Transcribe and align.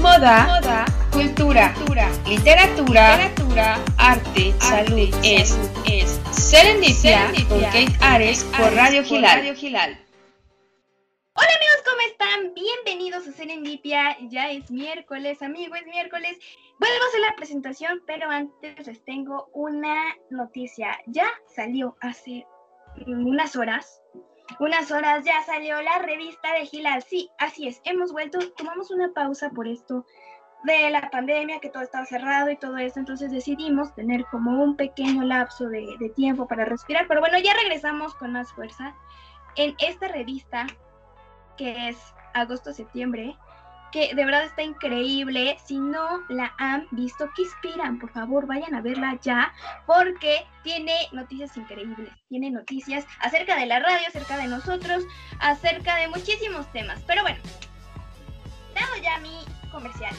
moda, 0.00 0.46
moda 0.46 0.84
cultura, 1.12 1.74
literatura, 2.26 3.16
literatura, 3.16 3.78
arte, 3.98 4.54
salud, 4.58 5.10
es, 5.22 5.58
es 5.84 6.18
Serendipia, 6.30 7.30
con 7.48 7.60
Kate 7.60 7.92
Ares 8.00 8.44
por 8.56 8.72
Radio 8.74 9.04
Gilal. 9.04 9.40
Hola 11.34 11.50
amigos, 11.54 11.82
¿cómo 11.84 12.00
están? 12.08 12.54
Bienvenidos 12.54 13.28
a 13.28 13.32
Serendipia. 13.32 14.16
Ya 14.28 14.50
es 14.50 14.70
miércoles, 14.70 15.42
amigos, 15.42 15.78
es 15.80 15.86
miércoles. 15.86 16.38
Vuelvo 16.78 17.04
a 17.04 17.08
hacer 17.08 17.20
la 17.20 17.36
presentación, 17.36 18.02
pero 18.06 18.30
antes 18.30 18.86
les 18.86 19.04
tengo 19.04 19.50
una 19.52 20.16
noticia. 20.30 20.98
Ya 21.06 21.30
salió 21.54 21.96
hace 22.00 22.46
unas 23.06 23.54
horas. 23.54 23.99
Unas 24.58 24.90
horas 24.90 25.24
ya 25.24 25.42
salió 25.44 25.80
la 25.80 25.98
revista 25.98 26.52
de 26.54 26.66
Gilal. 26.66 27.02
Sí, 27.02 27.30
así 27.38 27.68
es. 27.68 27.80
Hemos 27.84 28.12
vuelto, 28.12 28.38
tomamos 28.56 28.90
una 28.90 29.12
pausa 29.12 29.50
por 29.50 29.68
esto 29.68 30.04
de 30.64 30.90
la 30.90 31.10
pandemia, 31.10 31.60
que 31.60 31.70
todo 31.70 31.82
estaba 31.82 32.04
cerrado 32.04 32.50
y 32.50 32.56
todo 32.56 32.76
eso, 32.76 32.98
entonces 32.98 33.30
decidimos 33.30 33.94
tener 33.94 34.26
como 34.26 34.62
un 34.62 34.76
pequeño 34.76 35.22
lapso 35.22 35.68
de, 35.68 35.86
de 35.98 36.10
tiempo 36.10 36.46
para 36.46 36.66
respirar, 36.66 37.06
pero 37.08 37.20
bueno, 37.20 37.38
ya 37.38 37.54
regresamos 37.54 38.14
con 38.14 38.32
más 38.32 38.52
fuerza 38.52 38.94
en 39.56 39.74
esta 39.78 40.08
revista 40.08 40.66
que 41.56 41.88
es 41.88 41.96
agosto-septiembre, 42.34 43.36
que 43.90 44.14
de 44.14 44.24
verdad 44.24 44.44
está 44.44 44.62
increíble. 44.62 45.56
Si 45.64 45.78
no 45.78 46.20
la 46.28 46.52
han 46.58 46.86
visto, 46.90 47.28
que 47.34 47.42
inspiran? 47.42 47.98
Por 47.98 48.10
favor, 48.12 48.46
vayan 48.46 48.74
a 48.74 48.80
verla 48.80 49.18
ya, 49.22 49.52
porque 49.86 50.46
tiene 50.62 50.94
noticias 51.12 51.56
increíbles. 51.56 52.12
Tiene 52.28 52.50
noticias 52.50 53.06
acerca 53.20 53.56
de 53.56 53.66
la 53.66 53.80
radio, 53.80 54.08
acerca 54.08 54.36
de 54.36 54.48
nosotros, 54.48 55.04
acerca 55.40 55.96
de 55.96 56.08
muchísimos 56.08 56.70
temas. 56.72 57.02
Pero 57.06 57.22
bueno, 57.22 57.38
dado 58.74 59.02
ya 59.02 59.18
mi 59.18 59.44
comercial. 59.70 60.14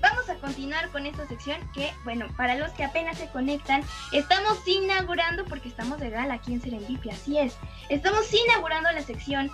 Vamos 0.00 0.30
a 0.30 0.34
continuar 0.36 0.88
con 0.90 1.04
esta 1.04 1.26
sección 1.26 1.58
que, 1.74 1.92
bueno, 2.04 2.26
para 2.36 2.54
los 2.54 2.70
que 2.72 2.84
apenas 2.84 3.18
se 3.18 3.28
conectan, 3.28 3.82
estamos 4.12 4.66
inaugurando, 4.66 5.44
porque 5.44 5.68
estamos 5.68 5.98
de 6.00 6.08
gala 6.08 6.34
aquí 6.34 6.54
en 6.54 6.62
Serendipia, 6.62 7.12
así 7.12 7.38
es, 7.38 7.58
estamos 7.90 8.32
inaugurando 8.32 8.90
la 8.92 9.02
sección 9.02 9.50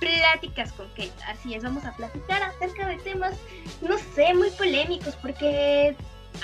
Pláticas 0.00 0.72
con 0.72 0.88
Kate, 0.90 1.12
así 1.26 1.54
es, 1.54 1.62
vamos 1.62 1.84
a 1.84 1.92
platicar 1.92 2.42
acerca 2.42 2.86
de 2.86 2.96
temas, 2.98 3.34
no 3.80 3.96
sé, 3.98 4.34
muy 4.34 4.50
polémicos, 4.50 5.16
porque 5.16 5.96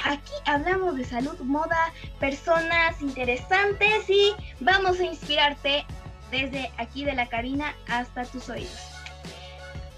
aquí 0.04 0.32
hablamos 0.46 0.96
de 0.96 1.04
salud, 1.04 1.38
moda, 1.40 1.92
personas 2.18 3.00
interesantes 3.02 4.08
y 4.08 4.34
vamos 4.60 5.00
a 5.00 5.04
inspirarte 5.04 5.84
desde 6.30 6.72
aquí 6.78 7.04
de 7.04 7.12
la 7.12 7.28
cabina 7.28 7.74
hasta 7.88 8.24
tus 8.24 8.48
oídos. 8.48 8.88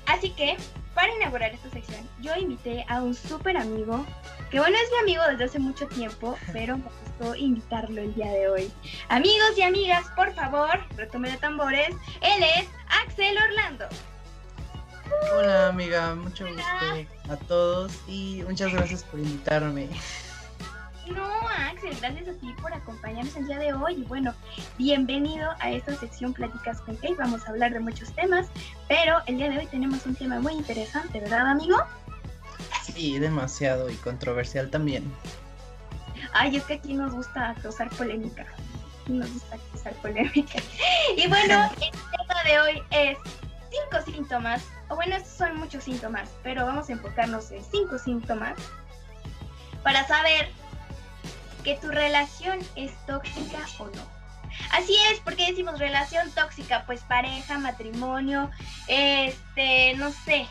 Así 0.06 0.30
que 0.30 0.56
para 0.94 1.14
inaugurar 1.14 1.52
esta 1.52 1.70
sección, 1.70 2.08
yo 2.20 2.34
invité 2.36 2.84
a 2.88 3.02
un 3.02 3.14
súper 3.14 3.56
amigo, 3.56 4.04
que 4.50 4.58
bueno, 4.58 4.76
es 4.76 4.90
mi 4.92 4.98
amigo 4.98 5.22
desde 5.30 5.44
hace 5.44 5.58
mucho 5.58 5.86
tiempo, 5.88 6.38
pero 6.52 6.78
me 6.78 6.84
gustó 6.84 7.34
invitarlo 7.34 8.00
el 8.00 8.14
día 8.14 8.30
de 8.30 8.48
hoy. 8.48 8.72
Amigos 9.08 9.56
y 9.56 9.62
amigas, 9.62 10.06
por 10.16 10.32
favor, 10.34 10.80
retome 10.96 11.30
de 11.30 11.36
tambores, 11.38 11.90
él 12.20 12.42
es 12.56 12.68
Axel 12.88 13.36
Orlando. 13.36 13.86
Hola 15.36 15.68
amiga, 15.68 16.14
mucho 16.14 16.46
gusto 16.46 16.62
a 17.30 17.36
todos 17.48 17.92
y 18.08 18.42
muchas 18.46 18.72
gracias 18.72 19.04
por 19.04 19.20
invitarme. 19.20 19.88
No, 21.06 21.28
Axel, 21.48 21.94
gracias 22.00 22.28
a 22.28 22.32
ti 22.40 22.54
por 22.62 22.72
acompañarnos 22.72 23.36
el 23.36 23.46
día 23.46 23.58
de 23.58 23.74
hoy. 23.74 23.94
Y 23.94 24.04
bueno, 24.04 24.32
bienvenido 24.78 25.50
a 25.60 25.70
esta 25.70 25.94
sección 25.94 26.32
Pláticas 26.32 26.80
con 26.80 26.96
Kate. 26.96 27.16
Vamos 27.18 27.46
a 27.46 27.50
hablar 27.50 27.72
de 27.72 27.80
muchos 27.80 28.10
temas, 28.12 28.46
pero 28.88 29.18
el 29.26 29.36
día 29.36 29.50
de 29.50 29.58
hoy 29.58 29.66
tenemos 29.66 30.06
un 30.06 30.14
tema 30.14 30.40
muy 30.40 30.54
interesante, 30.54 31.20
¿verdad, 31.20 31.46
amigo? 31.46 31.76
Sí, 32.84 33.18
demasiado 33.18 33.90
y 33.90 33.94
controversial 33.96 34.70
también. 34.70 35.10
Ay, 36.32 36.56
es 36.56 36.64
que 36.64 36.74
aquí 36.74 36.94
nos 36.94 37.12
gusta 37.12 37.54
causar 37.62 37.88
polémica. 37.90 38.46
Aquí 39.02 39.12
nos 39.12 39.32
gusta 39.32 39.56
causar 39.72 39.94
polémica. 39.94 40.58
Y 41.16 41.28
bueno, 41.28 41.70
el 41.80 41.90
tema 41.90 42.42
de 42.44 42.60
hoy 42.60 42.82
es 42.90 43.18
cinco 43.70 44.04
síntomas, 44.04 44.62
o 44.88 44.96
bueno, 44.96 45.16
estos 45.16 45.36
son 45.36 45.56
muchos 45.56 45.84
síntomas, 45.84 46.30
pero 46.42 46.64
vamos 46.64 46.88
a 46.88 46.92
enfocarnos 46.92 47.50
en 47.50 47.62
cinco 47.64 47.98
síntomas 47.98 48.54
para 49.82 50.06
saber 50.06 50.48
que 51.62 51.76
tu 51.76 51.88
relación 51.88 52.58
es 52.76 52.92
tóxica 53.06 53.58
o 53.78 53.86
no. 53.86 54.14
Así 54.72 54.94
es, 55.10 55.20
porque 55.20 55.46
decimos 55.46 55.78
relación 55.78 56.30
tóxica, 56.32 56.84
pues 56.86 57.00
pareja, 57.02 57.58
matrimonio, 57.58 58.50
este, 58.86 59.94
no 59.96 60.12
sé, 60.12 60.46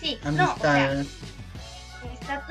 sí, 0.00 0.18
no, 0.24 0.54
o 0.54 0.58
sea, 0.58 1.04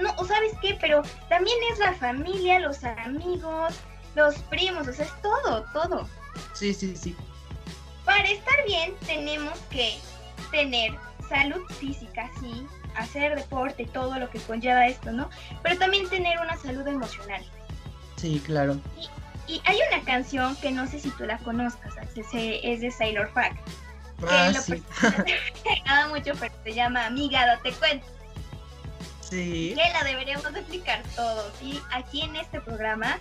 no, 0.01 0.13
o 0.17 0.25
sabes 0.25 0.53
qué, 0.62 0.78
pero 0.79 1.01
también 1.29 1.57
es 1.72 1.79
la 1.79 1.94
familia, 1.94 2.59
los 2.59 2.84
amigos, 2.84 3.75
los 4.16 4.35
primos, 4.44 4.88
o 4.88 4.94
sea, 4.94 5.06
es 5.06 5.22
todo, 5.22 5.63
todo. 5.73 6.07
Sí, 6.53 6.73
sí, 6.73 6.95
sí. 6.95 7.16
Para 8.06 8.28
estar 8.29 8.66
bien 8.66 8.94
tenemos 9.06 9.57
que 9.69 9.97
tener 10.51 10.94
salud 11.28 11.62
física, 11.79 12.29
sí, 12.40 12.66
hacer 12.95 13.35
deporte, 13.35 13.85
todo 13.85 14.17
lo 14.17 14.29
que 14.29 14.40
conlleva 14.40 14.88
esto, 14.88 15.12
¿no? 15.12 15.29
Pero 15.62 15.78
también 15.78 16.09
tener 16.09 16.40
una 16.40 16.57
salud 16.57 16.88
emocional. 16.88 17.44
Sí, 18.16 18.41
claro. 18.46 18.78
Y, 19.47 19.61
hay 19.66 19.79
una 19.91 20.03
canción 20.03 20.56
que 20.57 20.69
no 20.72 20.85
sé 20.85 21.00
si 21.00 21.09
tú 21.11 21.25
la 21.25 21.40
conozcas, 21.40 21.94
es 22.16 22.81
de 22.81 22.91
Sailor. 22.91 23.31
Ah, 23.35 24.51
que 24.51 24.59
sí. 24.59 24.84
me 25.85 26.07
mucho, 26.09 26.34
pero 26.40 26.53
se 26.63 26.73
llama 26.73 27.06
Amiga, 27.06 27.46
date 27.47 27.72
cuenta. 27.73 28.06
Sí. 29.29 29.75
Que 29.75 29.91
la 29.91 30.03
deberíamos 30.03 30.45
explicar 30.56 31.03
todos. 31.16 31.53
Y 31.62 31.79
aquí 31.91 32.22
en 32.22 32.35
este 32.35 32.59
programa, 32.62 33.17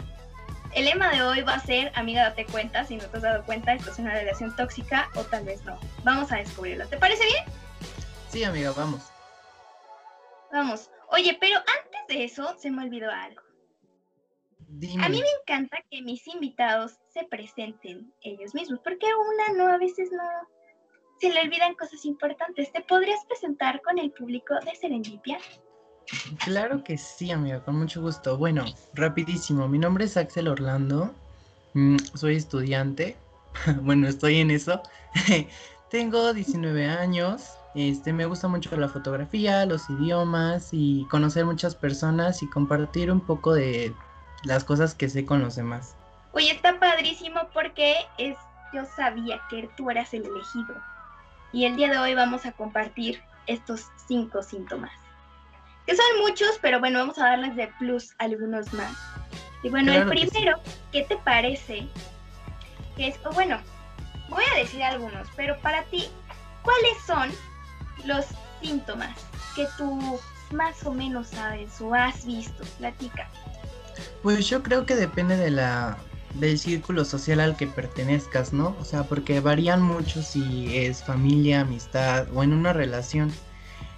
el 0.74 0.86
lema 0.86 1.10
de 1.10 1.22
hoy 1.22 1.42
va 1.42 1.54
a 1.54 1.60
ser 1.60 1.92
Amiga, 1.94 2.22
date 2.22 2.46
cuenta. 2.46 2.84
Si 2.84 2.96
no 2.96 3.04
te 3.06 3.18
has 3.18 3.22
dado 3.22 3.44
cuenta, 3.44 3.74
esto 3.74 3.90
es 3.90 3.98
una 3.98 4.14
relación 4.14 4.54
tóxica 4.56 5.10
o 5.14 5.24
tal 5.24 5.44
vez 5.44 5.64
no. 5.64 5.78
Vamos 6.04 6.32
a 6.32 6.36
descubrirlo. 6.36 6.86
¿Te 6.88 6.96
parece 6.96 7.24
bien? 7.24 7.44
Sí, 8.28 8.44
amiga, 8.44 8.72
vamos. 8.72 9.02
Vamos. 10.52 10.90
Oye, 11.10 11.36
pero 11.40 11.58
antes 11.58 12.00
de 12.08 12.24
eso, 12.24 12.56
se 12.58 12.70
me 12.70 12.84
olvidó 12.84 13.10
algo. 13.10 13.42
A 15.02 15.08
mí 15.08 15.22
me 15.22 15.30
encanta 15.40 15.78
que 15.90 16.02
mis 16.02 16.26
invitados 16.26 16.98
se 17.08 17.24
presenten 17.24 18.12
ellos 18.20 18.54
mismos, 18.54 18.80
porque 18.84 19.06
a 19.06 19.16
una 19.16 19.56
no, 19.56 19.72
a 19.72 19.78
veces 19.78 20.10
no 20.12 20.22
se 21.18 21.30
le 21.30 21.40
olvidan 21.40 21.74
cosas 21.74 22.04
importantes. 22.04 22.70
¿Te 22.70 22.82
podrías 22.82 23.24
presentar 23.26 23.80
con 23.80 23.98
el 23.98 24.10
público 24.12 24.54
de 24.60 24.74
Serendipia? 24.74 25.38
Claro 26.44 26.82
que 26.84 26.96
sí, 26.98 27.30
amiga, 27.30 27.60
con 27.64 27.78
mucho 27.78 28.00
gusto. 28.00 28.36
Bueno, 28.38 28.64
rapidísimo, 28.94 29.68
mi 29.68 29.78
nombre 29.78 30.04
es 30.04 30.16
Axel 30.16 30.48
Orlando, 30.48 31.14
mm, 31.74 31.96
soy 32.14 32.36
estudiante, 32.36 33.16
bueno, 33.82 34.08
estoy 34.08 34.38
en 34.38 34.50
eso. 34.50 34.82
Tengo 35.90 36.34
19 36.34 36.86
años, 36.86 37.58
este, 37.74 38.12
me 38.12 38.26
gusta 38.26 38.48
mucho 38.48 38.76
la 38.76 38.88
fotografía, 38.88 39.64
los 39.64 39.88
idiomas 39.88 40.68
y 40.72 41.06
conocer 41.10 41.44
muchas 41.46 41.74
personas 41.74 42.42
y 42.42 42.50
compartir 42.50 43.10
un 43.10 43.20
poco 43.20 43.54
de 43.54 43.94
las 44.44 44.64
cosas 44.64 44.94
que 44.94 45.08
sé 45.08 45.24
con 45.24 45.40
los 45.40 45.56
demás. 45.56 45.96
Oye, 46.32 46.50
está 46.50 46.78
padrísimo 46.78 47.40
porque 47.54 47.94
es, 48.18 48.36
yo 48.72 48.84
sabía 48.96 49.40
que 49.48 49.68
tú 49.76 49.90
eras 49.90 50.12
el 50.12 50.26
elegido. 50.26 50.74
Y 51.52 51.64
el 51.64 51.76
día 51.76 51.88
de 51.88 51.98
hoy 51.98 52.14
vamos 52.14 52.44
a 52.44 52.52
compartir 52.52 53.22
estos 53.46 53.86
cinco 54.06 54.42
síntomas. 54.42 54.92
Que 55.88 55.96
son 55.96 56.20
muchos, 56.20 56.58
pero 56.60 56.80
bueno, 56.80 56.98
vamos 56.98 57.16
a 57.16 57.30
darles 57.30 57.56
de 57.56 57.66
plus 57.78 58.14
algunos 58.18 58.70
más. 58.74 58.92
Y 59.62 59.70
bueno, 59.70 59.90
el 59.90 60.06
primero, 60.06 60.60
¿qué 60.92 61.04
te 61.04 61.16
parece? 61.16 61.88
Que 62.94 63.08
es, 63.08 63.18
bueno, 63.32 63.58
voy 64.28 64.44
a 64.54 64.58
decir 64.58 64.82
algunos, 64.82 65.26
pero 65.34 65.58
para 65.62 65.84
ti, 65.84 66.10
¿cuáles 66.62 66.92
son 67.06 67.30
los 68.04 68.26
síntomas 68.60 69.16
que 69.56 69.66
tú 69.78 70.20
más 70.50 70.84
o 70.84 70.92
menos 70.92 71.28
sabes 71.28 71.80
o 71.80 71.94
has 71.94 72.26
visto? 72.26 72.64
Platica. 72.76 73.26
Pues 74.22 74.46
yo 74.46 74.62
creo 74.62 74.84
que 74.84 74.94
depende 74.94 75.38
de 75.38 75.52
la 75.52 75.96
del 76.34 76.58
círculo 76.58 77.06
social 77.06 77.40
al 77.40 77.56
que 77.56 77.66
pertenezcas, 77.66 78.52
¿no? 78.52 78.76
O 78.78 78.84
sea, 78.84 79.04
porque 79.04 79.40
varían 79.40 79.80
mucho 79.80 80.22
si 80.22 80.76
es 80.76 81.02
familia, 81.02 81.62
amistad 81.62 82.26
o 82.34 82.42
en 82.42 82.52
una 82.52 82.74
relación. 82.74 83.32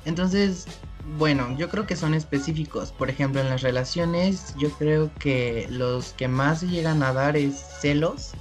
Entonces, 0.05 0.69
bueno, 1.19 1.57
yo 1.57 1.69
creo 1.69 1.87
que 1.87 1.97
son 1.97 2.15
específicos. 2.15 2.93
Por 2.93 3.11
ejemplo, 3.11 3.41
en 3.41 3.49
las 3.49 3.63
relaciones, 3.63 4.55
yo 4.59 4.71
creo 4.71 5.11
que 5.19 5.67
los 5.71 6.13
que 6.13 6.29
más 6.29 6.63
llegan 6.63 7.03
a 7.03 7.13
dar 7.13 7.37
es 7.37 7.55
celos. 7.81 8.33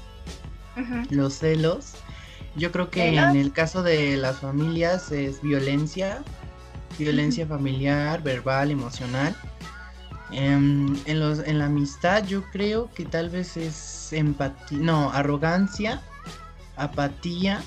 Los 1.10 1.34
celos. 1.34 1.94
Yo 2.56 2.72
creo 2.72 2.90
que 2.90 3.10
en 3.10 3.36
el 3.36 3.52
caso 3.52 3.84
de 3.84 4.18
las 4.18 4.40
familias 4.40 5.12
es 5.12 5.42
violencia, 5.42 6.24
violencia 6.98 7.46
familiar, 7.46 8.24
verbal, 8.24 8.72
emocional. 8.72 9.36
Em, 10.32 10.96
en, 11.06 11.20
los, 11.20 11.40
en 11.40 11.58
la 11.58 11.66
amistad 11.66 12.24
yo 12.24 12.44
creo 12.52 12.92
que 12.94 13.04
tal 13.04 13.30
vez 13.30 13.58
es 13.58 14.14
empatía, 14.14 14.78
no, 14.78 15.12
arrogancia, 15.12 16.02
apatía, 16.76 17.62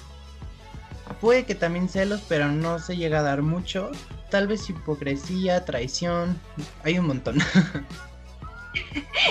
puede 1.21 1.45
que 1.45 1.55
también 1.55 1.89
celos, 1.89 2.23
pero 2.29 2.49
no 2.49 2.79
se 2.79 2.97
llega 2.97 3.21
a 3.21 3.23
dar 3.23 3.43
mucho. 3.43 3.91
Tal 4.31 4.47
vez 4.47 4.69
hipocresía, 4.69 5.65
traición, 5.65 6.41
hay 6.85 6.99
un 6.99 7.07
montón. 7.07 7.39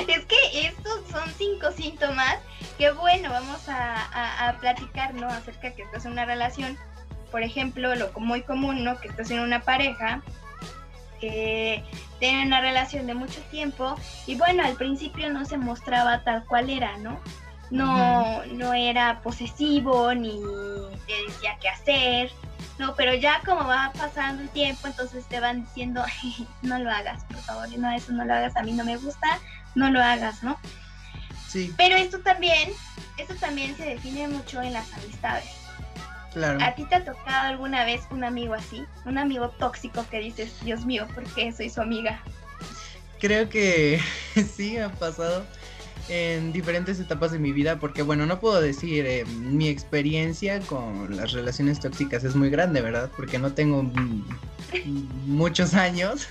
es 0.07 0.25
que 0.25 0.67
estos 0.67 1.01
son 1.09 1.29
cinco 1.37 1.71
síntomas 1.71 2.37
que 2.77 2.91
bueno, 2.91 3.29
vamos 3.29 3.67
a, 3.69 4.47
a, 4.47 4.57
platicar, 4.59 5.13
¿no? 5.13 5.27
Acerca 5.27 5.71
que 5.71 5.83
estás 5.83 6.05
en 6.05 6.13
una 6.13 6.25
relación, 6.25 6.77
por 7.31 7.43
ejemplo, 7.43 7.95
lo 7.95 8.11
muy 8.19 8.43
común, 8.43 8.83
¿no? 8.83 8.99
Que 8.99 9.07
estás 9.07 9.31
en 9.31 9.39
una 9.39 9.61
pareja 9.61 10.21
que 11.19 11.83
tiene 12.19 12.45
una 12.45 12.61
relación 12.61 13.07
de 13.07 13.13
mucho 13.13 13.39
tiempo 13.51 13.95
y 14.25 14.35
bueno, 14.35 14.63
al 14.63 14.75
principio 14.75 15.31
no 15.31 15.45
se 15.45 15.57
mostraba 15.57 16.23
tal 16.23 16.45
cual 16.45 16.69
era, 16.69 16.97
¿no? 16.97 17.19
No, 17.71 18.45
no 18.45 18.73
era 18.73 19.21
posesivo 19.21 20.13
ni 20.13 20.39
te 21.07 21.13
decía 21.25 21.57
qué 21.61 21.69
hacer, 21.69 22.31
no, 22.81 22.95
pero 22.95 23.13
ya 23.13 23.41
como 23.45 23.67
va 23.67 23.91
pasando 23.95 24.41
el 24.41 24.49
tiempo, 24.49 24.87
entonces 24.87 25.25
te 25.27 25.39
van 25.39 25.63
diciendo, 25.63 26.03
no 26.63 26.79
lo 26.79 26.89
hagas, 26.89 27.23
por 27.25 27.37
favor, 27.37 27.69
no, 27.77 27.91
eso 27.91 28.11
no 28.11 28.25
lo 28.25 28.33
hagas, 28.33 28.55
a 28.55 28.63
mí 28.63 28.71
no 28.71 28.83
me 28.83 28.97
gusta, 28.97 29.39
no 29.75 29.91
lo 29.91 30.01
hagas, 30.01 30.41
¿no? 30.41 30.57
Sí. 31.47 31.73
Pero 31.77 31.95
esto 31.95 32.21
también, 32.21 32.71
esto 33.17 33.35
también 33.35 33.77
se 33.77 33.85
define 33.85 34.27
mucho 34.27 34.63
en 34.63 34.73
las 34.73 34.91
amistades. 34.93 35.45
Claro. 36.33 36.59
¿A 36.63 36.73
ti 36.73 36.85
te 36.85 36.95
ha 36.95 37.05
tocado 37.05 37.49
alguna 37.49 37.85
vez 37.85 38.01
un 38.09 38.23
amigo 38.23 38.55
así? 38.55 38.83
Un 39.05 39.19
amigo 39.19 39.49
tóxico 39.49 40.03
que 40.09 40.19
dices, 40.19 40.51
Dios 40.63 40.83
mío, 40.83 41.07
¿por 41.13 41.23
qué 41.35 41.51
soy 41.51 41.69
su 41.69 41.81
amiga? 41.81 42.23
Creo 43.19 43.47
que 43.47 44.01
sí, 44.55 44.79
ha 44.79 44.89
pasado 44.89 45.45
en 46.09 46.51
diferentes 46.51 46.99
etapas 46.99 47.31
de 47.31 47.39
mi 47.39 47.51
vida, 47.51 47.79
porque 47.79 48.01
bueno, 48.01 48.25
no 48.25 48.39
puedo 48.39 48.59
decir, 48.61 49.05
eh, 49.05 49.25
mi 49.25 49.67
experiencia 49.67 50.59
con 50.61 51.15
las 51.15 51.31
relaciones 51.31 51.79
tóxicas 51.79 52.23
es 52.23 52.35
muy 52.35 52.49
grande, 52.49 52.81
¿verdad? 52.81 53.09
Porque 53.15 53.39
no 53.39 53.53
tengo 53.53 53.83
muchos 55.25 55.73
años, 55.73 56.27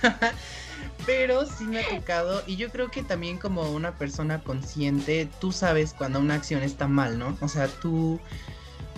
pero 1.05 1.45
sí 1.45 1.63
me 1.65 1.79
ha 1.79 1.89
tocado 1.89 2.43
y 2.45 2.57
yo 2.57 2.69
creo 2.69 2.89
que 2.91 3.03
también 3.03 3.37
como 3.37 3.71
una 3.71 3.97
persona 3.97 4.43
consciente, 4.43 5.27
tú 5.39 5.51
sabes 5.51 5.93
cuando 5.93 6.19
una 6.19 6.35
acción 6.35 6.63
está 6.63 6.87
mal, 6.87 7.17
¿no? 7.17 7.37
O 7.41 7.47
sea, 7.47 7.67
tú 7.67 8.19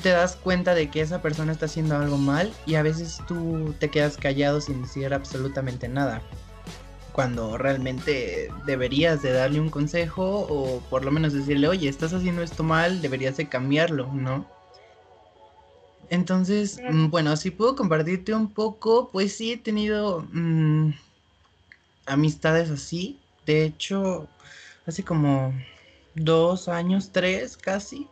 te 0.01 0.09
das 0.09 0.35
cuenta 0.35 0.75
de 0.75 0.89
que 0.89 1.01
esa 1.01 1.21
persona 1.21 1.53
está 1.53 1.67
haciendo 1.67 1.97
algo 1.97 2.17
mal 2.17 2.53
y 2.65 2.75
a 2.75 2.83
veces 2.83 3.19
tú 3.27 3.73
te 3.79 3.89
quedas 3.89 4.17
callado 4.17 4.59
sin 4.59 4.81
decir 4.81 5.13
absolutamente 5.13 5.87
nada 5.87 6.21
cuando 7.13 7.57
realmente 7.57 8.51
deberías 8.65 9.21
de 9.21 9.31
darle 9.31 9.59
un 9.59 9.69
consejo 9.69 10.47
o 10.49 10.81
por 10.89 11.05
lo 11.05 11.11
menos 11.11 11.31
decirle, 11.31 11.67
oye, 11.67 11.87
estás 11.87 12.11
haciendo 12.13 12.41
esto 12.41 12.63
mal, 12.63 13.01
deberías 13.01 13.37
de 13.37 13.47
cambiarlo, 13.47 14.07
¿no? 14.11 14.45
Entonces, 16.09 16.81
mm, 16.89 17.09
bueno, 17.09 17.37
si 17.37 17.51
puedo 17.51 17.75
compartirte 17.75 18.33
un 18.33 18.51
poco, 18.51 19.09
pues 19.11 19.35
sí 19.35 19.53
he 19.53 19.57
tenido 19.57 20.27
mm, 20.31 20.91
amistades 22.07 22.69
así. 22.69 23.19
De 23.45 23.63
hecho, 23.63 24.27
hace 24.85 25.03
como 25.03 25.53
dos 26.15 26.67
años, 26.67 27.11
tres 27.11 27.57
casi. 27.57 28.07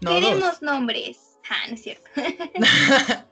No, 0.00 0.12
Queremos 0.12 0.62
nombres. 0.62 1.18
Ah, 1.48 1.68
no 1.68 1.74
es 1.74 1.82
cierto. 1.82 2.10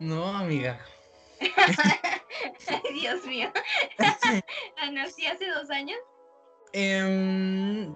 no, 0.00 0.36
amiga. 0.36 0.80
Dios 2.94 3.24
mío. 3.26 3.50
¿Nací 4.92 5.26
hace 5.26 5.46
dos 5.50 5.70
años? 5.70 5.98
Em, 6.72 7.94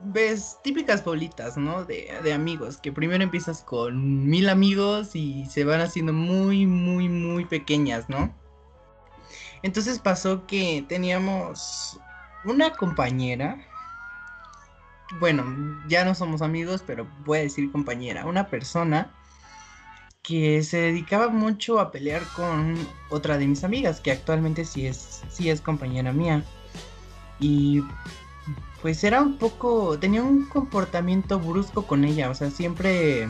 ves 0.00 0.58
típicas 0.62 1.04
bolitas, 1.04 1.56
¿no? 1.56 1.84
De, 1.84 2.12
de, 2.22 2.32
amigos, 2.32 2.78
que 2.78 2.92
primero 2.92 3.22
empiezas 3.22 3.62
con 3.62 4.28
mil 4.28 4.48
amigos 4.48 5.14
y 5.14 5.46
se 5.46 5.64
van 5.64 5.80
haciendo 5.80 6.12
muy, 6.12 6.66
muy, 6.66 7.08
muy 7.08 7.44
pequeñas, 7.44 8.08
¿no? 8.08 8.34
Entonces 9.62 9.98
pasó 9.98 10.46
que 10.46 10.84
teníamos 10.88 11.98
una 12.44 12.72
compañera, 12.72 13.58
bueno, 15.18 15.44
ya 15.88 16.04
no 16.04 16.14
somos 16.14 16.42
amigos, 16.42 16.84
pero 16.86 17.08
voy 17.24 17.38
a 17.38 17.42
decir 17.42 17.72
compañera, 17.72 18.26
una 18.26 18.48
persona 18.48 19.12
que 20.26 20.64
se 20.64 20.78
dedicaba 20.78 21.28
mucho 21.28 21.78
a 21.78 21.92
pelear 21.92 22.22
con 22.34 22.74
otra 23.10 23.38
de 23.38 23.46
mis 23.46 23.62
amigas, 23.62 24.00
que 24.00 24.10
actualmente 24.10 24.64
sí 24.64 24.86
es, 24.86 25.22
sí 25.28 25.50
es 25.50 25.60
compañera 25.60 26.12
mía. 26.12 26.42
Y 27.38 27.82
pues 28.82 29.04
era 29.04 29.22
un 29.22 29.38
poco, 29.38 29.98
tenía 30.00 30.22
un 30.22 30.46
comportamiento 30.46 31.38
brusco 31.38 31.86
con 31.86 32.04
ella, 32.04 32.28
o 32.28 32.34
sea, 32.34 32.50
siempre, 32.50 33.28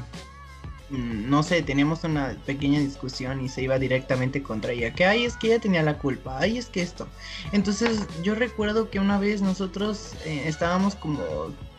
mm, 0.88 1.28
no 1.28 1.42
sé, 1.42 1.60
teníamos 1.62 2.02
una 2.04 2.34
pequeña 2.46 2.80
discusión 2.80 3.42
y 3.42 3.50
se 3.50 3.62
iba 3.62 3.78
directamente 3.78 4.42
contra 4.42 4.72
ella, 4.72 4.94
que 4.94 5.04
ay, 5.04 5.26
es 5.26 5.36
que 5.36 5.48
ella 5.48 5.60
tenía 5.60 5.82
la 5.82 5.98
culpa, 5.98 6.38
ay, 6.40 6.56
es 6.56 6.66
que 6.66 6.80
esto. 6.80 7.08
Entonces 7.52 8.06
yo 8.22 8.34
recuerdo 8.34 8.88
que 8.88 9.00
una 9.00 9.18
vez 9.18 9.42
nosotros 9.42 10.14
eh, 10.24 10.44
estábamos 10.46 10.94
como 10.94 11.20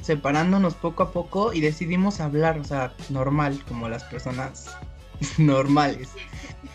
separándonos 0.04 0.76
poco 0.76 1.04
a 1.04 1.12
poco 1.12 1.54
y 1.54 1.62
decidimos 1.62 2.20
hablar, 2.20 2.60
o 2.60 2.64
sea, 2.64 2.94
normal, 3.10 3.64
como 3.68 3.90
las 3.90 4.04
personas 4.04 4.78
normales. 5.38 6.10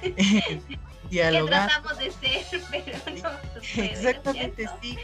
Dialogar. 1.11 1.69
Que 1.69 1.75
tratamos 1.75 1.99
de 1.99 2.11
ser, 2.11 2.63
pero 2.71 2.99
no. 3.23 3.83
Exactamente, 3.83 4.67
sí. 4.81 4.97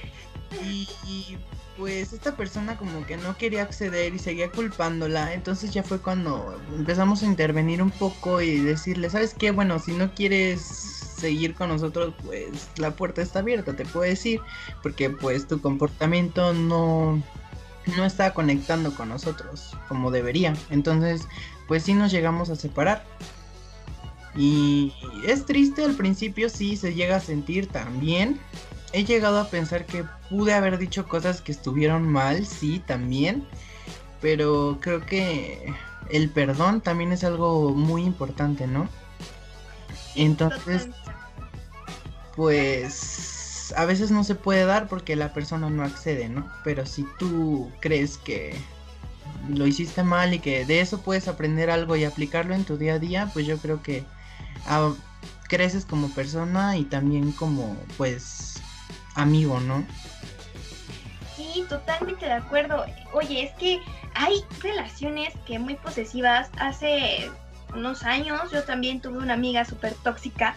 Y, 0.62 1.37
pues 1.76 2.12
esta 2.12 2.37
persona 2.37 2.76
como 2.76 3.06
que 3.06 3.17
no 3.17 3.37
quería 3.37 3.62
acceder 3.62 4.12
y 4.12 4.19
seguía 4.19 4.50
culpándola. 4.50 5.32
Entonces 5.32 5.73
ya 5.73 5.85
fue 5.85 6.00
cuando 6.00 6.61
empezamos 6.76 7.23
a 7.23 7.26
intervenir 7.26 7.81
un 7.81 7.93
poco 7.93 8.40
y 8.40 8.58
decirle, 8.58 9.11
¿sabes 9.11 9.32
qué? 9.35 9.52
Bueno, 9.52 9.79
si 9.79 9.93
no 9.93 10.12
quieres 10.12 10.61
seguir 10.61 11.55
con 11.55 11.69
nosotros, 11.69 12.14
pues 12.25 12.69
la 12.79 12.90
puerta 12.90 13.23
está 13.23 13.40
abierta, 13.40 13.76
te 13.76 13.85
puedo 13.85 14.06
decir. 14.06 14.40
Porque 14.82 15.11
pues 15.11 15.46
tu 15.46 15.61
comportamiento 15.61 16.52
no, 16.52 17.23
no 17.96 18.05
está 18.05 18.35
conectando 18.35 18.93
con 18.93 19.11
nosotros 19.11 19.76
como 19.88 20.11
debería. 20.11 20.55
Entonces 20.70 21.29
pues 21.69 21.85
sí 21.85 21.94
nos 21.94 22.11
llegamos 22.11 22.50
a 22.50 22.56
separar. 22.56 23.05
Y 24.35 24.93
es 25.26 25.47
triste 25.47 25.85
al 25.85 25.94
principio, 25.94 26.49
sí, 26.49 26.76
se 26.76 26.94
llega 26.94 27.17
a 27.17 27.20
sentir 27.20 27.69
también. 27.69 28.41
He 28.93 29.05
llegado 29.05 29.38
a 29.38 29.49
pensar 29.49 29.85
que 29.85 30.05
pude 30.31 30.55
haber 30.55 30.79
dicho 30.79 31.06
cosas 31.06 31.43
que 31.43 31.53
estuvieron 31.53 32.09
mal, 32.09 32.47
sí, 32.47 32.82
también. 32.87 33.47
Pero 34.20 34.79
creo 34.81 35.05
que 35.05 35.73
el 36.11 36.31
perdón 36.31 36.81
también 36.81 37.12
es 37.12 37.23
algo 37.23 37.71
muy 37.75 38.03
importante, 38.05 38.67
¿no? 38.67 38.88
Entonces, 40.14 40.88
pues 42.35 43.73
a 43.76 43.85
veces 43.85 44.11
no 44.11 44.25
se 44.25 44.35
puede 44.35 44.64
dar 44.64 44.88
porque 44.88 45.16
la 45.16 45.35
persona 45.35 45.69
no 45.69 45.85
accede, 45.85 46.28
¿no? 46.28 46.49
Pero 46.64 46.87
si 46.87 47.07
tú 47.19 47.71
crees 47.81 48.16
que 48.16 48.57
lo 49.49 49.67
hiciste 49.67 50.02
mal 50.02 50.35
y 50.35 50.38
que 50.38 50.64
de 50.64 50.81
eso 50.81 51.00
puedes 51.00 51.28
aprender 51.28 51.71
algo 51.71 51.97
y 51.97 52.05
aplicarlo 52.05 52.55
en 52.55 52.64
tu 52.64 52.76
día 52.76 52.95
a 52.95 52.99
día, 52.99 53.31
pues 53.33 53.47
yo 53.47 53.59
creo 53.59 53.83
que 53.83 54.05
ah, 54.67 54.93
creces 55.49 55.85
como 55.85 56.11
persona 56.11 56.76
y 56.76 56.85
también 56.85 57.33
como 57.33 57.76
pues 57.97 58.61
amigo, 59.14 59.61
¿no? 59.61 59.85
Sí, 61.37 61.64
totalmente 61.69 62.26
de 62.26 62.33
acuerdo. 62.33 62.85
Oye, 63.12 63.45
es 63.45 63.52
que 63.55 63.81
hay 64.14 64.45
relaciones 64.61 65.35
que 65.47 65.59
muy 65.59 65.75
posesivas. 65.76 66.50
Hace 66.59 67.31
unos 67.75 68.02
años 68.05 68.50
yo 68.52 68.64
también 68.64 69.00
tuve 69.00 69.19
una 69.19 69.35
amiga 69.35 69.64
súper 69.64 69.95
tóxica. 69.95 70.57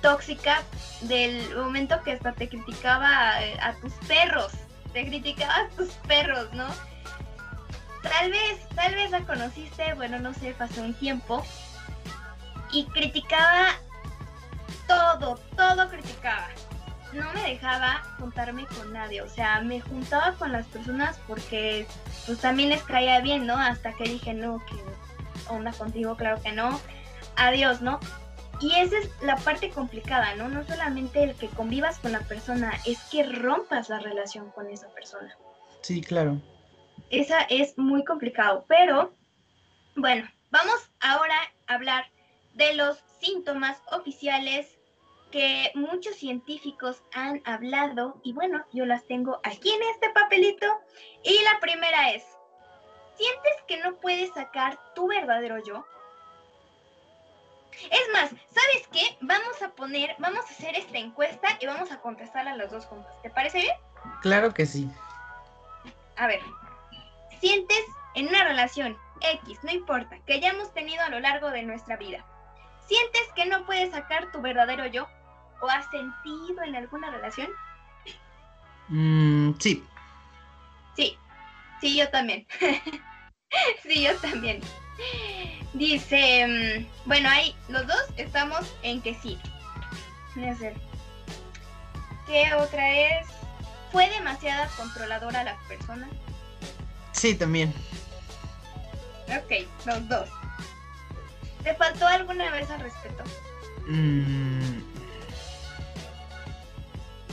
Tóxica 0.00 0.62
del 1.02 1.56
momento 1.56 2.00
que 2.04 2.12
hasta 2.12 2.32
te 2.32 2.48
criticaba 2.48 3.42
eh, 3.42 3.56
a 3.60 3.74
tus 3.74 3.92
perros. 4.06 4.52
Te 4.92 5.06
criticaba 5.06 5.54
a 5.54 5.68
tus 5.76 5.88
perros, 6.08 6.52
¿no? 6.52 6.66
Tal 8.02 8.30
vez, 8.30 8.68
tal 8.74 8.94
vez 8.94 9.10
la 9.10 9.20
conociste, 9.20 9.94
bueno, 9.94 10.18
no 10.18 10.34
sé, 10.34 10.54
pasó 10.58 10.82
un 10.82 10.94
tiempo, 10.94 11.44
y 12.72 12.84
criticaba 12.86 13.68
todo, 14.88 15.38
todo 15.56 15.88
criticaba. 15.88 16.48
No 17.12 17.30
me 17.34 17.42
dejaba 17.42 18.02
juntarme 18.18 18.66
con 18.66 18.92
nadie, 18.92 19.20
o 19.20 19.28
sea, 19.28 19.60
me 19.60 19.80
juntaba 19.80 20.32
con 20.32 20.50
las 20.50 20.66
personas 20.66 21.20
porque 21.28 21.86
pues 22.26 22.38
también 22.38 22.70
les 22.70 22.82
caía 22.82 23.20
bien, 23.20 23.46
¿no? 23.46 23.56
Hasta 23.58 23.92
que 23.92 24.04
dije, 24.04 24.32
no, 24.32 24.64
que 24.64 24.76
onda 25.52 25.72
contigo, 25.72 26.16
claro 26.16 26.40
que 26.40 26.52
no, 26.52 26.80
adiós, 27.36 27.82
¿no? 27.82 28.00
Y 28.60 28.74
esa 28.76 28.96
es 28.96 29.10
la 29.22 29.36
parte 29.36 29.70
complicada, 29.70 30.34
¿no? 30.36 30.48
No 30.48 30.64
solamente 30.64 31.22
el 31.22 31.34
que 31.34 31.48
convivas 31.48 31.98
con 31.98 32.12
la 32.12 32.20
persona, 32.20 32.72
es 32.86 32.98
que 33.10 33.24
rompas 33.24 33.90
la 33.90 33.98
relación 33.98 34.50
con 34.52 34.70
esa 34.70 34.88
persona. 34.88 35.36
Sí, 35.82 36.00
claro 36.00 36.40
esa 37.12 37.42
es 37.42 37.76
muy 37.78 38.04
complicado, 38.04 38.64
pero 38.66 39.12
bueno, 39.94 40.28
vamos 40.50 40.90
ahora 41.00 41.36
a 41.66 41.74
hablar 41.74 42.06
de 42.54 42.74
los 42.74 42.98
síntomas 43.20 43.80
oficiales 43.92 44.78
que 45.30 45.70
muchos 45.74 46.16
científicos 46.16 47.02
han 47.12 47.42
hablado 47.44 48.18
y 48.22 48.32
bueno, 48.32 48.64
yo 48.72 48.86
las 48.86 49.06
tengo 49.06 49.40
aquí 49.44 49.70
en 49.70 49.82
este 49.94 50.10
papelito 50.10 50.66
y 51.22 51.42
la 51.42 51.60
primera 51.60 52.12
es 52.12 52.24
¿sientes 53.16 53.52
que 53.68 53.76
no 53.78 53.96
puedes 53.96 54.32
sacar 54.32 54.78
tu 54.94 55.06
verdadero 55.06 55.58
yo? 55.62 55.86
Es 57.90 58.12
más, 58.12 58.30
¿sabes 58.30 58.88
qué? 58.92 59.16
Vamos 59.20 59.60
a 59.62 59.70
poner, 59.70 60.14
vamos 60.18 60.44
a 60.46 60.52
hacer 60.52 60.76
esta 60.76 60.98
encuesta 60.98 61.48
y 61.60 61.66
vamos 61.66 61.90
a 61.90 62.00
contestar 62.00 62.48
a 62.48 62.56
las 62.56 62.70
dos 62.70 62.84
juntas. 62.86 63.12
¿Te 63.22 63.30
parece 63.30 63.58
bien? 63.58 63.76
Claro 64.20 64.52
que 64.52 64.66
sí. 64.66 64.90
A 66.16 66.26
ver, 66.26 66.40
¿sientes 67.42 67.84
en 68.14 68.28
una 68.28 68.44
relación 68.44 68.96
X, 69.20 69.58
no 69.64 69.72
importa, 69.72 70.16
que 70.26 70.34
hayamos 70.34 70.72
tenido 70.72 71.02
a 71.02 71.10
lo 71.10 71.18
largo 71.18 71.50
de 71.50 71.64
nuestra 71.64 71.96
vida? 71.96 72.24
¿Sientes 72.86 73.22
que 73.34 73.46
no 73.46 73.66
puedes 73.66 73.90
sacar 73.90 74.30
tu 74.30 74.40
verdadero 74.40 74.86
yo? 74.86 75.08
¿O 75.60 75.68
has 75.68 75.90
sentido 75.90 76.62
en 76.62 76.76
alguna 76.76 77.10
relación? 77.10 77.48
Mm, 78.88 79.54
sí. 79.58 79.84
Sí, 80.96 81.18
sí, 81.80 81.96
yo 81.96 82.08
también. 82.10 82.46
sí, 83.82 84.04
yo 84.04 84.16
también. 84.18 84.60
Dice, 85.72 86.46
mm, 86.46 87.08
bueno, 87.08 87.28
ahí 87.28 87.56
los 87.68 87.86
dos 87.86 88.04
estamos 88.16 88.72
en 88.82 89.02
que 89.02 89.14
sí. 89.16 89.38
¿Qué 92.26 92.54
otra 92.54 92.88
es? 92.88 93.26
¿Fue 93.90 94.08
demasiada 94.10 94.68
controladora 94.76 95.44
la 95.44 95.58
persona? 95.68 96.08
Sí, 97.22 97.36
también. 97.36 97.72
Ok, 99.28 99.68
los 99.86 100.08
dos. 100.08 100.28
¿Te 101.62 101.72
faltó 101.76 102.04
alguna 102.04 102.50
vez 102.50 102.68
al 102.68 102.80
respeto? 102.80 103.22
Mm, 103.86 104.80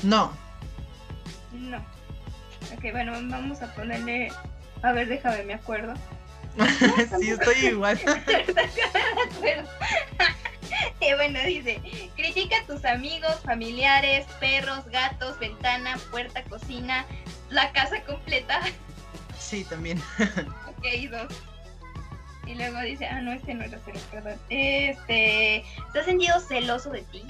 no. 0.04 0.32
No. 1.54 1.78
Ok, 2.72 2.92
bueno, 2.92 3.14
vamos 3.14 3.64
a 3.64 3.74
ponerle... 3.74 4.32
A 4.84 4.92
ver, 4.92 5.08
déjame, 5.08 5.42
me 5.42 5.56
acuerdo. 5.56 5.96
sí, 7.20 7.32
estoy 7.32 7.66
igual. 7.66 8.00
y 11.02 11.14
bueno, 11.16 11.40
dice, 11.48 11.82
critica 12.16 12.58
a 12.58 12.66
tus 12.68 12.86
amigos, 12.86 13.40
familiares, 13.44 14.28
perros, 14.40 14.86
gatos, 14.92 15.40
ventana, 15.40 15.98
puerta, 16.12 16.44
cocina, 16.44 17.08
la 17.50 17.72
casa 17.72 18.04
completa. 18.04 18.62
Sí, 19.40 19.64
también. 19.64 20.02
ok, 20.68 20.86
dos. 21.10 21.34
Y 22.46 22.56
luego 22.56 22.80
dice, 22.82 23.06
ah, 23.06 23.22
no, 23.22 23.32
este 23.32 23.54
no 23.54 23.64
era 23.64 23.80
cero, 23.86 24.00
perdón. 24.12 24.40
Este, 24.50 25.64
¿te 25.94 26.00
has 26.00 26.06
sentido 26.06 26.40
celoso 26.40 26.90
de 26.90 27.02
ti? 27.04 27.24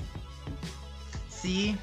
Sí. 1.30 1.78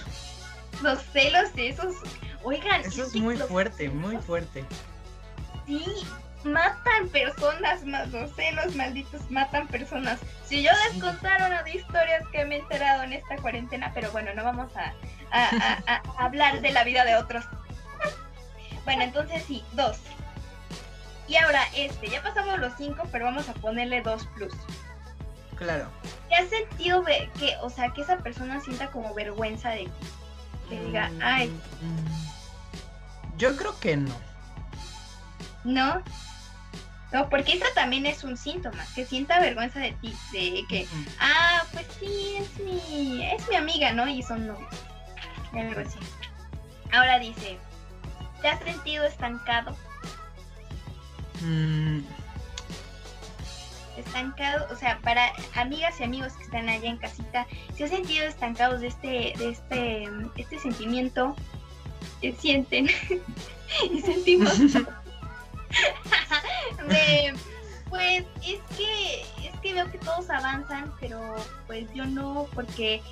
Los 0.82 1.02
celos, 1.12 1.50
esos, 1.56 1.96
oigan. 2.42 2.82
Eso 2.82 3.04
es 3.04 3.14
muy 3.16 3.36
fuerte, 3.36 3.88
muy 3.88 4.16
fuerte. 4.18 4.64
Sí, 5.66 5.84
matan 6.44 7.08
personas, 7.08 7.84
más 7.84 8.08
los 8.10 8.34
celos 8.34 8.74
malditos 8.74 9.30
matan 9.30 9.66
personas. 9.68 10.20
Si 10.44 10.62
yo 10.62 10.70
les 10.86 11.02
contara 11.02 11.46
una 11.46 11.62
de 11.62 11.72
historias 11.72 12.22
que 12.32 12.44
me 12.44 12.56
he 12.56 12.58
enterado 12.60 13.02
en 13.02 13.12
esta 13.12 13.36
cuarentena, 13.36 13.92
pero 13.94 14.10
bueno, 14.12 14.32
no 14.34 14.44
vamos 14.44 14.70
a, 14.76 14.94
hablar 16.18 16.60
de 16.60 16.70
la 16.70 16.84
vida 16.84 17.04
de 17.04 17.16
otros. 17.16 17.44
Bueno, 18.88 19.02
entonces 19.02 19.44
sí, 19.46 19.62
dos. 19.72 19.98
Y 21.26 21.36
ahora 21.36 21.60
este, 21.76 22.08
ya 22.08 22.22
pasamos 22.22 22.58
los 22.58 22.72
cinco, 22.78 23.02
pero 23.12 23.26
vamos 23.26 23.46
a 23.50 23.52
ponerle 23.52 24.00
dos 24.00 24.26
plus. 24.34 24.54
Claro. 25.56 25.90
¿Te 26.30 26.36
has 26.36 26.48
sentido 26.48 27.04
que, 27.04 27.54
o 27.60 27.68
sea, 27.68 27.90
que 27.90 28.00
esa 28.00 28.16
persona 28.16 28.62
sienta 28.62 28.90
como 28.90 29.12
vergüenza 29.12 29.68
de 29.72 29.84
ti? 29.84 29.90
Que 30.70 30.80
diga, 30.86 31.10
mm, 31.10 31.20
ay. 31.22 31.52
Yo 33.36 33.54
creo 33.58 33.78
que 33.78 33.98
no. 33.98 34.14
¿No? 35.64 36.02
No, 37.12 37.28
porque 37.28 37.52
eso 37.58 37.66
también 37.74 38.06
es 38.06 38.24
un 38.24 38.38
síntoma, 38.38 38.86
que 38.94 39.04
sienta 39.04 39.38
vergüenza 39.38 39.80
de 39.80 39.92
ti, 40.00 40.16
de 40.32 40.64
que, 40.66 40.88
ah, 41.20 41.62
pues 41.74 41.84
sí, 42.00 42.36
es 42.38 42.64
mi, 42.64 43.30
es 43.34 43.46
mi 43.50 43.56
amiga, 43.56 43.92
¿no? 43.92 44.08
Y 44.08 44.22
son 44.22 44.46
novios. 44.46 44.74
Algo 45.52 45.78
así. 45.78 45.98
Ahora 46.90 47.18
dice, 47.18 47.58
¿te 48.40 48.48
has 48.48 48.62
sentido 48.62 49.04
estancado? 49.04 49.76
Mm. 51.42 52.00
Estancado, 53.96 54.66
o 54.72 54.76
sea, 54.76 54.98
para 55.00 55.32
amigas 55.56 55.98
y 56.00 56.04
amigos 56.04 56.32
que 56.34 56.44
están 56.44 56.68
allá 56.68 56.88
en 56.88 56.98
casita, 56.98 57.46
¿se 57.76 57.84
han 57.84 57.90
sentido 57.90 58.26
estancados 58.26 58.80
de 58.80 58.86
este, 58.88 59.34
de 59.38 59.50
este, 59.50 60.08
este 60.36 60.58
sentimiento? 60.58 61.34
que 62.20 62.32
sienten 62.32 62.88
y 63.92 64.00
sentimos 64.00 64.58
pues 67.90 68.24
es 68.42 68.60
que 68.76 69.22
es 69.46 69.60
que 69.62 69.74
veo 69.74 69.90
que 69.90 69.98
todos 69.98 70.30
avanzan, 70.30 70.92
pero 71.00 71.20
pues 71.66 71.86
yo 71.94 72.06
no, 72.06 72.46
porque 72.54 73.02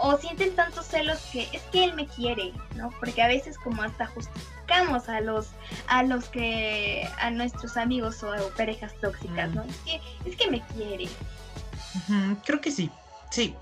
o 0.00 0.16
sienten 0.16 0.54
tantos 0.54 0.86
celos 0.86 1.18
que 1.32 1.48
es 1.52 1.62
que 1.72 1.84
él 1.84 1.94
me 1.94 2.06
quiere, 2.06 2.52
¿no? 2.76 2.90
Porque 2.98 3.22
a 3.22 3.28
veces 3.28 3.58
como 3.58 3.82
hasta 3.82 4.06
justificamos 4.06 5.08
a 5.08 5.20
los 5.20 5.50
a 5.86 6.02
los 6.02 6.28
que 6.28 7.08
a 7.18 7.30
nuestros 7.30 7.76
amigos 7.76 8.22
o, 8.22 8.32
parejas 8.56 8.94
tóxicas, 9.00 9.50
¿no? 9.54 9.62
Es 9.64 9.76
que 9.78 10.00
es 10.30 10.36
que 10.36 10.50
me 10.50 10.60
quiere. 10.68 11.08
creo 12.44 12.60
que 12.60 12.70
sí. 12.70 12.90
Sí. 13.30 13.54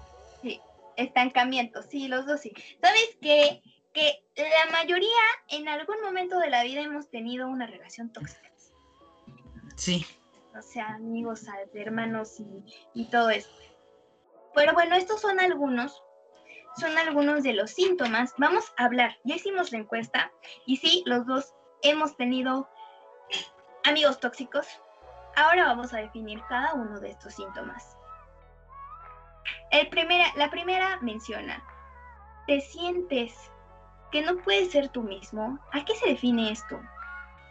Sí. 0.43 0.61
Estancamiento, 0.97 1.83
sí, 1.83 2.09
los 2.09 2.27
dos 2.27 2.41
sí. 2.41 2.53
¿Sabes 2.81 3.17
qué? 3.21 3.63
Que 3.93 4.25
la 4.37 4.71
mayoría 4.73 5.09
en 5.49 5.69
algún 5.69 6.01
momento 6.03 6.39
de 6.39 6.51
la 6.51 6.63
vida 6.63 6.81
hemos 6.81 7.11
tenido 7.11 7.49
una 7.49 7.67
relación 7.67 8.13
tóxica. 8.13 8.51
Sí. 9.81 10.05
O 10.59 10.61
sea, 10.61 10.89
amigos, 10.95 11.47
hermanos 11.73 12.37
y, 12.95 13.05
todo 13.07 13.31
eso. 13.31 13.49
Pero 14.55 14.75
bueno, 14.75 14.95
estos 14.95 15.21
son 15.23 15.41
algunos, 15.41 16.03
son 16.81 16.97
algunos 16.99 17.43
de 17.43 17.53
los 17.53 17.71
síntomas. 17.71 18.35
Vamos 18.39 18.73
a 18.77 18.85
hablar, 18.85 19.17
ya 19.25 19.37
hicimos 19.37 19.73
la 19.73 19.79
encuesta 19.79 20.33
y 20.67 20.77
sí, 20.79 21.03
los 21.07 21.27
dos 21.27 21.55
hemos 21.83 22.17
tenido 22.17 22.69
amigos 23.85 24.19
tóxicos. 24.21 24.67
Ahora 25.37 25.67
vamos 25.67 25.93
a 25.95 25.99
definir 25.99 26.43
cada 26.49 26.75
uno 26.75 26.99
de 26.99 27.11
estos 27.11 27.35
síntomas. 27.35 27.97
El 29.71 29.89
primera, 29.89 30.33
la 30.37 30.51
primera 30.51 30.99
menciona, 31.01 31.63
te 32.47 32.61
sientes 32.61 33.35
que 34.11 34.23
no 34.23 34.39
puedes 34.39 34.73
ser 34.73 34.89
tú 34.89 35.03
mismo. 35.03 35.59
¿A 35.73 35.85
qué 35.85 35.95
se 35.95 36.09
define 36.09 36.51
esto? 36.51 36.81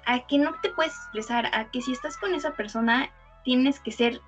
a 0.09 0.25
que 0.25 0.39
no 0.39 0.55
te 0.61 0.69
puedes 0.71 0.95
expresar, 0.95 1.45
a 1.53 1.69
que 1.69 1.83
si 1.83 1.91
estás 1.91 2.17
con 2.17 2.33
esa 2.33 2.53
persona 2.53 3.11
tienes 3.43 3.79
que 3.79 3.91
ser 3.91 4.19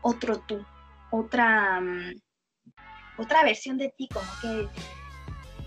otro 0.00 0.38
tú, 0.40 0.64
otra, 1.10 1.80
mm, 1.80 2.14
otra 3.16 3.44
versión 3.44 3.78
de 3.78 3.88
ti, 3.88 4.08
como 4.12 4.26
que, 4.40 4.68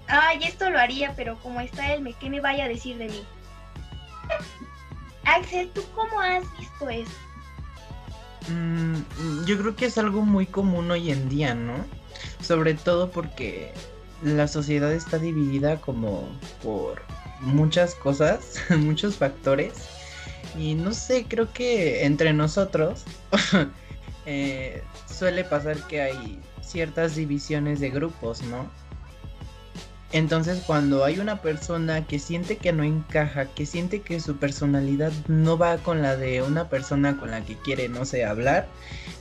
ay, 0.07 0.39
esto 0.43 0.69
lo 0.69 0.79
haría, 0.79 1.13
pero 1.15 1.37
como 1.39 1.61
está 1.61 1.93
él, 1.93 2.15
¿qué 2.19 2.29
me 2.29 2.41
vaya 2.41 2.65
a 2.65 2.67
decir 2.67 2.97
de 2.97 3.07
mí? 3.07 3.23
Axel, 5.25 5.69
¿tú 5.73 5.83
cómo 5.95 6.19
has 6.19 6.43
visto 6.57 6.89
eso? 6.89 7.11
Mm, 8.49 9.45
yo 9.45 9.57
creo 9.59 9.75
que 9.75 9.85
es 9.85 9.97
algo 9.97 10.21
muy 10.21 10.45
común 10.45 10.89
hoy 10.91 11.11
en 11.11 11.29
día, 11.29 11.53
¿no? 11.53 11.85
Sobre 12.41 12.73
todo 12.73 13.11
porque 13.11 13.73
la 14.23 14.47
sociedad 14.47 14.91
está 14.91 15.17
dividida 15.17 15.79
como 15.79 16.27
por 16.63 17.01
muchas 17.41 17.95
cosas, 17.95 18.61
muchos 18.77 19.17
factores. 19.17 19.87
Y 20.57 20.73
no 20.73 20.93
sé, 20.93 21.25
creo 21.27 21.51
que 21.53 22.05
entre 22.05 22.33
nosotros 22.33 23.03
eh, 24.25 24.83
suele 25.07 25.43
pasar 25.43 25.77
que 25.87 26.01
hay 26.01 26.39
ciertas 26.61 27.15
divisiones 27.15 27.79
de 27.79 27.89
grupos, 27.89 28.41
¿no? 28.43 28.69
Entonces 30.11 30.63
cuando 30.65 31.03
hay 31.05 31.19
una 31.19 31.41
persona 31.41 32.05
que 32.07 32.17
siente 32.17 32.57
que 32.57 32.73
no 32.73 32.83
encaja, 32.83 33.45
que 33.45 33.65
siente 33.67 34.01
que 34.01 34.19
su 34.19 34.37
personalidad 34.37 35.11
no 35.27 35.57
va 35.57 35.77
con 35.77 36.01
la 36.01 36.15
de 36.15 36.41
una 36.41 36.67
persona 36.67 37.17
con 37.17 37.29
la 37.29 37.41
que 37.41 37.55
quiere, 37.57 37.89
no 37.89 38.05
sé, 38.05 38.25
hablar, 38.25 38.67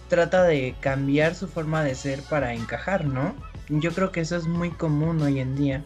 trata 0.08 0.44
de 0.44 0.74
cambiar 0.80 1.34
su 1.34 1.46
forma 1.46 1.84
de 1.84 1.94
ser 1.94 2.22
para 2.22 2.54
encajar, 2.54 3.04
¿no? 3.04 3.34
Yo 3.68 3.92
creo 3.92 4.12
que 4.12 4.20
eso 4.20 4.36
es 4.36 4.46
muy 4.46 4.70
común 4.70 5.20
hoy 5.20 5.40
en 5.40 5.56
día. 5.56 5.84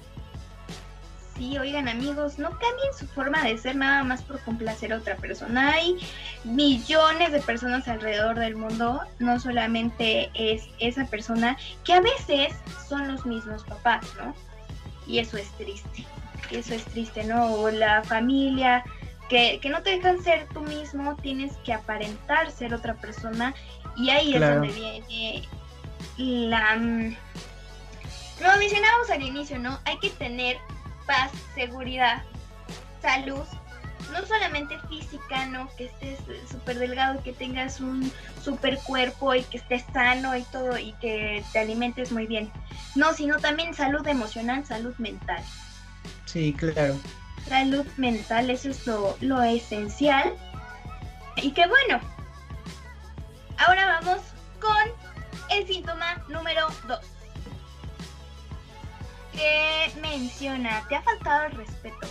Sí, 1.43 1.59
oigan 1.59 1.89
amigos, 1.89 2.39
no 2.39 2.51
cambien 2.51 2.95
su 2.97 3.05
forma 3.09 3.43
de 3.43 3.59
ser 3.59 3.75
nada 3.75 4.05
más 4.05 4.23
por 4.23 4.39
complacer 4.43 4.93
a 4.93 4.99
otra 4.99 5.17
persona. 5.17 5.73
Hay 5.73 5.99
millones 6.45 7.33
de 7.33 7.41
personas 7.41 7.89
alrededor 7.89 8.39
del 8.39 8.55
mundo, 8.55 9.01
no 9.19 9.41
solamente 9.41 10.31
es 10.35 10.69
esa 10.79 11.05
persona, 11.07 11.57
que 11.83 11.95
a 11.95 12.01
veces 12.01 12.55
son 12.89 13.09
los 13.11 13.27
mismos 13.27 13.65
papás, 13.65 14.07
¿no? 14.23 14.37
Y 15.09 15.19
eso 15.19 15.37
es 15.37 15.51
triste, 15.59 16.07
eso 16.53 16.75
es 16.75 16.85
triste, 16.85 17.25
¿no? 17.25 17.47
O 17.55 17.71
la 17.73 18.05
familia, 18.05 18.85
que, 19.29 19.61
no 19.69 19.83
te 19.83 19.97
dejan 19.97 20.23
ser 20.23 20.47
tú 20.55 20.61
mismo, 20.61 21.17
tienes 21.17 21.57
que 21.65 21.73
aparentar 21.73 22.53
ser 22.53 22.73
otra 22.73 22.95
persona 22.95 23.53
y 23.97 24.11
ahí 24.11 24.35
es 24.35 24.41
donde 24.41 24.69
viene 24.69 25.49
la... 26.19 26.77
Mm, 26.77 27.17
lo 28.41 28.57
mencionábamos 28.59 29.11
al 29.11 29.23
inicio, 29.23 29.59
¿no? 29.59 29.81
Hay 29.85 29.99
que 29.99 30.11
tener 30.11 30.57
paz, 31.13 31.31
seguridad, 31.55 32.23
salud, 33.03 33.45
no 34.13 34.27
solamente 34.27 34.79
física, 34.89 35.45
¿no? 35.45 35.69
Que 35.77 35.85
estés 35.85 36.19
súper 36.51 36.79
delgado, 36.79 37.23
que 37.23 37.35
tengas 37.35 37.81
un 37.81 38.11
súper 38.43 38.79
cuerpo 38.79 39.35
y 39.35 39.43
que 39.43 39.59
estés 39.59 39.85
sano 39.93 40.35
y 40.35 40.43
todo 40.45 40.79
y 40.79 40.93
que 41.03 41.45
te 41.53 41.59
alimentes 41.59 42.13
muy 42.13 42.27
bien. 42.27 42.51
No, 42.95 43.13
sino 43.13 43.39
también 43.39 43.75
salud 43.75 44.07
emocional, 44.07 44.65
salud 44.65 44.95
mental. 44.97 45.45
Sí, 46.25 46.55
claro. 46.55 46.99
Salud 47.47 47.87
mental, 47.99 48.49
eso 48.49 48.71
es 48.71 48.87
lo, 48.87 49.15
lo 49.21 49.43
esencial. 49.43 50.33
Y 51.37 51.51
que 51.53 51.67
bueno, 51.67 52.01
ahora 53.59 54.01
vamos 54.01 54.23
con 54.61 54.93
el 55.51 55.67
síntoma 55.67 56.25
número 56.31 56.69
2 56.89 57.01
que 59.33 59.91
menciona, 60.01 60.85
te 60.89 60.97
ha 60.97 61.03
faltado 61.03 61.45
el 61.47 61.53
respeto. 61.53 62.07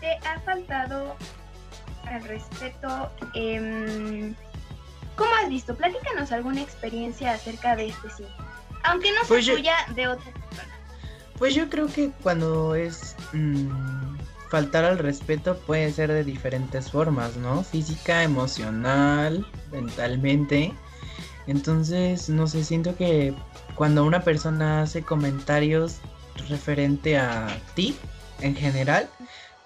Te 0.00 0.12
ha 0.28 0.40
faltado 0.40 1.16
el 2.10 2.24
respeto. 2.24 3.10
Eh, 3.34 4.32
¿Cómo 5.16 5.30
has 5.36 5.48
visto? 5.48 5.76
Platícanos 5.76 6.32
alguna 6.32 6.60
experiencia 6.62 7.32
acerca 7.32 7.76
de 7.76 7.88
este 7.88 8.10
sí. 8.10 8.24
Aunque 8.82 9.10
no 9.12 9.18
sea 9.20 9.28
Pues 9.28 9.46
yo- 9.46 9.54
tuya, 9.56 9.76
de 9.94 10.08
otra 10.08 10.30
persona. 10.32 10.68
Pues 11.38 11.54
yo 11.54 11.68
creo 11.68 11.86
que 11.88 12.10
cuando 12.22 12.74
es 12.74 13.16
mm, 13.32 14.16
faltar 14.50 14.84
al 14.84 14.98
respeto 14.98 15.58
puede 15.60 15.90
ser 15.92 16.12
de 16.12 16.22
diferentes 16.24 16.90
formas, 16.90 17.36
¿no? 17.36 17.64
Física, 17.64 18.22
emocional, 18.22 19.46
mentalmente. 19.72 20.72
Entonces, 21.46 22.28
no 22.28 22.46
sé, 22.46 22.64
siento 22.64 22.96
que 22.96 23.34
cuando 23.74 24.04
una 24.04 24.22
persona 24.22 24.82
hace 24.82 25.02
comentarios 25.02 26.00
referente 26.48 27.18
a 27.18 27.60
ti 27.74 27.96
en 28.40 28.54
general, 28.54 29.08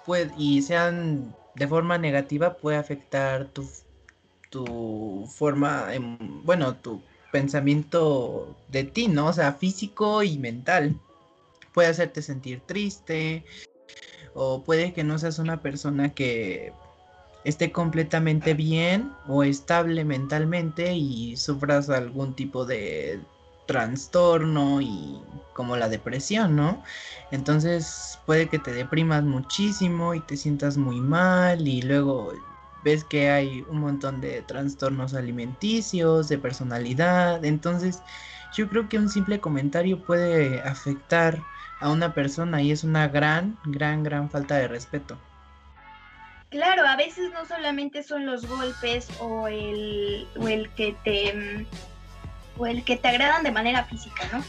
puede, 0.05 0.31
y 0.37 0.61
sean 0.61 1.33
de 1.55 1.67
forma 1.67 1.97
negativa, 1.97 2.55
puede 2.55 2.77
afectar 2.77 3.45
tu, 3.47 3.69
tu 4.49 5.29
forma, 5.33 5.87
bueno, 6.43 6.75
tu 6.75 7.01
pensamiento 7.31 8.55
de 8.69 8.83
ti, 8.83 9.07
¿no? 9.07 9.27
O 9.27 9.33
sea, 9.33 9.53
físico 9.53 10.23
y 10.23 10.37
mental 10.37 10.99
puede 11.73 11.89
hacerte 11.89 12.21
sentir 12.21 12.61
triste 12.65 13.45
o 14.33 14.63
puede 14.63 14.93
que 14.93 15.03
no 15.03 15.17
seas 15.17 15.39
una 15.39 15.61
persona 15.61 16.13
que 16.13 16.73
esté 17.43 17.71
completamente 17.71 18.53
bien 18.53 19.11
o 19.27 19.43
estable 19.43 20.05
mentalmente 20.05 20.93
y 20.95 21.37
sufras 21.37 21.89
algún 21.89 22.33
tipo 22.35 22.65
de 22.65 23.21
trastorno 23.65 24.81
y 24.81 25.21
como 25.53 25.77
la 25.77 25.89
depresión, 25.89 26.55
¿no? 26.55 26.83
Entonces 27.31 28.19
puede 28.25 28.49
que 28.49 28.59
te 28.59 28.73
deprimas 28.73 29.23
muchísimo 29.23 30.15
y 30.15 30.21
te 30.21 30.37
sientas 30.37 30.77
muy 30.77 30.99
mal 31.01 31.67
y 31.67 31.81
luego 31.81 32.33
ves 32.83 33.03
que 33.03 33.29
hay 33.29 33.61
un 33.69 33.79
montón 33.79 34.21
de 34.21 34.41
trastornos 34.41 35.13
alimenticios, 35.13 36.29
de 36.29 36.37
personalidad, 36.37 37.43
entonces 37.45 38.01
yo 38.51 38.67
creo 38.69 38.89
que 38.89 38.97
un 38.97 39.09
simple 39.09 39.39
comentario 39.39 40.03
puede 40.03 40.61
afectar 40.61 41.43
a 41.79 41.89
una 41.89 42.13
persona 42.13 42.61
y 42.61 42.71
es 42.71 42.83
una 42.83 43.07
gran, 43.07 43.59
gran, 43.65 44.03
gran 44.03 44.29
falta 44.29 44.55
de 44.57 44.67
respeto. 44.67 45.28
Claro, 46.49 46.87
a 46.87 46.95
veces 46.95 47.31
no 47.31 47.45
solamente 47.45 48.01
son 48.01 48.25
los 48.25 48.45
golpes 48.47 49.07
o 49.19 49.47
el, 49.47 50.27
o 50.39 50.47
el 50.47 50.69
que 50.71 50.95
te 51.03 51.33
mm, 51.33 51.65
o 52.57 52.65
el 52.65 52.83
que 52.83 52.97
te 52.97 53.07
agradan 53.07 53.43
de 53.43 53.51
manera 53.51 53.85
física, 53.85 54.27
¿no? 54.31 54.43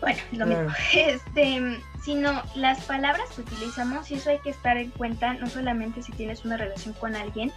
Bueno, 0.00 0.20
lo 0.32 0.46
mismo. 0.46 0.70
Este, 0.94 1.60
mm, 1.60 1.80
sino 2.04 2.42
las 2.54 2.84
palabras 2.84 3.28
que 3.34 3.42
utilizamos 3.42 4.10
y 4.10 4.14
eso 4.14 4.30
hay 4.30 4.38
que 4.38 4.50
estar 4.50 4.76
en 4.76 4.90
cuenta, 4.92 5.34
no 5.34 5.48
solamente 5.48 6.02
si 6.02 6.12
tienes 6.12 6.44
una 6.44 6.56
relación 6.56 6.94
con 6.94 7.16
alguien, 7.16 7.52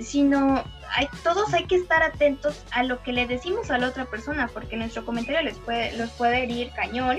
sino 0.00 0.64
hay, 0.94 1.08
todos 1.22 1.52
hay 1.52 1.64
que 1.64 1.76
estar 1.76 2.02
atentos 2.02 2.64
a 2.70 2.82
lo 2.82 3.02
que 3.02 3.12
le 3.12 3.26
decimos 3.26 3.70
a 3.70 3.76
la 3.76 3.88
otra 3.88 4.06
persona, 4.06 4.48
porque 4.48 4.76
nuestro 4.76 5.04
comentario 5.04 5.42
les 5.42 5.58
puede, 5.58 5.96
los 5.98 6.10
puede 6.12 6.44
herir 6.44 6.72
cañón 6.74 7.18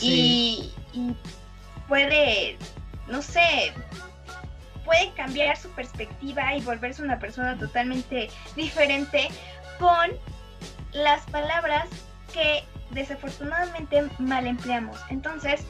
y, 0.00 0.72
y 0.92 1.16
puede, 1.88 2.58
no 3.08 3.22
sé, 3.22 3.72
puede 4.88 5.12
cambiar 5.12 5.54
su 5.58 5.68
perspectiva 5.72 6.54
y 6.54 6.62
volverse 6.62 7.02
una 7.02 7.18
persona 7.18 7.58
totalmente 7.58 8.30
diferente 8.56 9.28
con 9.78 10.10
las 10.92 11.20
palabras 11.26 11.86
que 12.32 12.64
desafortunadamente 12.92 14.08
mal 14.18 14.46
empleamos. 14.46 14.98
Entonces, 15.10 15.66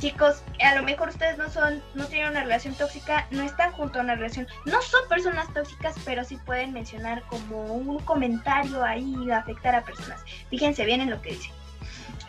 chicos, 0.00 0.42
a 0.60 0.74
lo 0.74 0.82
mejor 0.82 1.10
ustedes 1.10 1.38
no 1.38 1.48
son, 1.48 1.80
no 1.94 2.06
tienen 2.06 2.30
una 2.30 2.42
relación 2.42 2.74
tóxica, 2.74 3.28
no 3.30 3.44
están 3.44 3.70
junto 3.70 4.00
a 4.00 4.02
una 4.02 4.16
relación, 4.16 4.48
no 4.64 4.82
son 4.82 5.08
personas 5.08 5.46
tóxicas, 5.54 5.94
pero 6.04 6.24
sí 6.24 6.36
pueden 6.44 6.72
mencionar 6.72 7.22
como 7.28 7.62
un 7.62 8.00
comentario 8.00 8.82
ahí 8.82 9.14
y 9.24 9.30
afectar 9.30 9.76
a 9.76 9.84
personas. 9.84 10.20
Fíjense 10.50 10.84
bien 10.84 11.00
en 11.00 11.10
lo 11.10 11.22
que 11.22 11.30
dice. 11.30 11.50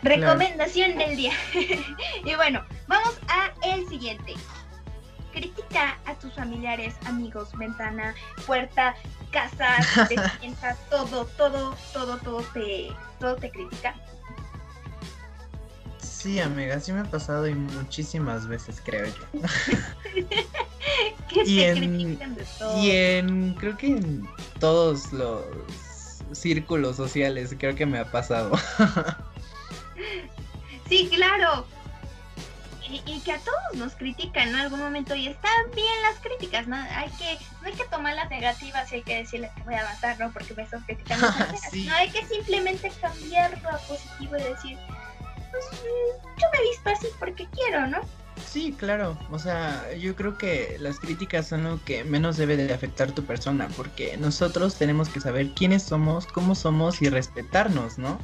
Recomendación 0.02 0.96
del 0.96 1.16
día. 1.16 1.32
y 2.24 2.34
bueno, 2.36 2.64
vamos 2.86 3.18
a 3.26 3.50
el 3.68 3.88
siguiente. 3.88 4.34
Critica 5.32 5.98
a 6.06 6.14
tus 6.14 6.32
familiares, 6.34 6.94
amigos, 7.06 7.50
ventana, 7.56 8.14
puerta, 8.46 8.94
casa, 9.30 9.76
despensa, 10.08 10.76
todo, 10.90 11.26
todo, 11.36 11.76
todo, 11.92 12.16
todo 12.18 12.42
te, 12.54 12.88
todo 13.20 13.36
te 13.36 13.50
critica. 13.50 13.94
Sí, 15.98 16.40
amiga, 16.40 16.80
sí 16.80 16.92
me 16.92 17.00
ha 17.00 17.04
pasado 17.04 17.46
y 17.46 17.54
muchísimas 17.54 18.46
veces, 18.48 18.80
creo 18.84 19.06
yo. 19.06 19.40
Que 21.28 21.42
Y 21.44 21.56
te 21.58 21.68
en- 21.68 21.78
critican 21.96 22.34
de 22.34 22.44
todo. 22.58 22.82
Y 22.82 22.90
en, 22.90 23.54
creo 23.54 23.76
que 23.76 23.88
en 23.88 24.28
todos 24.58 25.12
los 25.12 25.44
círculos 26.32 26.96
sociales, 26.96 27.54
creo 27.58 27.74
que 27.76 27.84
me 27.86 27.98
ha 27.98 28.10
pasado. 28.10 28.52
Sí, 30.88 31.06
claro. 31.14 31.66
Y, 32.90 33.02
y 33.04 33.20
que 33.20 33.32
a 33.32 33.38
todos 33.38 33.74
nos 33.74 33.94
critican 33.94 34.48
en 34.48 34.54
algún 34.56 34.80
momento 34.80 35.14
y 35.14 35.28
están 35.28 35.70
bien 35.74 36.02
las 36.02 36.18
críticas, 36.20 36.66
¿no? 36.66 36.76
Hay 36.76 37.10
que, 37.10 37.38
no 37.60 37.68
hay 37.68 37.74
que 37.74 37.84
tomar 37.84 38.14
las 38.14 38.30
negativas 38.30 38.90
y 38.92 38.96
hay 38.96 39.02
que 39.02 39.16
decirle 39.16 39.50
que 39.54 39.62
voy 39.62 39.74
a 39.74 39.84
matar, 39.84 40.18
¿no? 40.18 40.32
Porque 40.32 40.54
me 40.54 40.62
estás 40.62 40.82
criticando. 40.84 41.26
Sí. 41.70 41.86
No 41.86 41.94
hay 41.94 42.08
que 42.08 42.24
simplemente 42.26 42.90
cambiarlo 43.00 43.68
a 43.68 43.78
positivo 43.78 44.36
y 44.36 44.42
decir, 44.42 44.78
pues 45.50 45.64
yo 45.72 46.46
me 46.52 46.58
he 46.58 46.62
visto 46.70 46.90
así 46.90 47.06
porque 47.18 47.46
quiero, 47.52 47.86
¿no? 47.86 48.00
Sí, 48.46 48.74
claro. 48.76 49.18
O 49.30 49.38
sea, 49.38 49.92
yo 49.94 50.16
creo 50.16 50.38
que 50.38 50.76
las 50.80 50.98
críticas 50.98 51.48
son 51.48 51.64
lo 51.64 51.84
que 51.84 52.04
menos 52.04 52.36
debe 52.36 52.56
de 52.56 52.72
afectar 52.72 53.12
tu 53.12 53.24
persona, 53.24 53.68
porque 53.76 54.16
nosotros 54.16 54.76
tenemos 54.76 55.08
que 55.08 55.20
saber 55.20 55.50
quiénes 55.54 55.82
somos, 55.82 56.26
cómo 56.26 56.54
somos 56.54 57.02
y 57.02 57.08
respetarnos, 57.08 57.98
¿no? 57.98 58.18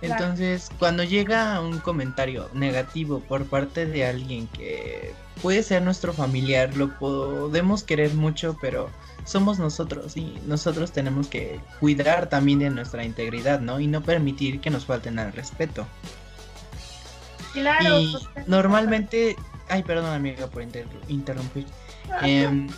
Entonces, 0.00 0.70
cuando 0.78 1.02
llega 1.04 1.60
un 1.60 1.78
comentario 1.80 2.48
negativo 2.54 3.20
por 3.20 3.46
parte 3.46 3.86
de 3.86 4.06
alguien 4.06 4.46
que 4.48 5.12
puede 5.42 5.62
ser 5.62 5.82
nuestro 5.82 6.12
familiar, 6.12 6.76
lo 6.76 6.96
podemos 6.98 7.82
querer 7.82 8.14
mucho, 8.14 8.56
pero 8.60 8.90
somos 9.24 9.58
nosotros 9.58 10.16
y 10.16 10.38
nosotros 10.46 10.92
tenemos 10.92 11.26
que 11.28 11.60
cuidar 11.80 12.28
también 12.28 12.60
de 12.60 12.70
nuestra 12.70 13.04
integridad, 13.04 13.60
¿no? 13.60 13.80
Y 13.80 13.86
no 13.86 14.02
permitir 14.02 14.60
que 14.60 14.70
nos 14.70 14.86
falten 14.86 15.18
al 15.18 15.32
respeto. 15.32 15.86
Claro. 17.52 17.98
y 18.00 18.12
totalmente. 18.12 18.50
normalmente, 18.50 19.36
ay, 19.68 19.82
perdón 19.82 20.06
amiga 20.06 20.46
por 20.46 20.62
inter- 20.62 20.86
interrumpir. 21.08 21.66
Em, 22.22 22.68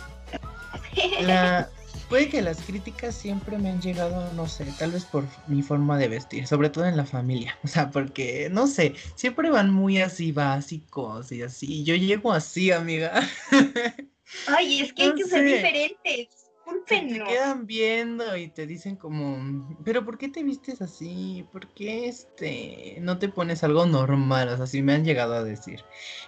la, 1.21 1.69
puede 2.11 2.27
que 2.27 2.41
las 2.41 2.61
críticas 2.63 3.15
siempre 3.15 3.57
me 3.57 3.69
han 3.69 3.79
llegado, 3.79 4.33
no 4.33 4.45
sé, 4.45 4.65
tal 4.77 4.91
vez 4.91 5.05
por 5.05 5.23
mi 5.47 5.61
forma 5.61 5.97
de 5.97 6.09
vestir, 6.09 6.45
sobre 6.45 6.69
todo 6.69 6.85
en 6.85 6.97
la 6.97 7.05
familia. 7.05 7.57
O 7.63 7.67
sea, 7.69 7.89
porque, 7.89 8.49
no 8.51 8.67
sé, 8.67 8.95
siempre 9.15 9.49
van 9.49 9.71
muy 9.73 10.01
así 10.01 10.33
básicos 10.33 11.31
y 11.31 11.41
así. 11.41 11.85
Yo 11.85 11.95
llego 11.95 12.33
así, 12.33 12.69
amiga. 12.71 13.13
Ay, 14.47 14.81
es 14.81 14.91
que 14.91 15.03
hay 15.03 15.13
que 15.15 15.23
ser 15.23 15.45
diferentes. 15.45 15.97
Te 16.03 17.01
Discúlpenos. 17.01 17.29
quedan 17.29 17.65
viendo 17.65 18.35
y 18.35 18.49
te 18.49 18.67
dicen 18.67 18.97
como, 18.97 19.77
pero 19.85 20.03
¿por 20.03 20.17
qué 20.17 20.27
te 20.27 20.43
vistes 20.43 20.81
así? 20.81 21.47
¿Por 21.53 21.73
qué 21.73 22.09
este 22.09 22.97
no 22.99 23.19
te 23.19 23.29
pones 23.29 23.63
algo 23.63 23.85
normal? 23.85 24.49
O 24.49 24.57
sea, 24.57 24.67
sí 24.67 24.81
me 24.81 24.93
han 24.93 25.05
llegado 25.05 25.33
a 25.33 25.43
decir. 25.45 25.79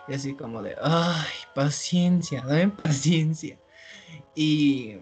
Y 0.08 0.14
así 0.14 0.34
como 0.34 0.62
de, 0.62 0.78
ay, 0.82 1.28
paciencia, 1.54 2.42
dame 2.42 2.70
paciencia. 2.70 3.60
Y 4.34 4.98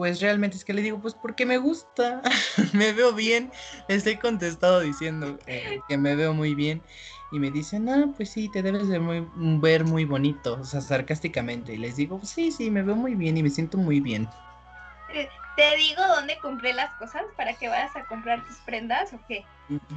pues 0.00 0.18
realmente 0.22 0.56
es 0.56 0.64
que 0.64 0.72
le 0.72 0.80
digo, 0.80 0.98
pues 0.98 1.12
porque 1.12 1.44
me 1.44 1.58
gusta, 1.58 2.22
me 2.72 2.94
veo 2.94 3.12
bien. 3.12 3.52
He 3.86 4.18
contestado 4.18 4.80
diciendo 4.80 5.38
eh, 5.46 5.82
que 5.86 5.98
me 5.98 6.16
veo 6.16 6.32
muy 6.32 6.54
bien. 6.54 6.82
Y 7.30 7.38
me 7.38 7.50
dicen, 7.50 7.86
ah, 7.90 8.06
pues 8.16 8.30
sí, 8.30 8.48
te 8.48 8.62
debes 8.62 8.88
de 8.88 8.98
muy- 8.98 9.28
ver 9.60 9.84
muy 9.84 10.06
bonito, 10.06 10.54
o 10.58 10.64
sea, 10.64 10.80
sarcásticamente. 10.80 11.74
Y 11.74 11.76
les 11.76 11.96
digo, 11.96 12.18
sí, 12.24 12.50
sí, 12.50 12.70
me 12.70 12.82
veo 12.82 12.96
muy 12.96 13.14
bien 13.14 13.36
y 13.36 13.42
me 13.42 13.50
siento 13.50 13.76
muy 13.76 14.00
bien. 14.00 14.26
¿Te 15.54 15.76
digo 15.76 16.02
dónde 16.16 16.38
compré 16.40 16.72
las 16.72 16.94
cosas 16.94 17.24
para 17.36 17.52
que 17.52 17.68
vayas 17.68 17.94
a 17.94 18.06
comprar 18.06 18.42
tus 18.46 18.56
prendas 18.60 19.12
o 19.12 19.20
qué? 19.28 19.44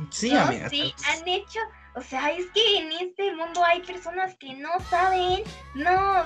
Sí, 0.10 0.32
No, 0.32 0.42
amiga. 0.42 0.68
sí, 0.68 0.94
han 1.08 1.26
hecho, 1.30 1.60
o 1.96 2.02
sea, 2.02 2.30
es 2.32 2.46
que 2.54 2.78
en 2.80 2.92
este 2.92 3.34
mundo 3.34 3.63
hay 3.63 3.82
personas 3.84 4.36
que 4.36 4.54
no 4.56 4.70
saben, 4.89 5.44
no, 5.76 6.26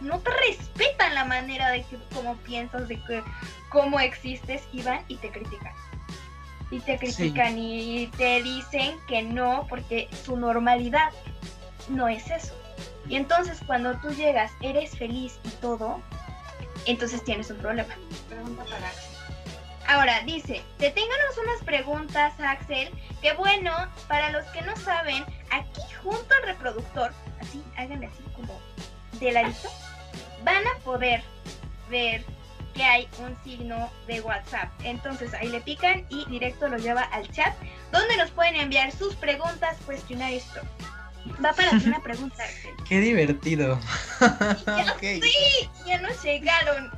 no 0.00 0.18
te 0.20 0.30
respetan 0.30 1.14
la 1.14 1.24
manera 1.24 1.70
de 1.70 1.82
que, 1.84 1.98
cómo 2.14 2.36
piensas, 2.38 2.88
de 2.88 3.02
que, 3.04 3.22
cómo 3.68 4.00
existes 4.00 4.62
y 4.72 4.82
van 4.82 5.04
y 5.08 5.16
te 5.16 5.30
critican. 5.30 5.72
Y 6.70 6.80
te 6.80 6.98
critican 6.98 7.58
y 7.58 8.06
te 8.16 8.42
dicen 8.42 8.96
que 9.08 9.22
no, 9.22 9.66
porque 9.68 10.08
su 10.24 10.36
normalidad 10.36 11.10
no 11.88 12.08
es 12.08 12.30
eso. 12.30 12.54
Y 13.08 13.16
entonces 13.16 13.60
cuando 13.66 13.96
tú 13.96 14.10
llegas, 14.10 14.52
eres 14.60 14.96
feliz 14.96 15.38
y 15.44 15.48
todo, 15.60 16.00
entonces 16.86 17.24
tienes 17.24 17.50
un 17.50 17.58
problema. 17.58 17.94
Pregunta 18.28 18.64
para 18.64 18.88
Axel. 18.88 19.10
Ahora, 19.88 20.20
dice, 20.24 20.62
deténganos 20.78 21.38
unas 21.42 21.64
preguntas, 21.64 22.32
Axel, 22.38 22.90
que 23.20 23.32
bueno, 23.32 23.72
para 24.06 24.30
los 24.30 24.44
que 24.46 24.62
no 24.62 24.76
saben, 24.76 25.24
aquí 25.50 25.80
junto 26.00 26.32
al 26.32 26.42
reproductor, 26.44 27.12
así, 27.40 27.60
háganle 27.76 28.06
así 28.06 28.22
como 28.36 28.60
de 29.18 29.32
ladito, 29.32 29.68
van 30.44 30.66
a 30.66 30.78
poder 30.84 31.22
ver 31.88 32.24
que 32.74 32.84
hay 32.84 33.08
un 33.18 33.36
signo 33.42 33.90
de 34.06 34.20
WhatsApp. 34.20 34.68
Entonces 34.84 35.34
ahí 35.34 35.48
le 35.48 35.60
pican 35.60 36.06
y 36.08 36.24
directo 36.26 36.68
lo 36.68 36.78
lleva 36.78 37.02
al 37.02 37.30
chat, 37.30 37.54
donde 37.92 38.16
nos 38.16 38.30
pueden 38.30 38.56
enviar 38.56 38.92
sus 38.92 39.14
preguntas, 39.16 39.76
cuestionarios. 39.84 40.44
todo. 40.54 40.64
Va 41.44 41.52
para 41.52 41.68
hacer 41.68 41.88
una 41.88 42.02
pregunta, 42.02 42.42
Axel. 42.42 42.74
Qué 42.88 43.00
divertido. 43.00 43.78
Ya 44.66 44.96
sí, 45.00 45.70
ya 45.86 46.00
nos 46.00 46.22
llegaron 46.22 46.90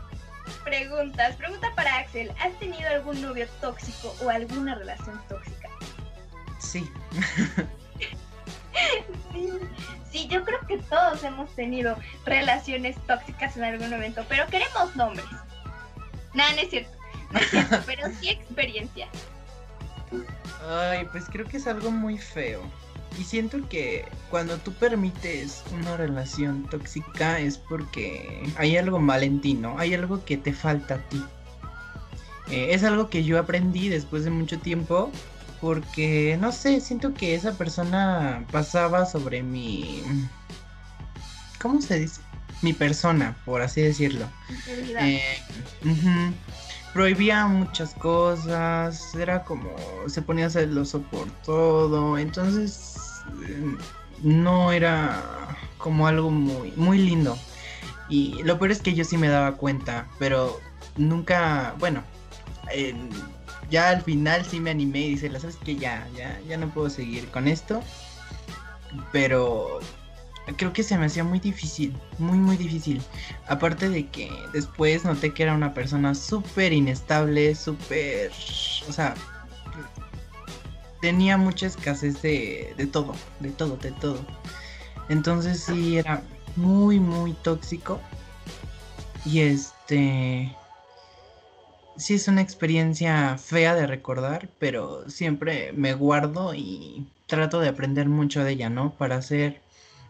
preguntas. 0.64 1.36
Pregunta 1.36 1.68
para 1.74 1.98
Axel. 1.98 2.32
¿Has 2.40 2.58
tenido 2.58 2.88
algún 2.88 3.20
novio 3.22 3.46
tóxico 3.60 4.14
o 4.22 4.30
alguna 4.30 4.74
relación 4.74 5.20
tóxica? 5.28 5.68
Sí. 6.58 6.88
Sí, 9.32 9.48
sí, 10.10 10.28
yo 10.28 10.44
creo 10.44 10.60
que 10.66 10.78
todos 10.78 11.22
hemos 11.24 11.50
tenido 11.54 11.96
relaciones 12.24 12.96
tóxicas 13.06 13.56
en 13.56 13.64
algún 13.64 13.90
momento, 13.90 14.24
pero 14.28 14.46
queremos 14.46 14.94
nombres. 14.96 15.26
No, 16.34 16.48
no 16.50 16.60
es 16.60 16.70
cierto. 16.70 16.96
No 17.30 17.40
es 17.40 17.50
cierto, 17.50 17.78
pero 17.86 18.08
sí 18.20 18.30
experiencia. 18.30 19.08
Ay, 20.68 21.06
pues 21.10 21.24
creo 21.30 21.46
que 21.46 21.56
es 21.56 21.66
algo 21.66 21.90
muy 21.90 22.18
feo. 22.18 22.62
Y 23.18 23.24
siento 23.24 23.68
que 23.68 24.06
cuando 24.30 24.56
tú 24.58 24.72
permites 24.72 25.62
una 25.72 25.96
relación 25.96 26.66
tóxica 26.70 27.38
es 27.40 27.58
porque 27.58 28.50
hay 28.56 28.76
algo 28.78 28.98
mal 28.98 29.22
en 29.22 29.40
ti, 29.40 29.54
¿no? 29.54 29.78
Hay 29.78 29.92
algo 29.92 30.24
que 30.24 30.38
te 30.38 30.52
falta 30.52 30.94
a 30.94 31.08
ti. 31.08 31.22
Eh, 32.50 32.68
es 32.70 32.84
algo 32.84 33.10
que 33.10 33.22
yo 33.22 33.38
aprendí 33.38 33.88
después 33.88 34.24
de 34.24 34.30
mucho 34.30 34.58
tiempo 34.58 35.10
porque, 35.62 36.36
no 36.40 36.50
sé, 36.50 36.80
siento 36.80 37.14
que 37.14 37.36
esa 37.36 37.56
persona 37.56 38.44
pasaba 38.50 39.06
sobre 39.06 39.44
mi... 39.44 40.02
¿Cómo 41.60 41.80
se 41.80 42.00
dice? 42.00 42.20
Mi 42.62 42.72
persona, 42.72 43.36
por 43.44 43.62
así 43.62 43.80
decirlo. 43.80 44.26
Eh, 44.98 45.22
ujú. 45.84 46.34
Prohibía 46.92 47.46
muchas 47.46 47.94
cosas, 47.94 49.14
era 49.14 49.44
como, 49.44 49.70
se 50.08 50.20
ponía 50.20 50.50
celoso 50.50 51.00
por 51.02 51.30
todo, 51.44 52.18
entonces 52.18 53.22
eh, 53.48 53.76
no 54.24 54.72
era 54.72 55.22
como 55.78 56.08
algo 56.08 56.32
muy, 56.32 56.72
muy 56.72 56.98
lindo. 56.98 57.38
Y 58.08 58.42
lo 58.42 58.58
peor 58.58 58.72
es 58.72 58.80
que 58.82 58.94
yo 58.94 59.04
sí 59.04 59.16
me 59.16 59.28
daba 59.28 59.56
cuenta, 59.56 60.08
pero 60.18 60.60
nunca, 60.96 61.76
bueno, 61.78 62.02
en- 62.72 63.10
ya 63.72 63.88
al 63.88 64.02
final 64.02 64.44
sí 64.44 64.60
me 64.60 64.70
animé 64.70 65.00
y 65.00 65.08
dice, 65.14 65.40
sabes 65.40 65.56
que 65.56 65.74
ya, 65.74 66.06
ya, 66.14 66.38
ya 66.46 66.58
no 66.58 66.68
puedo 66.68 66.90
seguir 66.90 67.26
con 67.30 67.48
esto, 67.48 67.82
pero 69.10 69.80
creo 70.58 70.74
que 70.74 70.82
se 70.82 70.98
me 70.98 71.06
hacía 71.06 71.24
muy 71.24 71.40
difícil, 71.40 71.96
muy, 72.18 72.36
muy 72.36 72.58
difícil. 72.58 73.00
Aparte 73.48 73.88
de 73.88 74.06
que 74.08 74.30
después 74.52 75.06
noté 75.06 75.32
que 75.32 75.44
era 75.44 75.54
una 75.54 75.72
persona 75.72 76.14
súper 76.14 76.74
inestable, 76.74 77.54
súper... 77.54 78.30
O 78.88 78.92
sea, 78.92 79.14
tenía 81.00 81.38
mucha 81.38 81.66
escasez 81.66 82.20
de, 82.20 82.74
de 82.76 82.86
todo, 82.86 83.14
de 83.40 83.50
todo, 83.52 83.78
de 83.78 83.92
todo. 83.92 84.20
Entonces 85.08 85.60
sí 85.60 85.96
era 85.96 86.22
muy, 86.56 87.00
muy 87.00 87.32
tóxico. 87.32 88.00
Y 89.24 89.40
este... 89.40 90.54
Sí 91.96 92.14
es 92.14 92.26
una 92.28 92.40
experiencia 92.40 93.36
fea 93.38 93.74
de 93.74 93.86
recordar, 93.86 94.54
pero 94.58 95.08
siempre 95.10 95.72
me 95.74 95.94
guardo 95.94 96.54
y 96.54 97.12
trato 97.26 97.60
de 97.60 97.68
aprender 97.68 98.08
mucho 98.08 98.42
de 98.44 98.52
ella, 98.52 98.70
¿no? 98.70 98.96
Para 98.96 99.16
hacer 99.16 99.62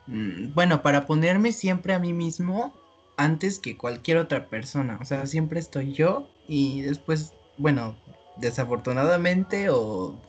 Mm, 0.07 0.55
Bueno, 0.55 0.83
para 0.83 1.07
ponerme 1.07 1.53
siempre 1.55 1.95
a 1.95 2.01
mí 2.01 2.13
mismo 2.15 2.83
antes 3.17 3.59
que 3.61 3.79
cualquier 3.79 4.19
otra 4.19 4.51
persona. 4.51 4.99
O 5.03 5.07
sea, 5.07 5.27
siempre 5.27 5.61
estoy 5.61 5.95
yo 5.95 6.31
y 6.47 6.83
después, 6.83 7.37
bueno, 7.57 8.03
desafortunadamente 8.37 9.71
o... 9.71 10.21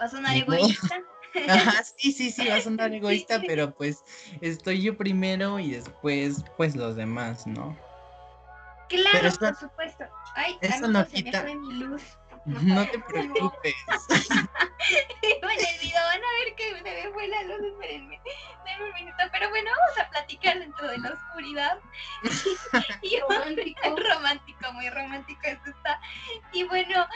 ¿Va 0.00 0.04
a 0.04 0.08
sonar 0.10 0.36
egoísta? 0.36 0.96
Ajá, 1.46 1.82
sí, 1.96 2.12
sí, 2.12 2.30
sí, 2.30 2.48
va 2.48 2.56
a 2.56 2.60
sonar 2.60 2.92
egoísta, 2.94 3.44
pero 3.46 3.74
pues 3.74 4.04
estoy 4.40 4.82
yo 4.82 4.96
primero 4.98 5.58
y 5.58 5.70
después 5.72 6.44
pues 6.56 6.76
los 6.76 6.96
demás, 6.96 7.46
¿no? 7.46 7.82
Claro, 8.96 9.10
Pero 9.12 9.28
eso- 9.28 9.38
por 9.40 9.56
supuesto. 9.56 10.04
Ay, 10.34 10.56
eso 10.60 10.88
no 10.88 11.04
se 11.06 11.22
me 11.22 11.32
fue 11.32 11.54
mi 11.54 11.74
luz. 11.74 12.02
No 12.44 12.84
te 12.88 12.98
preocupes. 13.08 13.74
Bueno, 15.42 15.60
el 15.74 15.80
video 15.80 16.00
van 16.02 16.18
a 16.18 16.44
ver 16.44 16.54
que 16.56 16.76
se 16.76 16.82
me 16.82 17.12
fue 17.12 17.28
la 17.28 17.42
luz, 17.44 17.60
espérenme, 17.72 18.20
denme 18.64 18.84
un 18.88 18.94
minuto, 18.94 19.16
pero 19.30 19.48
bueno, 19.50 19.70
vamos 19.70 19.98
a 20.06 20.10
platicar 20.10 20.58
dentro 20.58 20.88
de 20.88 20.98
la 20.98 21.10
oscuridad. 21.10 21.78
y 23.02 23.20
romántico. 23.20 23.96
romántico, 23.96 24.72
muy 24.72 24.90
romántico 24.90 25.40
esto 25.44 25.70
está. 25.70 26.00
Y 26.52 26.64
bueno, 26.64 27.06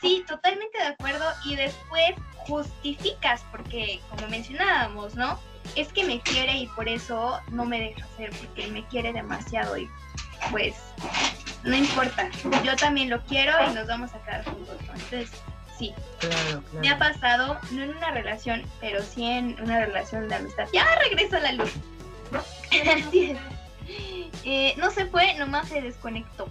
sí, 0.00 0.24
totalmente 0.26 0.78
de 0.78 0.86
acuerdo. 0.86 1.24
Y 1.44 1.56
después 1.56 2.14
justificas, 2.36 3.44
porque 3.50 4.00
como 4.08 4.28
mencionábamos, 4.28 5.14
¿no? 5.14 5.38
Es 5.76 5.92
que 5.92 6.04
me 6.04 6.20
quiere 6.20 6.54
y 6.54 6.66
por 6.68 6.88
eso 6.88 7.38
no 7.50 7.64
me 7.66 7.80
deja 7.80 8.04
hacer, 8.06 8.30
porque 8.30 8.66
me 8.68 8.86
quiere 8.88 9.12
demasiado 9.12 9.76
y 9.76 9.88
pues 10.50 10.74
no 11.64 11.76
importa, 11.76 12.28
yo 12.64 12.76
también 12.76 13.10
lo 13.10 13.20
quiero 13.22 13.52
y 13.70 13.74
nos 13.74 13.86
vamos 13.86 14.12
a 14.14 14.22
quedar 14.24 14.44
juntos. 14.44 14.76
Entonces, 14.80 15.30
sí, 15.78 15.94
Claro, 16.18 16.62
me 16.80 16.88
ha 16.88 16.98
pasado, 16.98 17.58
no 17.70 17.82
en 17.82 17.96
una 17.96 18.10
relación, 18.10 18.62
pero 18.80 19.02
sí 19.02 19.24
en 19.24 19.56
una 19.62 19.80
relación 19.80 20.28
de 20.28 20.34
amistad. 20.36 20.66
Ya 20.72 20.84
regresó 20.96 21.38
la 21.38 21.52
luz. 21.52 21.72
Así 23.06 23.32
es. 23.32 23.38
Eh, 24.44 24.74
no 24.76 24.90
se 24.90 25.06
fue, 25.06 25.34
nomás 25.34 25.68
se 25.68 25.80
desconectó. 25.80 26.48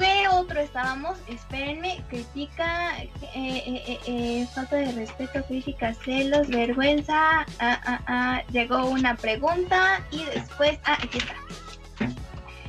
¿Qué 0.00 0.26
otro 0.28 0.58
estábamos? 0.58 1.18
Espérenme, 1.26 2.02
critica, 2.08 2.98
eh, 3.02 3.12
eh, 3.34 4.00
eh, 4.06 4.48
falta 4.54 4.76
de 4.76 4.92
respeto, 4.92 5.44
crítica, 5.44 5.92
celos, 5.92 6.48
vergüenza. 6.48 7.40
Ah, 7.58 7.80
ah, 7.84 8.00
ah, 8.06 8.42
llegó 8.50 8.86
una 8.86 9.14
pregunta 9.14 10.00
y 10.10 10.24
después, 10.24 10.78
ah, 10.84 10.96
aquí 11.02 11.18
está. 11.18 11.34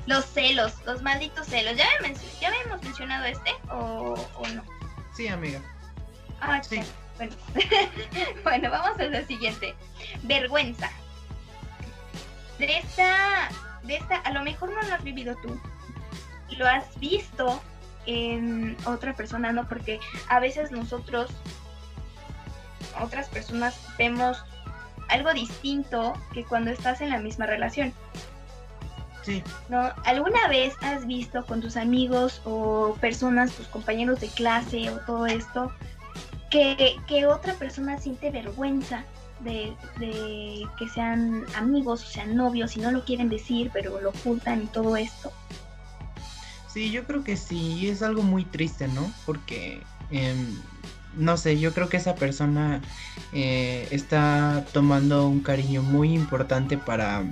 Los 0.08 0.26
celos, 0.26 0.74
los 0.86 1.02
malditos 1.04 1.48
celos. 1.48 1.78
¿Ya, 1.78 1.86
me 2.02 2.14
ya 2.42 2.50
habíamos 2.50 2.84
mencionado 2.84 3.24
este 3.24 3.52
o, 3.70 4.14
o 4.36 4.48
no? 4.50 4.64
Sí, 5.16 5.30
amiga. 5.30 5.62
Ah, 6.42 6.62
Sí. 6.62 6.82
Bueno. 7.16 7.34
bueno, 8.44 8.72
vamos 8.72 9.00
a 9.00 9.04
la 9.04 9.26
siguiente. 9.26 9.74
Vergüenza. 10.24 10.92
De 12.60 12.78
esta, 12.80 13.48
de 13.84 13.96
esta, 13.96 14.18
a 14.18 14.32
lo 14.34 14.44
mejor 14.44 14.74
no 14.74 14.82
lo 14.82 14.96
has 14.96 15.04
vivido 15.04 15.34
tú. 15.42 15.58
Lo 16.58 16.68
has 16.68 17.00
visto 17.00 17.62
en 18.06 18.78
otra 18.86 19.16
persona, 19.16 19.52
¿no? 19.52 19.68
Porque 19.68 20.00
a 20.28 20.40
veces 20.40 20.72
nosotros, 20.72 21.30
otras 23.00 23.30
personas, 23.30 23.80
vemos 23.98 24.44
algo 25.10 25.34
distinto 25.34 26.14
que 26.34 26.44
cuando 26.44 26.72
estás 26.72 27.02
en 27.02 27.10
la 27.10 27.20
misma 27.20 27.46
relación. 27.46 27.94
Sí, 29.24 29.44
¿no? 29.70 29.92
¿Alguna 30.06 30.48
vez 30.48 30.74
has 30.82 31.06
visto 31.06 31.46
con 31.46 31.62
tus 31.62 31.78
amigos 31.78 32.42
o 32.44 32.98
personas, 33.00 33.52
tus 33.52 33.68
compañeros 33.68 34.20
de 34.20 34.28
clase 34.28 34.90
o 34.90 34.98
todo 35.02 35.28
esto, 35.28 35.72
que, 36.50 36.98
que 37.08 37.28
otra 37.28 37.54
persona 37.54 38.00
siente 38.00 38.32
vergüenza 38.32 39.04
de, 39.42 39.76
de 40.00 40.68
que 40.78 40.90
sean 40.90 41.46
amigos 41.56 42.04
o 42.04 42.08
sean 42.08 42.36
novios 42.36 42.76
y 42.78 42.80
no 42.80 42.92
lo 42.92 43.06
quieren 43.06 43.30
decir, 43.30 43.70
pero 43.72 44.02
lo 44.02 44.10
ocultan 44.10 44.64
y 44.64 44.66
todo 44.68 44.96
esto? 44.98 45.32
Sí, 46.74 46.92
yo 46.92 47.06
creo 47.06 47.24
que 47.24 47.36
sí, 47.38 47.90
es 47.90 48.02
algo 48.02 48.24
muy 48.24 48.46
triste, 48.46 48.88
¿no? 48.88 49.12
Porque, 49.26 49.84
em, 50.10 50.58
no 51.16 51.36
sé, 51.38 51.60
yo 51.60 51.74
creo 51.74 51.90
que 51.90 51.98
esa 51.98 52.16
persona 52.16 52.82
eh, 53.34 53.88
está 53.92 54.66
tomando 54.72 55.28
un 55.28 55.42
cariño 55.42 55.82
muy 55.84 56.14
importante 56.14 56.78
para, 56.78 57.26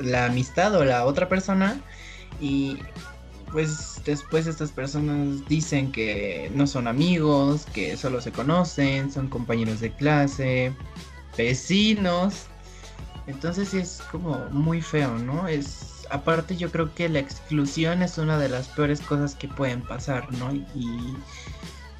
la 0.00 0.26
amistad 0.26 0.74
o 0.74 0.84
la 0.84 1.04
otra 1.04 1.28
persona 1.28 1.80
y 2.40 2.78
pues 3.50 4.00
después 4.04 4.46
estas 4.46 4.72
personas 4.72 5.46
dicen 5.46 5.92
que 5.92 6.50
no 6.54 6.66
son 6.66 6.88
amigos, 6.88 7.66
que 7.66 7.96
solo 7.98 8.20
se 8.20 8.32
conocen, 8.32 9.12
son 9.12 9.28
compañeros 9.28 9.80
de 9.80 9.92
clase, 9.92 10.74
vecinos. 11.36 12.46
Entonces 13.26 13.68
sí 13.68 13.78
es 13.78 14.00
como 14.10 14.38
muy 14.50 14.80
feo, 14.80 15.18
¿no? 15.18 15.48
Es 15.48 15.91
aparte 16.12 16.56
yo 16.56 16.70
creo 16.70 16.94
que 16.94 17.08
la 17.08 17.18
exclusión 17.18 18.02
es 18.02 18.18
una 18.18 18.38
de 18.38 18.48
las 18.48 18.68
peores 18.68 19.00
cosas 19.00 19.34
que 19.34 19.48
pueden 19.48 19.82
pasar, 19.82 20.30
¿no? 20.34 20.52
Y 20.54 21.16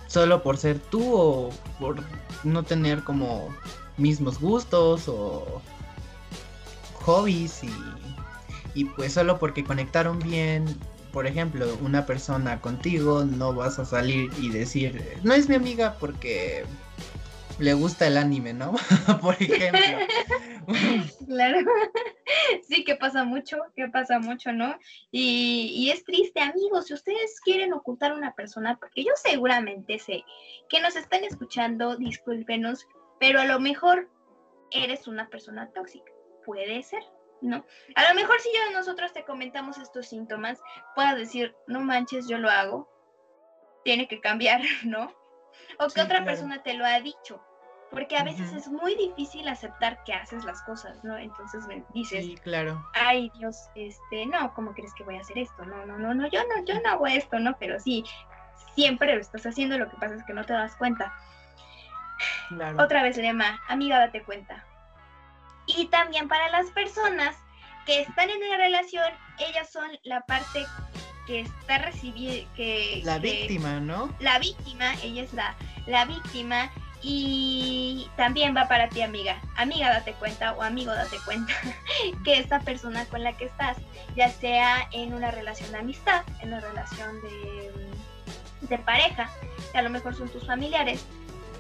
solo 0.07 0.43
por 0.43 0.57
ser 0.59 0.79
tú 0.79 1.15
o 1.15 1.51
por 1.81 1.97
no 2.45 2.63
tener 2.63 3.03
como 3.03 3.49
mismos 3.97 4.39
gustos 4.41 5.09
o 5.09 5.63
hobbies 7.01 7.65
y, 7.65 7.73
y 8.75 8.85
pues 8.85 9.15
solo 9.15 9.39
porque 9.39 9.65
conectaron 9.65 10.19
bien 10.19 10.67
por 11.13 11.27
ejemplo, 11.27 11.79
una 11.83 12.07
persona 12.07 12.61
contigo, 12.61 13.25
no 13.25 13.53
vas 13.53 13.79
a 13.79 13.85
salir 13.85 14.31
y 14.41 14.49
decir, 14.49 15.19
no 15.23 15.35
es 15.35 15.49
mi 15.49 15.55
amiga 15.55 15.97
porque 16.01 16.65
le 17.59 17.75
gusta 17.75 18.07
el 18.07 18.17
anime, 18.17 18.55
¿no? 18.55 18.75
por 19.21 19.35
ejemplo. 19.41 19.81
claro. 21.27 21.59
Sí, 22.69 22.85
que 22.85 22.97
pasa 22.97 23.25
mucho, 23.25 23.59
que 23.75 23.89
pasa 23.89 24.19
mucho, 24.19 24.53
¿no? 24.53 24.79
Y, 25.11 25.73
y, 25.75 25.91
es 25.91 26.05
triste, 26.05 26.41
amigos, 26.41 26.87
si 26.87 26.95
ustedes 26.95 27.41
quieren 27.41 27.73
ocultar 27.73 28.13
a 28.13 28.15
una 28.15 28.35
persona, 28.35 28.77
porque 28.79 29.05
yo 29.05 29.13
seguramente 29.17 29.99
sé 29.99 30.25
que 30.69 30.81
nos 30.81 30.97
están 30.97 31.25
escuchando, 31.25 31.97
discúlpenos, 31.97 32.87
pero 33.21 33.41
a 33.41 33.45
lo 33.45 33.61
mejor 33.61 34.09
eres 34.71 35.07
una 35.07 35.29
persona 35.29 35.71
tóxica. 35.73 36.13
Puede 36.45 36.83
ser, 36.83 37.03
¿no? 37.41 37.65
A 37.95 38.09
lo 38.09 38.15
mejor 38.15 38.41
si 38.41 38.49
yo 38.53 38.73
nosotros 38.73 39.13
te 39.13 39.25
comentamos 39.25 39.79
estos 39.79 40.09
síntomas, 40.09 40.61
puedas 40.95 41.17
decir, 41.17 41.55
no 41.67 41.81
manches, 41.81 42.29
yo 42.29 42.39
lo 42.39 42.51
hago, 42.51 42.89
tiene 43.85 44.09
que 44.09 44.21
cambiar, 44.21 44.61
¿no? 44.85 45.15
O 45.79 45.89
que 45.89 46.01
otra 46.01 46.25
persona 46.25 46.63
te 46.63 46.75
lo 46.75 46.85
ha 46.85 47.01
dicho, 47.01 47.43
porque 47.93 48.17
a 48.17 48.25
veces 48.25 48.53
es 48.53 48.69
muy 48.69 48.95
difícil 48.97 49.47
aceptar 49.49 50.03
que 50.05 50.15
haces 50.15 50.45
las 50.45 50.63
cosas, 50.63 51.03
¿no? 51.05 51.17
Entonces 51.17 51.67
me 51.67 51.85
dices, 51.95 52.25
sí, 52.25 52.37
claro. 52.43 52.85
ay 52.95 53.31
Dios, 53.39 53.69
este, 53.75 54.27
no, 54.27 54.53
¿cómo 54.55 54.73
crees 54.73 54.93
que 54.95 55.05
voy 55.05 55.17
a 55.17 55.21
hacer 55.21 55.39
esto? 55.39 55.65
No, 55.65 55.87
no, 55.87 55.99
no, 55.99 56.15
no, 56.15 56.27
yo 56.29 56.41
no, 56.45 56.65
yo 56.65 56.81
no 56.81 56.89
hago 56.89 57.07
esto, 57.07 57.39
¿no? 57.39 57.57
Pero 57.59 57.79
sí, 57.79 58.05
siempre 58.75 59.15
lo 59.15 59.21
estás 59.21 59.47
haciendo, 59.47 59.79
lo 59.79 59.89
que 59.91 59.97
pasa 59.97 60.15
es 60.15 60.25
que 60.25 60.33
no 60.33 60.45
te 60.45 60.55
das 60.55 60.75
cuenta. 60.77 61.15
Otra 62.79 63.03
vez, 63.03 63.17
Lema, 63.17 63.61
amiga, 63.69 63.99
date 63.99 64.23
cuenta 64.23 64.65
y 65.67 65.87
también 65.87 66.29
para 66.29 66.49
las 66.51 66.71
personas 66.71 67.37
que 67.87 68.01
están 68.01 68.31
en 68.31 68.43
una 68.43 68.57
relación, 68.57 69.13
ellas 69.39 69.71
son 69.71 69.91
la 70.05 70.21
parte 70.23 70.65
que 71.27 71.41
está 71.41 71.79
recibiendo, 71.79 72.49
que... 72.55 73.01
La 73.05 73.19
víctima, 73.19 73.81
¿no? 73.81 74.15
La 74.21 74.39
víctima, 74.39 74.95
ella 75.03 75.23
es 75.23 75.33
la, 75.33 75.55
la 75.87 76.05
víctima 76.05 76.71
y 77.03 78.09
también 78.17 78.57
va 78.57 78.69
para 78.69 78.89
ti, 78.89 79.03
amiga. 79.03 79.41
Amiga, 79.57 79.91
date 79.91 80.13
cuenta 80.15 80.53
o 80.53 80.63
amigo, 80.63 80.93
date 80.93 81.17
cuenta 81.25 81.53
que 82.25 82.39
esta 82.39 82.61
persona 82.61 83.05
con 83.07 83.25
la 83.25 83.37
que 83.37 83.47
estás, 83.47 83.77
ya 84.17 84.29
sea 84.29 84.89
en 84.93 85.13
una 85.13 85.31
relación 85.31 85.73
de 85.73 85.79
amistad, 85.79 86.23
en 86.41 86.49
una 86.49 86.61
relación 86.61 87.21
de, 87.23 87.73
de 88.69 88.79
pareja, 88.79 89.31
que 89.73 89.79
a 89.79 89.83
lo 89.83 89.91
mejor 89.91 90.15
son 90.15 90.29
tus 90.29 90.47
familiares 90.47 91.05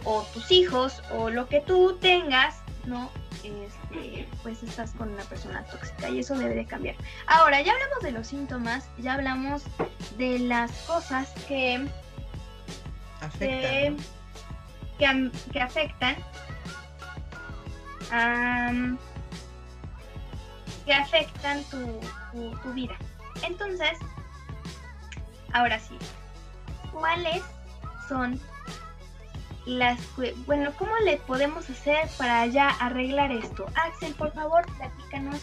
o 0.04 0.22
tus 0.32 0.50
hijos 0.50 1.02
o 1.10 1.30
lo 1.30 1.48
que 1.48 1.60
tú 1.60 1.98
tengas, 2.00 2.62
¿no? 2.86 3.10
Este, 3.42 4.28
pues 4.44 4.62
estás 4.62 4.92
con 4.92 5.12
una 5.12 5.24
persona 5.24 5.64
tóxica 5.64 6.08
y 6.08 6.20
eso 6.20 6.36
debe 6.36 6.54
de 6.54 6.66
cambiar. 6.66 6.94
Ahora, 7.26 7.60
ya 7.60 7.72
hablamos 7.72 8.02
de 8.02 8.12
los 8.12 8.28
síntomas, 8.28 8.88
ya 8.98 9.14
hablamos 9.14 9.64
de 10.16 10.38
las 10.38 10.70
cosas 10.82 11.32
que 11.48 11.84
afectan, 13.20 13.96
que, 15.52 15.60
afectan 15.60 16.16
que 20.84 20.92
afectan 20.92 21.64
tu, 21.64 22.00
tu 22.62 22.72
vida. 22.72 22.94
Entonces, 23.42 23.98
ahora 25.52 25.78
sí, 25.78 25.96
¿cuáles 26.92 27.42
son 28.08 28.40
las 29.64 29.98
bueno, 30.46 30.72
¿cómo 30.76 30.96
le 31.04 31.18
podemos 31.18 31.68
hacer 31.70 32.08
para 32.18 32.46
ya 32.46 32.68
arreglar 32.68 33.30
esto? 33.30 33.66
Axel, 33.74 34.14
por 34.14 34.32
favor, 34.32 34.64
platícanos 34.76 35.40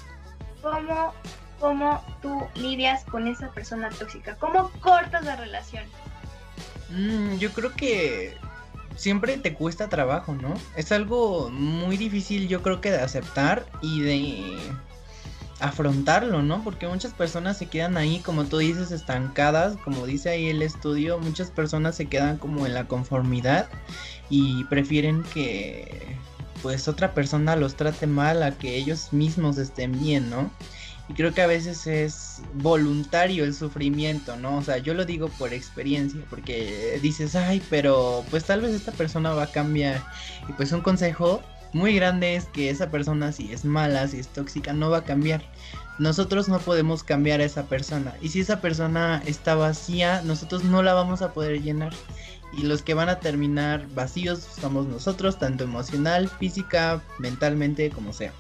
cómo, 0.62 1.14
cómo 1.60 2.04
tú 2.22 2.48
lidias 2.56 3.04
con 3.06 3.28
esa 3.28 3.50
persona 3.52 3.90
tóxica, 3.90 4.36
cómo 4.36 4.72
cortas 4.82 5.24
la 5.24 5.36
relación. 5.36 5.86
Mm, 6.90 7.38
yo 7.38 7.52
creo 7.54 7.74
que 7.76 8.38
siempre 8.96 9.38
te 9.38 9.54
cuesta 9.54 9.90
trabajo, 9.90 10.34
¿no? 10.34 10.54
Es 10.76 10.92
algo 10.92 11.50
muy 11.50 11.98
difícil, 11.98 12.48
yo 12.48 12.62
creo 12.62 12.82
que 12.82 12.92
de 12.92 13.02
aceptar 13.02 13.66
y 13.82 14.02
de 14.02 14.58
afrontarlo, 15.60 16.42
¿no? 16.42 16.64
Porque 16.64 16.88
muchas 16.88 17.14
personas 17.14 17.58
se 17.58 17.68
quedan 17.68 17.98
ahí, 17.98 18.20
como 18.20 18.46
tú 18.46 18.58
dices, 18.58 18.92
estancadas, 18.92 19.78
como 19.78 20.06
dice 20.06 20.30
ahí 20.30 20.50
el 20.50 20.62
estudio, 20.62 21.20
muchas 21.20 21.52
personas 21.52 21.96
se 21.96 22.08
quedan 22.08 22.38
como 22.38 22.66
en 22.66 22.74
la 22.74 22.88
conformidad 22.88 23.68
y 24.30 24.64
prefieren 24.66 25.24
que 25.34 26.16
pues 26.62 26.88
otra 26.88 27.14
persona 27.14 27.56
los 27.56 27.76
trate 27.76 28.06
mal 28.08 28.44
a 28.44 28.58
que 28.58 28.76
ellos 28.76 29.14
mismos 29.14 29.58
estén 29.58 30.00
bien, 30.00 30.30
¿no? 30.30 30.52
Y 31.10 31.14
creo 31.14 31.34
que 31.34 31.42
a 31.42 31.48
veces 31.48 31.88
es 31.88 32.42
voluntario 32.54 33.44
el 33.44 33.56
sufrimiento, 33.56 34.38
¿no? 34.38 34.58
O 34.58 34.62
sea, 34.62 34.78
yo 34.78 34.94
lo 34.94 35.06
digo 35.06 35.28
por 35.28 35.54
experiencia, 35.54 36.22
porque 36.30 37.00
dices, 37.02 37.36
ay, 37.36 37.62
pero 37.70 38.24
pues 38.30 38.46
tal 38.46 38.62
vez 38.62 38.76
esta 38.76 38.92
persona 38.92 39.34
va 39.34 39.44
a 39.44 39.52
cambiar. 39.52 40.04
Y 40.48 40.54
pues 40.54 40.72
un 40.72 40.82
consejo 40.82 41.42
muy 41.74 41.96
grande 41.96 42.36
es 42.36 42.46
que 42.46 42.70
esa 42.70 42.92
persona 42.92 43.32
si 43.32 43.52
es 43.52 43.66
mala, 43.66 44.08
si 44.08 44.20
es 44.20 44.28
tóxica, 44.28 44.72
no 44.74 44.92
va 44.92 45.00
a 45.00 45.04
cambiar. 45.04 45.44
Nosotros 45.98 46.48
no 46.48 46.60
podemos 46.60 47.04
cambiar 47.04 47.42
a 47.42 47.46
esa 47.46 47.66
persona. 47.66 48.14
Y 48.22 48.30
si 48.30 48.42
esa 48.42 48.62
persona 48.62 49.22
está 49.26 49.56
vacía, 49.56 50.22
nosotros 50.22 50.64
no 50.64 50.84
la 50.84 50.94
vamos 50.94 51.24
a 51.24 51.34
poder 51.34 51.62
llenar. 51.62 51.94
Y 52.58 52.64
los 52.64 52.82
que 52.84 52.94
van 52.94 53.10
a 53.10 53.20
terminar 53.20 53.88
vacíos 53.94 54.40
somos 54.40 54.88
nosotros, 54.88 55.40
tanto 55.40 55.64
emocional, 55.64 56.30
física, 56.30 57.02
mentalmente, 57.18 57.90
como 57.90 58.14
sea. 58.14 58.32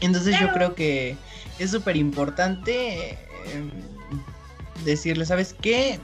Entonces 0.00 0.38
yo 0.40 0.52
creo 0.52 0.74
que 0.74 1.16
es 1.58 1.70
súper 1.70 1.96
importante 1.96 3.18
em, 3.52 3.70
decirle, 4.84 5.24
¿sabes 5.24 5.54
qué? 5.60 5.98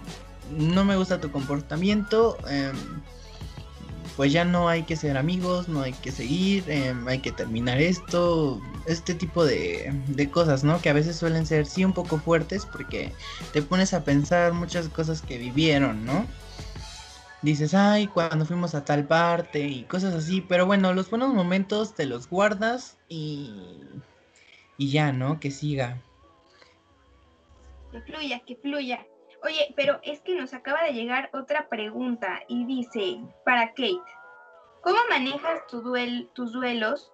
No 0.51 0.85
me 0.85 0.97
gusta 0.97 1.21
tu 1.21 1.31
comportamiento. 1.31 2.39
Eh, 2.49 2.73
pues 4.17 4.33
ya 4.33 4.45
no 4.45 4.69
hay 4.69 4.83
que 4.83 4.97
ser 4.97 5.17
amigos, 5.17 5.69
no 5.69 5.83
hay 5.83 5.93
que 5.93 6.13
seguir, 6.13 6.65
em, 6.71 7.07
hay 7.09 7.21
que 7.21 7.33
terminar 7.33 7.81
esto, 7.81 8.61
este 8.87 9.15
tipo 9.15 9.45
de, 9.45 9.93
de, 10.09 10.31
cosas, 10.31 10.65
¿no? 10.65 10.81
Que 10.81 10.91
a 10.91 10.93
veces 10.93 11.17
suelen 11.17 11.47
ser 11.47 11.67
sí 11.67 11.85
un 11.85 11.93
poco 11.93 12.19
fuertes 12.19 12.67
porque 12.67 13.13
te 13.53 13.63
pones 13.63 13.95
a 13.95 14.05
pensar 14.05 14.53
muchas 14.53 14.89
cosas 14.89 15.23
que 15.23 15.39
vivieron, 15.39 16.05
¿no? 16.05 16.27
Dices, 17.43 17.75
ay, 17.75 18.07
cuando 18.07 18.45
fuimos 18.47 18.75
a 18.75 18.85
tal 18.85 19.05
parte 19.05 19.67
y 19.67 19.83
cosas 19.85 20.15
así, 20.15 20.41
pero 20.41 20.67
bueno, 20.67 20.93
los 20.95 21.11
buenos 21.11 21.35
momentos 21.35 21.95
te 21.95 22.07
los 22.07 22.29
guardas 22.29 22.97
y, 23.13 24.91
ya, 24.91 25.13
¿no? 25.13 25.39
Que 25.39 25.51
siga. 25.51 25.99
Que 27.91 28.01
fluya, 28.01 28.41
que 28.41 28.57
fluya. 28.57 29.07
Oye, 29.45 29.75
pero 29.77 30.01
es 30.03 30.21
que 30.21 30.35
nos 30.35 30.55
acaba 30.55 30.85
de 30.85 30.95
llegar 30.95 31.29
otra 31.33 31.69
pregunta 31.69 32.41
y 32.49 32.65
dice, 32.65 33.21
para 33.45 33.69
Kate, 33.69 34.01
¿cómo 34.83 34.99
manejas 35.11 35.67
tu 35.67 35.83
tus 36.33 36.53
duelos 36.53 37.11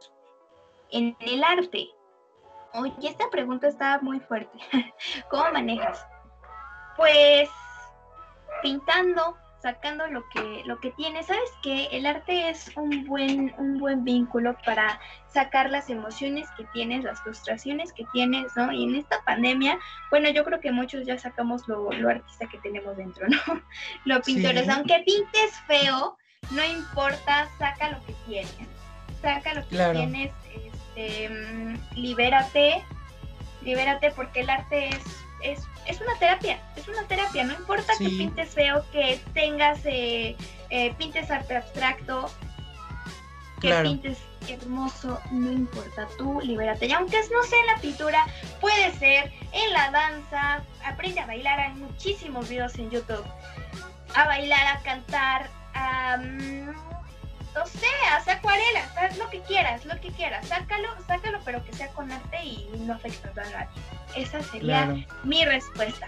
en 0.91 1.17
el 1.21 1.43
arte? 1.43 1.89
Oye, 2.75 2.93
esta 3.03 3.29
pregunta 3.31 3.67
está 3.67 3.99
muy 4.01 4.21
fuerte. 4.21 4.59
¿Cómo 5.31 5.51
manejas? 5.53 6.07
Pues 6.97 7.49
pintando, 8.63 9.37
sacando 9.61 10.07
lo 10.07 10.29
que, 10.29 10.63
lo 10.67 10.79
que 10.79 10.91
tiene. 10.93 11.23
¿Sabes 11.23 11.51
qué? 11.63 11.89
El 11.93 12.07
arte 12.07 12.49
es 12.49 12.71
un 12.77 13.07
buen, 13.07 13.55
un 13.59 13.79
buen 13.79 14.05
vínculo 14.05 14.57
para 14.65 15.01
sacar 15.27 15.71
las 15.71 15.91
emociones 15.91 16.49
que 16.57 16.65
tienes, 16.73 17.05
las 17.05 17.21
frustraciones 17.23 17.93
que 17.93 18.05
tienes, 18.13 18.53
¿no? 18.57 18.73
Y 18.73 18.85
en 18.85 18.95
esta 18.95 19.23
pandemia, 19.25 19.79
bueno, 20.11 20.31
yo 20.31 20.45
creo 20.45 20.61
que 20.61 20.71
muchos 20.71 21.07
ya 21.07 21.19
sacamos 21.19 21.67
lo, 21.67 21.91
lo 21.93 22.09
artista 22.09 22.47
que 22.49 22.59
tenemos 22.59 22.97
dentro, 22.97 23.27
¿no? 23.29 23.39
Los 24.05 24.25
pintores, 24.25 24.69
aunque 24.69 25.03
pintes 25.05 25.59
feo, 25.67 26.17
no 26.51 26.65
importa, 26.65 27.49
saca 27.59 27.91
lo 27.91 28.05
que 28.07 28.15
tienes. 28.27 28.69
Saca 29.21 29.55
lo 29.55 29.69
que 29.69 29.77
tienes, 29.77 30.33
este, 30.55 31.29
mm, 31.29 31.95
libérate, 31.97 32.85
libérate 33.63 34.13
porque 34.13 34.41
el 34.41 34.51
arte 34.51 34.89
es 34.89 35.28
es, 35.43 35.61
es 35.87 36.01
una 36.01 36.15
terapia, 36.19 36.61
es 36.77 36.89
una 36.89 37.03
terapia, 37.05 37.45
no 37.45 37.55
importa 37.55 37.93
que 37.99 38.09
pintes 38.09 38.51
feo, 38.51 38.85
que 38.93 39.21
tengas, 39.35 39.81
eh, 39.85 40.37
eh, 40.71 40.95
pintes 40.99 41.31
arte 41.31 41.57
abstracto, 41.57 42.31
que 43.61 43.73
pintes 43.83 44.19
hermoso, 44.49 45.21
no 45.31 45.53
importa, 45.53 46.07
tú 46.17 46.41
libérate. 46.41 46.87
Y 46.87 46.93
aunque 46.93 47.19
no 47.33 47.43
sea 47.43 47.61
en 47.61 47.67
la 47.67 47.77
pintura, 47.81 48.27
puede 48.61 48.93
ser 48.93 49.33
en 49.53 49.73
la 49.73 49.91
danza, 49.91 50.63
aprende 50.85 51.21
a 51.21 51.27
bailar, 51.27 51.59
hay 51.59 51.75
muchísimos 51.75 52.49
videos 52.49 52.75
en 52.79 52.91
YouTube. 52.91 53.25
A 54.15 54.27
bailar, 54.27 54.77
a 54.77 54.81
cantar, 54.83 55.51
a... 55.75 56.19
No 57.59 57.67
sé, 57.67 57.87
haz 58.13 58.29
acuarela, 58.29 58.89
haz 58.97 59.19
lo 59.19 59.29
que 59.31 59.41
quieras, 59.41 59.85
lo 59.85 60.01
que 60.01 60.11
quieras, 60.13 60.47
sácalo, 60.47 60.89
sácalo, 61.09 61.41
pero 61.45 61.65
que 61.65 61.73
sea 61.73 61.89
con 61.89 62.11
arte 62.13 62.45
y 62.45 62.71
no 62.87 62.95
afectes 62.95 63.37
a 63.37 63.51
nadie. 63.51 63.69
Esa 64.15 64.41
sería 64.45 64.95
mi 65.25 65.45
respuesta. 65.45 66.07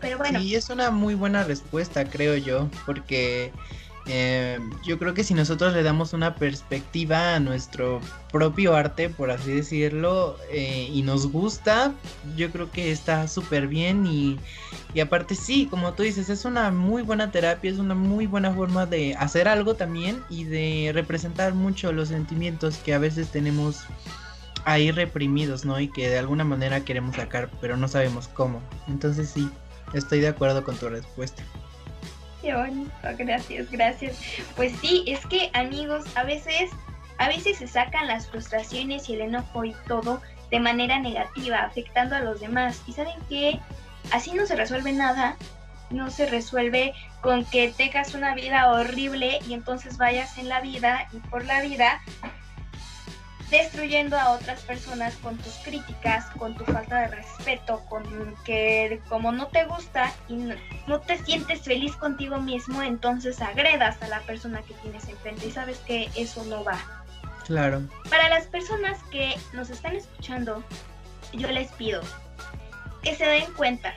Pero 0.00 0.18
bueno. 0.18 0.38
Sí, 0.38 0.54
es 0.54 0.70
una 0.70 0.92
muy 0.92 1.16
buena 1.16 1.42
respuesta, 1.42 2.04
creo 2.04 2.36
yo, 2.36 2.68
porque 2.86 3.52
eh, 4.06 4.58
yo 4.84 4.98
creo 4.98 5.14
que 5.14 5.24
si 5.24 5.32
nosotros 5.32 5.72
le 5.72 5.82
damos 5.82 6.12
una 6.12 6.34
perspectiva 6.34 7.34
a 7.34 7.40
nuestro 7.40 8.00
propio 8.30 8.74
arte, 8.74 9.08
por 9.08 9.30
así 9.30 9.52
decirlo, 9.52 10.36
eh, 10.50 10.88
y 10.92 11.02
nos 11.02 11.30
gusta, 11.32 11.94
yo 12.36 12.50
creo 12.50 12.70
que 12.70 12.92
está 12.92 13.28
súper 13.28 13.66
bien 13.66 14.06
y, 14.06 14.38
y, 14.92 15.00
aparte 15.00 15.34
sí, 15.34 15.66
como 15.70 15.94
tú 15.94 16.02
dices, 16.02 16.28
es 16.28 16.44
una 16.44 16.70
muy 16.70 17.02
buena 17.02 17.30
terapia, 17.30 17.70
es 17.70 17.78
una 17.78 17.94
muy 17.94 18.26
buena 18.26 18.52
forma 18.52 18.84
de 18.84 19.14
hacer 19.14 19.48
algo 19.48 19.74
también 19.74 20.22
y 20.28 20.44
de 20.44 20.90
representar 20.92 21.54
mucho 21.54 21.90
los 21.92 22.08
sentimientos 22.08 22.76
que 22.78 22.92
a 22.92 22.98
veces 22.98 23.28
tenemos 23.28 23.86
ahí 24.64 24.90
reprimidos, 24.90 25.64
¿no? 25.64 25.80
Y 25.80 25.88
que 25.88 26.08
de 26.10 26.18
alguna 26.18 26.44
manera 26.44 26.84
queremos 26.84 27.16
sacar, 27.16 27.50
pero 27.60 27.76
no 27.76 27.88
sabemos 27.88 28.28
cómo. 28.28 28.60
Entonces 28.88 29.30
sí, 29.30 29.50
estoy 29.94 30.20
de 30.20 30.28
acuerdo 30.28 30.62
con 30.62 30.76
tu 30.76 30.88
respuesta. 30.88 31.42
Qué 32.44 32.54
bonito, 32.54 32.92
gracias, 33.16 33.70
gracias. 33.70 34.20
Pues 34.54 34.76
sí, 34.82 35.02
es 35.06 35.24
que 35.24 35.50
amigos, 35.54 36.04
a 36.14 36.24
veces, 36.24 36.70
a 37.16 37.28
veces 37.28 37.56
se 37.56 37.66
sacan 37.66 38.06
las 38.06 38.28
frustraciones 38.28 39.08
y 39.08 39.14
el 39.14 39.22
enojo 39.22 39.64
y 39.64 39.74
todo 39.88 40.20
de 40.50 40.60
manera 40.60 41.00
negativa, 41.00 41.62
afectando 41.62 42.16
a 42.16 42.20
los 42.20 42.40
demás. 42.40 42.82
Y 42.86 42.92
saben 42.92 43.18
que 43.30 43.58
así 44.12 44.34
no 44.34 44.44
se 44.44 44.56
resuelve 44.56 44.92
nada, 44.92 45.36
no 45.88 46.10
se 46.10 46.26
resuelve 46.26 46.92
con 47.22 47.46
que 47.46 47.70
tengas 47.70 48.12
una 48.12 48.34
vida 48.34 48.70
horrible 48.70 49.38
y 49.48 49.54
entonces 49.54 49.96
vayas 49.96 50.36
en 50.36 50.50
la 50.50 50.60
vida 50.60 51.08
y 51.14 51.20
por 51.30 51.46
la 51.46 51.62
vida 51.62 52.02
destruyendo 53.58 54.18
a 54.18 54.30
otras 54.32 54.60
personas 54.62 55.14
con 55.16 55.36
tus 55.38 55.54
críticas, 55.64 56.26
con 56.38 56.56
tu 56.56 56.64
falta 56.64 57.00
de 57.02 57.08
respeto, 57.08 57.84
con 57.88 58.04
que 58.44 59.00
como 59.08 59.32
no 59.32 59.46
te 59.46 59.64
gusta 59.64 60.12
y 60.28 60.34
no, 60.34 61.00
te 61.00 61.18
sientes 61.18 61.62
feliz 61.62 61.94
contigo 61.96 62.40
mismo, 62.40 62.82
entonces 62.82 63.40
agredas 63.40 64.02
a 64.02 64.08
la 64.08 64.20
persona 64.20 64.62
que 64.62 64.74
tienes 64.74 65.08
enfrente 65.08 65.46
y 65.46 65.50
sabes 65.52 65.78
que 65.86 66.10
eso 66.16 66.44
no 66.44 66.64
va. 66.64 66.78
Claro. 67.46 67.82
Para 68.10 68.28
las 68.28 68.46
personas 68.46 68.98
que 69.10 69.34
nos 69.52 69.70
están 69.70 69.94
escuchando, 69.96 70.64
yo 71.32 71.48
les 71.48 71.70
pido 71.72 72.00
que 73.02 73.14
se 73.14 73.26
den 73.26 73.52
cuenta 73.54 73.94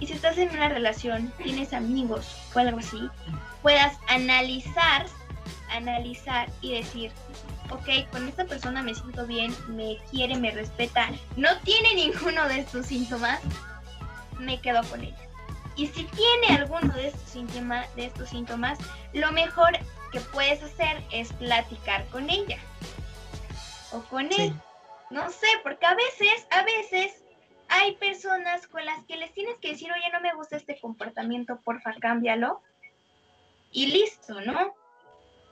y 0.00 0.06
si 0.06 0.14
estás 0.14 0.38
en 0.38 0.50
una 0.50 0.68
relación, 0.68 1.32
tienes 1.42 1.72
amigos 1.72 2.36
o 2.54 2.58
algo 2.58 2.78
así, 2.78 3.08
puedas 3.62 3.96
analizar, 4.08 5.06
analizar 5.70 6.48
y 6.60 6.74
decir, 6.74 7.12
ok, 7.70 8.10
con 8.10 8.28
esta 8.28 8.44
persona 8.44 8.82
me 8.82 8.94
siento 8.94 9.26
bien, 9.26 9.54
me 9.68 9.98
quiere, 10.10 10.36
me 10.36 10.50
respeta, 10.50 11.10
no 11.36 11.48
tiene 11.60 11.94
ninguno 11.94 12.48
de 12.48 12.60
estos 12.60 12.86
síntomas, 12.86 13.40
me 14.38 14.60
quedo 14.60 14.82
con 14.88 15.02
ella. 15.02 15.28
Y 15.76 15.86
si 15.86 16.04
tiene 16.04 16.60
alguno 16.60 16.92
de 16.94 17.08
estos, 17.08 17.28
síntomas, 17.28 17.94
de 17.94 18.06
estos 18.06 18.30
síntomas, 18.30 18.78
lo 19.12 19.30
mejor 19.30 19.78
que 20.10 20.20
puedes 20.20 20.62
hacer 20.62 21.02
es 21.12 21.32
platicar 21.34 22.04
con 22.08 22.28
ella. 22.28 22.58
O 23.92 24.00
con 24.02 24.26
él. 24.32 24.52
No 25.10 25.30
sé, 25.30 25.46
porque 25.62 25.86
a 25.86 25.94
veces, 25.94 26.46
a 26.50 26.64
veces 26.64 27.22
hay 27.68 27.94
personas 27.96 28.66
con 28.66 28.84
las 28.84 29.04
que 29.04 29.16
les 29.16 29.32
tienes 29.32 29.56
que 29.58 29.70
decir, 29.70 29.90
oye, 29.92 30.10
no 30.12 30.20
me 30.20 30.34
gusta 30.34 30.56
este 30.56 30.80
comportamiento, 30.80 31.60
porfa, 31.60 31.94
cámbialo. 32.00 32.60
Y 33.70 33.86
listo, 33.86 34.40
¿no? 34.40 34.74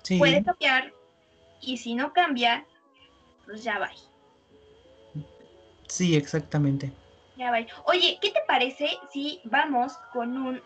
Sí. 0.02 0.18
Puede 0.18 0.42
cambiar, 0.42 0.92
y 1.60 1.78
si 1.78 1.94
no 1.94 2.12
cambia, 2.12 2.64
pues 3.44 3.64
ya 3.64 3.78
va. 3.78 3.90
Sí, 5.88 6.16
exactamente. 6.16 6.92
Ya 7.36 7.50
va. 7.50 7.58
Oye, 7.84 8.18
¿qué 8.20 8.30
te 8.30 8.40
parece 8.46 8.98
si 9.12 9.40
vamos 9.44 9.96
con 10.12 10.36
un... 10.36 10.62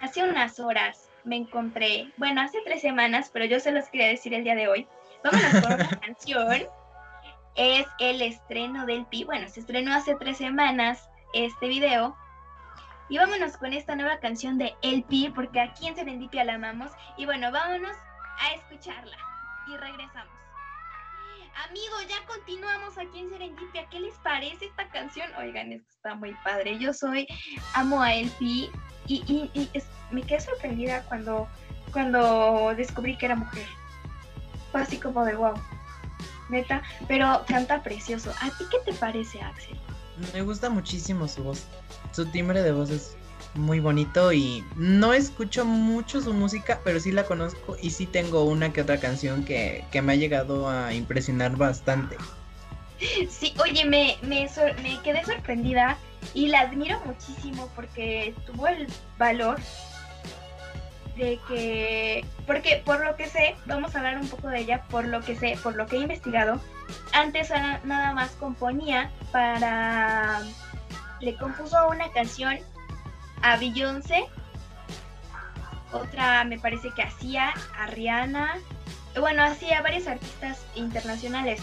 Hace 0.00 0.22
unas 0.22 0.58
horas 0.60 1.08
me 1.24 1.36
encontré, 1.36 2.10
bueno, 2.16 2.40
hace 2.40 2.58
tres 2.64 2.80
semanas, 2.80 3.30
pero 3.32 3.44
yo 3.44 3.60
se 3.60 3.72
los 3.72 3.88
quería 3.88 4.08
decir 4.08 4.32
el 4.32 4.44
día 4.44 4.54
de 4.54 4.68
hoy. 4.68 4.86
Vámonos 5.22 5.60
con 5.60 5.74
una 5.74 5.88
canción. 6.00 6.66
Es 7.56 7.86
el 7.98 8.22
estreno 8.22 8.86
del 8.86 9.04
Pi. 9.06 9.24
Bueno, 9.24 9.48
se 9.48 9.60
estrenó 9.60 9.92
hace 9.92 10.14
tres 10.14 10.38
semanas 10.38 11.08
este 11.34 11.68
video. 11.68 12.16
Y 13.08 13.18
vámonos 13.18 13.56
con 13.56 13.72
esta 13.72 13.96
nueva 13.96 14.20
canción 14.20 14.56
de 14.56 14.74
El 14.82 15.02
Pi, 15.02 15.30
porque 15.34 15.60
aquí 15.60 15.88
en 15.88 15.96
Serendipia 15.96 16.44
la 16.44 16.54
amamos. 16.54 16.92
Y 17.16 17.26
bueno, 17.26 17.50
vámonos 17.50 17.96
a 18.38 18.54
escucharla 18.54 19.29
y 19.72 19.76
regresamos. 19.76 20.32
Amigos, 21.68 22.06
ya 22.08 22.26
continuamos 22.26 22.96
aquí 22.96 23.18
en 23.18 23.30
Serendipia. 23.30 23.86
¿Qué 23.90 24.00
les 24.00 24.14
parece 24.18 24.66
esta 24.66 24.88
canción? 24.88 25.28
Oigan, 25.36 25.72
esto 25.72 25.88
está 25.94 26.14
muy 26.14 26.34
padre. 26.44 26.78
Yo 26.78 26.92
soy, 26.92 27.26
amo 27.74 28.00
a 28.00 28.14
Elfi 28.14 28.70
y, 29.06 29.50
y, 29.54 29.70
me 30.10 30.22
quedé 30.22 30.40
sorprendida 30.40 31.04
cuando, 31.04 31.48
cuando 31.92 32.72
descubrí 32.76 33.16
que 33.18 33.26
era 33.26 33.36
mujer. 33.36 33.66
Fue 34.72 34.80
así 34.82 34.98
como 34.98 35.24
de 35.24 35.34
wow. 35.34 35.54
Neta, 36.48 36.82
pero 37.06 37.44
canta 37.46 37.82
precioso. 37.82 38.32
¿A 38.40 38.50
ti 38.50 38.64
qué 38.70 38.78
te 38.90 38.98
parece, 38.98 39.40
Axel? 39.40 39.78
Me 40.32 40.42
gusta 40.42 40.70
muchísimo 40.70 41.28
su 41.28 41.44
voz. 41.44 41.66
Su 42.12 42.26
timbre 42.26 42.62
de 42.62 42.72
voz 42.72 42.90
es 42.90 43.16
muy 43.54 43.80
bonito 43.80 44.32
y 44.32 44.64
no 44.76 45.12
escucho 45.12 45.64
mucho 45.64 46.20
su 46.20 46.32
música, 46.32 46.80
pero 46.84 47.00
sí 47.00 47.12
la 47.12 47.24
conozco 47.24 47.76
y 47.80 47.90
sí 47.90 48.06
tengo 48.06 48.44
una 48.44 48.72
que 48.72 48.82
otra 48.82 49.00
canción 49.00 49.44
que, 49.44 49.84
me 50.02 50.12
ha 50.12 50.16
llegado 50.16 50.68
a 50.68 50.94
impresionar 50.94 51.56
bastante. 51.56 52.16
Sí, 53.30 53.54
oye, 53.62 53.84
me, 53.86 54.18
me, 54.22 54.48
me 54.82 55.00
quedé 55.02 55.24
sorprendida 55.24 55.96
y 56.34 56.48
la 56.48 56.60
admiro 56.60 57.00
muchísimo 57.06 57.70
porque 57.74 58.34
tuvo 58.46 58.68
el 58.68 58.86
valor 59.18 59.58
de 61.16 61.38
que, 61.48 62.24
porque 62.46 62.82
por 62.84 63.04
lo 63.04 63.16
que 63.16 63.26
sé, 63.26 63.56
vamos 63.66 63.94
a 63.94 63.98
hablar 63.98 64.18
un 64.18 64.28
poco 64.28 64.48
de 64.48 64.60
ella, 64.60 64.82
por 64.90 65.06
lo 65.06 65.20
que 65.20 65.36
sé, 65.36 65.58
por 65.62 65.76
lo 65.76 65.86
que 65.86 65.96
he 65.96 66.00
investigado, 66.00 66.60
antes 67.12 67.50
nada 67.84 68.12
más 68.12 68.30
componía 68.32 69.10
para, 69.32 70.40
le 71.20 71.36
compuso 71.36 71.76
una 71.88 72.10
canción 72.12 72.58
a 73.42 73.56
Beyoncé, 73.56 74.24
otra 75.92 76.44
me 76.44 76.58
parece 76.58 76.90
que 76.90 77.02
hacía 77.02 77.52
a 77.76 77.86
Rihanna, 77.86 78.58
bueno, 79.18 79.42
hacía 79.42 79.82
varios 79.82 80.06
artistas 80.06 80.64
internacionales. 80.74 81.60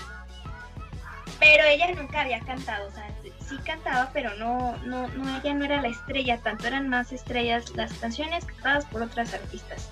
Pero 1.39 1.63
ella 1.65 1.91
nunca 1.93 2.21
había 2.21 2.39
cantado, 2.39 2.87
o 2.87 2.91
sea, 2.91 3.07
sí 3.47 3.57
cantaba, 3.63 4.09
pero 4.11 4.35
no, 4.35 4.75
no, 4.85 5.07
no, 5.09 5.37
ella 5.37 5.53
no 5.53 5.65
era 5.65 5.81
la 5.81 5.89
estrella, 5.89 6.39
tanto 6.39 6.67
eran 6.67 6.89
más 6.89 7.11
estrellas 7.11 7.75
las 7.75 7.93
canciones 7.93 8.43
cantadas 8.45 8.85
por 8.85 9.03
otras 9.03 9.33
artistas. 9.33 9.89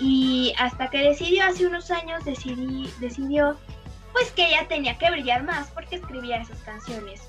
Y 0.00 0.54
hasta 0.58 0.90
que 0.90 0.98
decidió 0.98 1.44
hace 1.44 1.66
unos 1.66 1.90
años, 1.90 2.24
decidí, 2.24 2.92
decidió 3.00 3.56
pues 4.12 4.30
que 4.32 4.46
ella 4.46 4.66
tenía 4.68 4.98
que 4.98 5.10
brillar 5.10 5.44
más 5.44 5.68
porque 5.68 5.96
escribía 5.96 6.38
esas 6.38 6.58
canciones. 6.60 7.22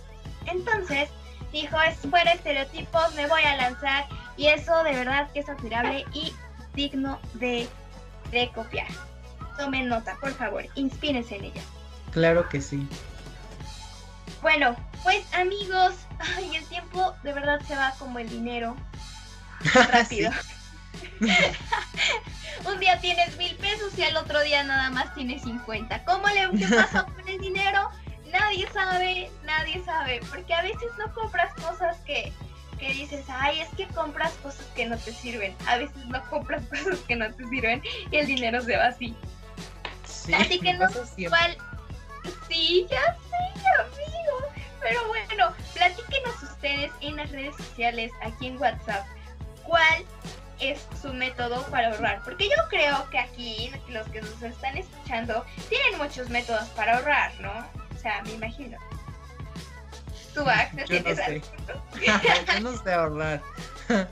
Entonces, 0.45 1.09
dijo, 1.51 1.79
es 1.81 1.97
fuera 2.09 2.31
estereotipos, 2.31 3.13
me 3.15 3.27
voy 3.27 3.41
a 3.43 3.55
lanzar 3.55 4.07
y 4.37 4.47
eso 4.47 4.83
de 4.83 4.93
verdad 4.93 5.29
que 5.31 5.39
es 5.39 5.49
admirable 5.49 6.05
y 6.13 6.33
digno 6.73 7.19
de, 7.35 7.67
de 8.31 8.49
copiar. 8.53 8.87
Tomen 9.57 9.89
nota, 9.89 10.15
por 10.21 10.33
favor, 10.33 10.65
inspírense 10.75 11.35
en 11.35 11.45
ella. 11.45 11.61
Claro 12.11 12.47
que 12.47 12.61
sí. 12.61 12.87
Bueno, 14.41 14.75
pues 15.03 15.21
amigos, 15.33 15.93
ay, 16.37 16.55
el 16.55 16.65
tiempo 16.65 17.13
de 17.23 17.33
verdad 17.33 17.59
se 17.67 17.75
va 17.75 17.93
como 17.99 18.19
el 18.19 18.29
dinero. 18.29 18.75
Rápido. 19.91 20.31
Un 22.65 22.79
día 22.79 22.99
tienes 22.99 23.37
mil 23.37 23.55
pesos 23.55 23.97
y 23.97 24.03
al 24.03 24.15
otro 24.17 24.41
día 24.41 24.63
nada 24.63 24.89
más 24.89 25.13
tienes 25.13 25.43
50. 25.43 26.03
¿Cómo 26.05 26.27
le 26.27 26.49
qué 26.57 26.67
pasa 26.73 27.03
con 27.03 27.27
el 27.27 27.39
dinero? 27.39 27.89
Nadie 28.31 28.67
sabe, 28.71 29.31
nadie 29.43 29.83
sabe, 29.83 30.19
porque 30.29 30.53
a 30.53 30.61
veces 30.61 30.91
no 30.97 31.13
compras 31.13 31.53
cosas 31.55 31.97
que, 32.05 32.31
que 32.79 32.93
dices, 32.93 33.25
ay, 33.29 33.61
es 33.61 33.69
que 33.75 33.87
compras 33.87 34.33
cosas 34.43 34.65
que 34.75 34.85
no 34.85 34.97
te 34.97 35.11
sirven. 35.13 35.55
A 35.67 35.77
veces 35.77 36.05
no 36.07 36.21
compras 36.29 36.63
cosas 36.69 36.99
que 37.07 37.15
no 37.15 37.33
te 37.33 37.45
sirven 37.47 37.81
y 38.11 38.17
el 38.17 38.25
dinero 38.27 38.61
se 38.61 38.77
va 38.77 38.87
así. 38.87 39.15
así 40.37 40.59
que 40.59 40.73
no 40.73 40.89
sé 40.89 41.27
cuál. 41.27 41.57
Sí, 42.47 42.87
ya 42.89 43.15
sé, 43.15 43.69
amigo. 43.79 44.53
Pero 44.81 45.07
bueno, 45.07 45.53
platíquenos 45.73 46.43
ustedes 46.43 46.91
en 47.01 47.17
las 47.17 47.31
redes 47.31 47.55
sociales, 47.57 48.11
aquí 48.21 48.47
en 48.47 48.61
WhatsApp, 48.61 49.05
cuál 49.63 50.05
es 50.59 50.87
su 51.01 51.13
método 51.13 51.63
para 51.67 51.89
ahorrar. 51.89 52.21
Porque 52.23 52.49
yo 52.49 52.67
creo 52.69 53.09
que 53.09 53.19
aquí 53.19 53.71
los 53.89 54.07
que 54.07 54.21
nos 54.21 54.41
están 54.41 54.77
escuchando 54.77 55.45
tienen 55.69 55.97
muchos 55.97 56.29
métodos 56.29 56.67
para 56.69 56.97
ahorrar, 56.97 57.33
¿no? 57.39 57.88
O 57.99 58.01
sea, 58.01 58.21
me 58.23 58.31
imagino. 58.31 58.77
¿Tú, 60.33 60.45
Max, 60.45 60.71
Yo 60.71 60.79
no 60.79 60.85
tienes 60.85 61.17
sé. 61.17 61.41
Yo 62.53 62.59
no 62.61 62.77
sé 62.77 62.93
ahorrar. 62.93 63.41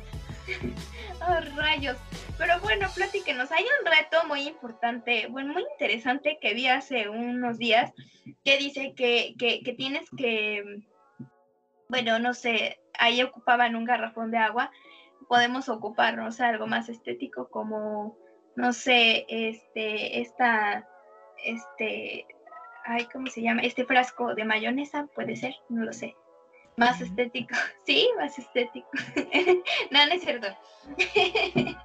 Oh, 1.20 1.42
rayos. 1.58 1.98
Pero 2.38 2.60
bueno, 2.62 2.88
platíquenos. 2.96 3.52
Hay 3.52 3.64
un 3.64 3.86
reto 3.86 4.26
muy 4.28 4.48
importante, 4.48 5.28
bueno, 5.28 5.52
muy 5.52 5.66
interesante 5.74 6.38
que 6.40 6.54
vi 6.54 6.68
hace 6.68 7.10
unos 7.10 7.58
días 7.58 7.92
que 8.46 8.58
dice 8.58 8.94
que, 8.96 9.36
que, 9.38 9.62
que 9.62 9.74
tienes 9.74 10.10
que, 10.16 10.84
bueno, 11.90 12.18
no 12.20 12.34
sé, 12.34 12.80
ahí 12.98 13.22
ocupaban 13.24 13.76
un 13.76 13.84
garrafón 13.84 14.32
de 14.32 14.38
agua. 14.38 14.72
Podemos 15.28 15.68
ocupar, 15.68 16.16
no 16.16 16.32
sé, 16.32 16.46
algo 16.46 16.66
más 16.66 16.88
estético 16.88 17.50
como, 17.50 18.18
no 18.56 18.72
sé, 18.72 19.26
este, 19.28 20.22
esta, 20.22 20.88
este, 21.44 22.26
ay, 22.88 23.06
¿cómo 23.12 23.28
se 23.28 23.42
llama? 23.42 23.62
Este 23.62 23.86
frasco 23.86 24.34
de 24.34 24.46
mayonesa, 24.46 25.08
puede 25.14 25.36
ser, 25.36 25.56
no 25.70 25.84
lo 25.84 25.94
sé. 25.94 26.16
Más 26.78 27.02
estético, 27.02 27.56
sí, 27.86 28.08
más 28.18 28.38
estético. 28.38 28.90
no, 29.92 30.06
no 30.06 30.14
es 30.14 30.22
cierto. 30.22 30.48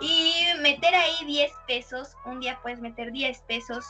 y 0.00 0.44
meter 0.60 0.94
ahí 0.94 1.24
10 1.26 1.52
pesos, 1.66 2.14
un 2.24 2.40
día 2.40 2.58
puedes 2.62 2.80
meter 2.80 3.12
10 3.12 3.40
pesos, 3.42 3.84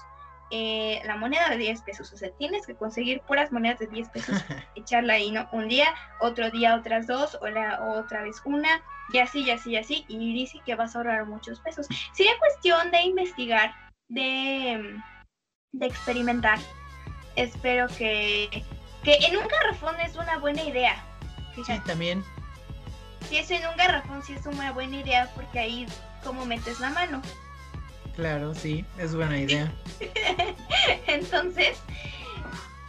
eh, 0.50 1.00
la 1.04 1.16
moneda 1.16 1.48
de 1.50 1.59
10 1.59 1.82
pesos, 1.82 2.12
o 2.12 2.16
sea, 2.16 2.30
tienes 2.38 2.66
que 2.66 2.74
conseguir 2.74 3.20
puras 3.20 3.52
monedas 3.52 3.78
de 3.78 3.86
10 3.86 4.09
pesos, 4.09 4.42
echarla 4.74 5.14
ahí, 5.14 5.30
¿no? 5.30 5.48
Un 5.52 5.68
día, 5.68 5.94
otro 6.20 6.50
día 6.50 6.74
otras 6.74 7.06
dos, 7.06 7.38
o 7.40 7.46
la, 7.48 7.80
otra 7.82 8.22
vez 8.22 8.40
una, 8.44 8.82
y 9.12 9.18
así, 9.18 9.42
y 9.42 9.50
así, 9.50 9.72
y 9.72 9.76
así, 9.76 10.04
y 10.09 10.32
dice 10.32 10.61
que 10.64 10.74
vas 10.74 10.96
a 10.96 10.98
ahorrar 10.98 11.26
muchos 11.26 11.61
pesos. 11.61 11.86
Sería 12.12 12.36
cuestión 12.38 12.90
de 12.90 13.02
investigar, 13.02 13.74
de, 14.09 14.98
de 15.73 15.87
experimentar. 15.87 16.59
Espero 17.37 17.87
que, 17.89 18.64
que 19.03 19.14
en 19.16 19.37
un 19.37 19.47
garrafón 19.47 19.99
es 20.01 20.16
una 20.16 20.39
buena 20.39 20.62
idea. 20.62 21.05
Sí, 21.55 21.62
también. 21.87 22.25
si 23.29 23.39
es 23.39 23.51
en 23.51 23.66
un 23.66 23.77
garrafón, 23.77 24.23
sí 24.23 24.35
es 24.35 24.47
una 24.47 24.73
buena 24.73 24.97
idea, 24.97 25.31
porque 25.35 25.59
ahí 25.59 25.87
como 26.25 26.47
metes 26.47 26.81
la 26.81 26.91
mano. 26.91 27.23
Claro, 28.14 28.55
sí, 28.55 28.85
es 28.99 29.14
buena 29.14 29.39
idea. 29.39 29.73
Entonces, 31.07 31.79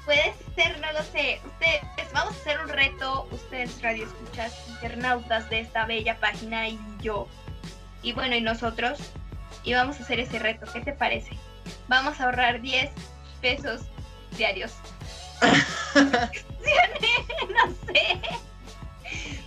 puede 0.06 0.34
ser, 0.56 0.80
no 0.80 0.92
lo 0.92 1.04
sé, 1.04 1.40
ustedes, 1.46 1.82
vamos 2.14 2.36
a 2.36 2.40
hacer 2.40 2.60
un 2.60 2.70
reto, 2.70 3.28
ustedes 3.32 3.82
radio 3.82 4.06
escuchas, 4.06 4.68
internautas 4.70 5.50
de 5.50 5.60
esta 5.60 5.86
bella 5.86 6.20
página 6.20 6.68
y 6.68 6.80
yo, 7.00 7.28
y 8.02 8.14
bueno, 8.14 8.36
y 8.36 8.42
nosotros, 8.42 9.00
y 9.64 9.74
vamos 9.74 10.00
a 10.00 10.04
hacer 10.04 10.20
ese 10.20 10.40
reto, 10.40 10.66
¿qué 10.74 10.82
te 10.82 10.94
parece? 10.94 11.38
Vamos 11.90 12.22
a 12.22 12.26
ahorrar 12.26 12.62
10 12.62 12.92
pesos 13.42 13.82
diarios. 14.38 14.74
no 15.96 17.74
sé. 17.88 18.22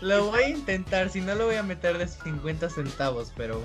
Lo 0.00 0.30
voy 0.30 0.42
a 0.42 0.48
intentar, 0.48 1.08
si 1.08 1.20
no 1.20 1.36
lo 1.36 1.46
voy 1.46 1.54
a 1.54 1.62
meter 1.62 1.96
de 1.96 2.08
50 2.08 2.68
centavos, 2.68 3.32
pero... 3.36 3.62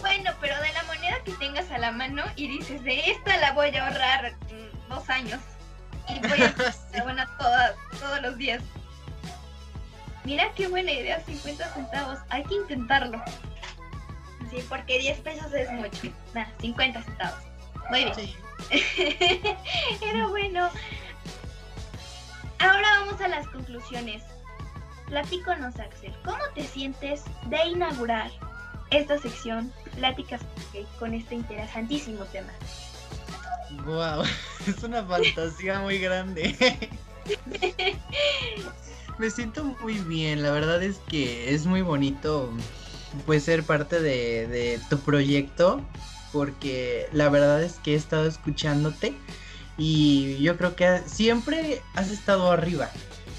Bueno, 0.00 0.30
pero 0.40 0.60
de 0.60 0.72
la 0.72 0.82
moneda 0.84 1.22
que 1.24 1.32
tengas 1.32 1.70
a 1.70 1.78
la 1.78 1.92
mano 1.92 2.24
y 2.34 2.48
dices, 2.48 2.82
de 2.82 2.98
esta 3.10 3.36
la 3.36 3.52
voy 3.52 3.76
a 3.76 3.86
ahorrar 3.86 4.32
mm, 4.32 4.88
dos 4.88 5.08
años. 5.08 5.38
Y 6.08 6.18
voy 6.26 6.42
a 6.42 6.46
estar 6.68 7.04
buena 7.04 7.28
todas, 7.38 7.76
todos 8.00 8.20
los 8.22 8.36
días. 8.36 8.62
Mira 10.24 10.50
qué 10.56 10.66
buena 10.66 10.90
idea, 10.90 11.20
50 11.20 11.74
centavos. 11.74 12.18
Hay 12.30 12.42
que 12.44 12.54
intentarlo. 12.54 13.22
Sí, 14.52 14.62
porque 14.68 14.98
10 14.98 15.20
pesos 15.20 15.52
es 15.54 15.70
mucho. 15.72 16.14
Nah, 16.34 16.44
50 16.60 17.02
centavos. 17.02 17.40
Muy 17.88 18.04
bien. 18.04 18.14
Sí. 18.14 18.36
Pero 20.00 20.28
bueno. 20.28 20.68
Ahora 22.58 23.00
vamos 23.00 23.20
a 23.20 23.28
las 23.28 23.46
conclusiones. 23.48 24.22
Platíconos, 25.06 25.78
Axel. 25.78 26.14
¿Cómo 26.24 26.42
te 26.54 26.64
sientes 26.64 27.24
de 27.46 27.66
inaugurar 27.66 28.30
esta 28.90 29.18
sección 29.18 29.72
Pláticas 29.96 30.42
con 30.98 31.14
este 31.14 31.34
interesantísimo 31.34 32.24
tema? 32.26 32.52
Wow, 33.84 34.22
es 34.66 34.82
una 34.82 35.02
fantasía 35.04 35.80
muy 35.80 35.98
grande. 35.98 36.54
Me 39.18 39.30
siento 39.30 39.64
muy 39.64 39.94
bien, 39.94 40.42
la 40.42 40.50
verdad 40.50 40.82
es 40.82 40.98
que 41.08 41.54
es 41.54 41.66
muy 41.66 41.82
bonito 41.82 42.50
pues 43.26 43.44
ser 43.44 43.62
parte 43.62 44.00
de, 44.00 44.46
de 44.46 44.80
tu 44.88 44.98
proyecto 44.98 45.82
porque 46.32 47.08
la 47.12 47.28
verdad 47.28 47.62
es 47.62 47.74
que 47.74 47.92
he 47.92 47.96
estado 47.96 48.26
escuchándote 48.26 49.14
y 49.76 50.38
yo 50.42 50.56
creo 50.56 50.74
que 50.74 51.02
siempre 51.06 51.82
has 51.94 52.10
estado 52.10 52.50
arriba. 52.50 52.90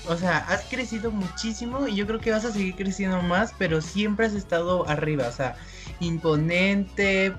O 0.08 0.18
sea, 0.18 0.38
has 0.38 0.64
crecido 0.66 1.12
muchísimo 1.12 1.88
y 1.88 1.96
yo 1.96 2.06
creo 2.06 2.20
que 2.20 2.32
vas 2.32 2.46
a 2.46 2.52
seguir 2.52 2.76
creciendo 2.76 3.22
más, 3.22 3.54
pero 3.58 3.82
siempre 3.82 4.26
has 4.26 4.34
estado 4.34 4.88
arriba, 4.90 5.28
o 5.28 5.32
sea, 5.32 5.56
imponente, 6.02 7.34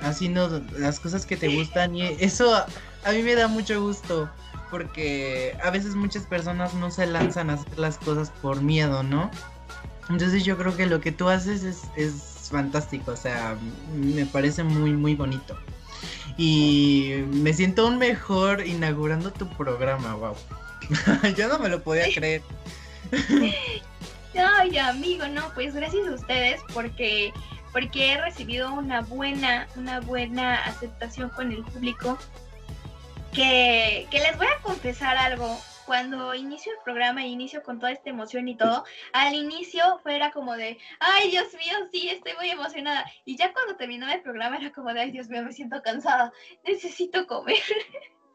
haciendo 0.00 0.62
las 0.76 0.98
cosas 0.98 1.26
que 1.26 1.36
te 1.36 1.48
gustan 1.48 1.94
y 1.94 2.02
eso 2.02 2.54
a, 2.54 2.66
a 3.04 3.12
mí 3.12 3.22
me 3.22 3.34
da 3.34 3.48
mucho 3.48 3.80
gusto 3.80 4.28
porque 4.70 5.56
a 5.62 5.70
veces 5.70 5.94
muchas 5.94 6.24
personas 6.24 6.74
no 6.74 6.90
se 6.90 7.06
lanzan 7.06 7.50
a 7.50 7.54
hacer 7.54 7.78
las 7.78 7.98
cosas 7.98 8.30
por 8.42 8.62
miedo, 8.62 9.02
¿no? 9.02 9.30
Entonces 10.08 10.44
yo 10.44 10.56
creo 10.56 10.76
que 10.76 10.86
lo 10.86 11.00
que 11.00 11.12
tú 11.12 11.28
haces 11.28 11.62
es, 11.64 11.82
es 11.96 12.48
fantástico, 12.50 13.12
o 13.12 13.16
sea, 13.16 13.56
me 13.94 14.24
parece 14.26 14.62
muy, 14.62 14.92
muy 14.92 15.14
bonito. 15.14 15.56
Y 16.36 17.24
me 17.30 17.52
siento 17.52 17.82
aún 17.82 17.98
mejor 17.98 18.66
inaugurando 18.66 19.32
tu 19.32 19.48
programa, 19.48 20.14
wow. 20.14 20.34
yo 21.36 21.48
no 21.48 21.58
me 21.58 21.68
lo 21.68 21.82
podía 21.82 22.06
creer. 22.14 22.42
Ay, 24.34 24.78
amigo, 24.78 25.26
no, 25.28 25.52
pues 25.54 25.74
gracias 25.74 26.06
a 26.06 26.14
ustedes 26.14 26.60
porque 26.72 27.32
porque 27.72 28.12
he 28.12 28.20
recibido 28.20 28.72
una 28.72 29.02
buena 29.02 29.68
una 29.76 30.00
buena 30.00 30.64
aceptación 30.64 31.28
con 31.30 31.52
el 31.52 31.62
público. 31.64 32.18
Que, 33.32 34.06
que 34.10 34.20
les 34.20 34.36
voy 34.38 34.46
a 34.46 34.62
confesar 34.62 35.16
algo. 35.16 35.60
Cuando 35.88 36.34
inicio 36.34 36.70
el 36.72 36.78
programa 36.84 37.24
e 37.24 37.28
inicio 37.28 37.62
con 37.62 37.78
toda 37.80 37.92
esta 37.92 38.10
emoción 38.10 38.46
y 38.46 38.56
todo, 38.56 38.84
al 39.14 39.34
inicio 39.34 39.98
fuera 40.02 40.30
como 40.30 40.54
de, 40.54 40.78
ay 41.00 41.30
Dios 41.30 41.52
mío, 41.54 41.76
sí, 41.90 42.10
estoy 42.10 42.34
muy 42.38 42.50
emocionada. 42.50 43.04
Y 43.24 43.36
ya 43.36 43.52
cuando 43.54 43.74
terminó 43.76 44.06
el 44.08 44.20
programa 44.20 44.58
era 44.58 44.70
como 44.70 44.92
de, 44.92 45.00
ay 45.00 45.10
Dios 45.10 45.28
mío, 45.28 45.42
me 45.42 45.52
siento 45.52 45.80
cansada, 45.82 46.30
necesito 46.62 47.26
comer. 47.26 47.56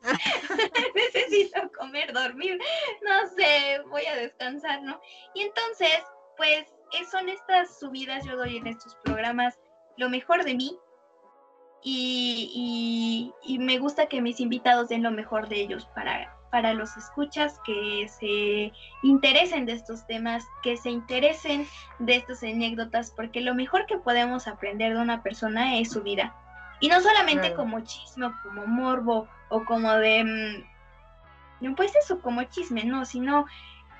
necesito 0.95 1.71
comer, 1.77 2.11
dormir, 2.11 2.59
no 3.03 3.29
sé, 3.37 3.81
voy 3.89 4.05
a 4.05 4.15
descansar, 4.15 4.81
¿no? 4.81 4.99
Y 5.33 5.43
entonces, 5.43 5.99
pues 6.35 6.65
son 7.11 7.29
estas 7.29 7.79
subidas, 7.79 8.25
yo 8.25 8.35
doy 8.35 8.57
en 8.57 8.67
estos 8.67 8.95
programas 9.03 9.59
lo 9.97 10.09
mejor 10.09 10.43
de 10.43 10.55
mí 10.55 10.77
y, 11.83 13.31
y- 13.45 13.53
y 13.53 13.59
me 13.59 13.77
gusta 13.77 14.07
que 14.07 14.21
mis 14.21 14.39
invitados 14.39 14.89
den 14.89 15.03
lo 15.03 15.11
mejor 15.11 15.47
de 15.49 15.61
ellos 15.61 15.85
para, 15.95 16.35
para 16.53 16.75
los 16.75 16.95
escuchas, 16.97 17.59
que 17.65 18.07
se 18.07 18.71
interesen 19.01 19.65
de 19.65 19.71
estos 19.71 20.05
temas, 20.05 20.45
que 20.61 20.77
se 20.77 20.91
interesen 20.91 21.67
de 21.97 22.15
estas 22.17 22.43
anécdotas, 22.43 23.09
porque 23.09 23.41
lo 23.41 23.55
mejor 23.55 23.87
que 23.87 23.97
podemos 23.97 24.47
aprender 24.47 24.93
de 24.93 25.01
una 25.01 25.23
persona 25.23 25.79
es 25.79 25.89
su 25.89 26.03
vida. 26.03 26.35
Y 26.79 26.89
no 26.89 27.01
solamente 27.01 27.47
Claro. 27.47 27.55
como 27.55 27.79
chisme, 27.79 28.27
o 28.27 28.33
como 28.43 28.67
morbo 28.67 29.27
o 29.49 29.65
como 29.65 29.93
de... 29.93 30.23
mm, 30.23 31.65
no, 31.65 31.75
pues 31.75 31.95
eso, 31.95 32.21
como 32.21 32.43
chisme, 32.43 32.83
no, 32.83 33.03
sino 33.05 33.47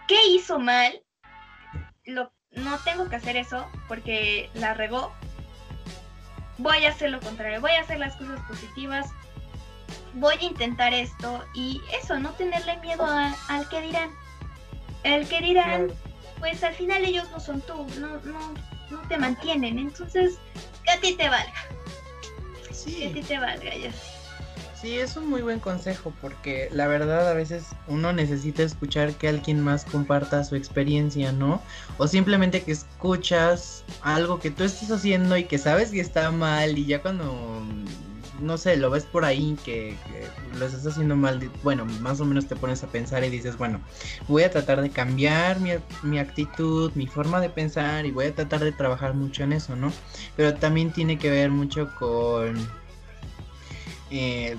qué 0.08 0.28
hizo 0.28 0.60
mal, 0.60 1.02
lo, 2.06 2.32
no 2.52 2.78
tengo 2.86 3.10
que 3.10 3.16
hacer 3.16 3.36
eso 3.36 3.68
porque 3.88 4.52
la 4.54 4.76
regó. 4.76 5.12
Voy 6.60 6.86
a 6.86 6.90
hacer 6.90 7.10
lo 7.10 7.20
contrario, 7.20 7.62
voy 7.62 7.72
a 7.72 7.82
hacer 7.82 7.98
las 7.98 8.16
cosas 8.16 8.40
positivas, 8.42 9.12
voy 10.16 10.36
a 10.40 10.44
intentar 10.44 10.94
esto 10.94 11.44
y 11.54 11.82
eso, 12.02 12.20
no 12.20 12.32
tenerle 12.32 12.78
miedo 12.78 13.04
a- 13.06 13.36
al 13.50 13.68
que 13.70 13.82
dirán. 13.82 14.12
El 15.04 15.28
que 15.28 15.42
dirán, 15.42 15.88
pues 16.40 16.64
al 16.64 16.74
final 16.76 17.04
ellos 17.04 17.30
no 17.32 17.40
son 17.40 17.62
tú, 17.62 17.86
no, 18.00 18.18
no, 18.22 18.54
no 18.90 19.02
te 19.10 19.18
mantienen, 19.18 19.80
entonces 19.80 20.36
que 20.84 20.92
a 20.92 21.00
ti 21.00 21.16
te 21.16 21.30
valga, 21.30 21.54
que 22.68 23.08
a 23.08 23.14
ti 23.14 23.22
Sí, 23.22 23.24
te 23.28 23.40
valga, 23.40 23.76
ya. 23.76 23.92
sí, 24.80 24.98
es 25.00 25.16
un 25.18 25.30
muy 25.30 25.42
buen 25.42 25.60
consejo 25.60 26.14
porque 26.22 26.70
la 26.72 26.88
verdad 26.88 27.30
a 27.30 27.34
veces 27.34 27.68
uno 27.88 28.12
necesita 28.14 28.64
escuchar 28.64 29.14
que 29.14 29.28
alguien 29.30 29.62
más 29.62 29.84
comparta 29.86 30.44
su 30.44 30.56
experiencia, 30.56 31.32
¿no? 31.32 31.62
O 31.98 32.08
simplemente 32.08 32.64
que 32.64 32.72
escuchas 32.74 33.84
algo 34.02 34.40
que 34.40 34.52
tú 34.52 34.64
estás 34.64 34.92
haciendo 34.92 35.38
y 35.38 35.46
que 35.46 35.58
sabes 35.58 35.92
que 35.92 36.02
está 36.02 36.32
mal 36.32 36.78
y 36.78 36.86
ya 36.86 37.02
cuando 37.02 37.62
no 38.44 38.58
sé, 38.58 38.78
lo 38.78 38.90
ves 38.90 39.06
por 39.06 39.26
ahí 39.26 39.58
que, 39.64 39.96
lo 40.58 40.66
estás 40.66 40.86
haciendo 40.86 41.16
mal, 41.16 41.50
bueno, 41.64 41.86
más 42.02 42.20
o 42.20 42.26
menos 42.26 42.48
te 42.48 42.56
pones 42.56 42.84
a 42.84 42.88
pensar 42.88 43.24
y 43.24 43.30
dices, 43.30 43.58
bueno, 43.58 43.82
voy 44.28 44.44
a 44.44 44.52
tratar 44.52 44.82
de 44.82 44.90
cambiar 44.90 45.60
mi, 45.60 45.72
mi 46.04 46.20
actitud, 46.20 46.92
mi 46.96 47.08
forma 47.08 47.40
de 47.40 47.50
pensar 47.50 48.06
y 48.06 48.12
voy 48.12 48.26
a 48.26 48.36
tratar 48.36 48.64
de 48.64 48.72
trabajar 48.72 49.14
mucho 49.14 49.44
en 49.44 49.54
eso, 49.54 49.76
¿no? 49.76 49.92
Pero 50.36 50.54
también 50.56 50.92
tiene 50.92 51.18
que 51.18 51.30
ver 51.30 51.50
mucho 51.50 51.94
con 51.96 52.56
eh, 54.12 54.58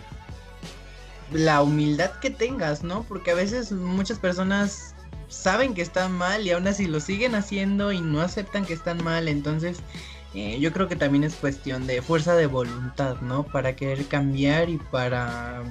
la 1.33 1.63
humildad 1.63 2.13
que 2.21 2.31
tengas, 2.31 2.83
¿no? 2.83 3.05
Porque 3.05 3.31
a 3.33 3.35
veces 3.35 3.71
muchas 3.73 4.19
personas 4.19 4.95
saben 5.29 5.75
que 5.75 5.83
están 5.83 6.13
mal 6.13 6.47
y 6.47 6.53
aún 6.53 6.67
así 6.67 6.87
lo 6.87 7.01
siguen 7.01 7.35
haciendo 7.35 7.93
y 7.93 8.01
no 8.01 8.21
aceptan 8.21 8.65
que 8.65 8.73
están 8.73 9.03
mal, 9.03 9.29
entonces 9.29 9.79
eh, 10.35 10.59
yo 10.61 10.73
creo 10.73 10.89
que 10.89 10.97
también 10.97 11.25
es 11.25 11.35
cuestión 11.35 11.87
de 11.87 12.03
fuerza 12.03 12.35
de 12.35 12.47
voluntad, 12.47 13.21
¿no? 13.21 13.45
Para 13.45 13.77
querer 13.77 14.07
cambiar 14.07 14.69
y 14.69 14.79
para 14.79 15.63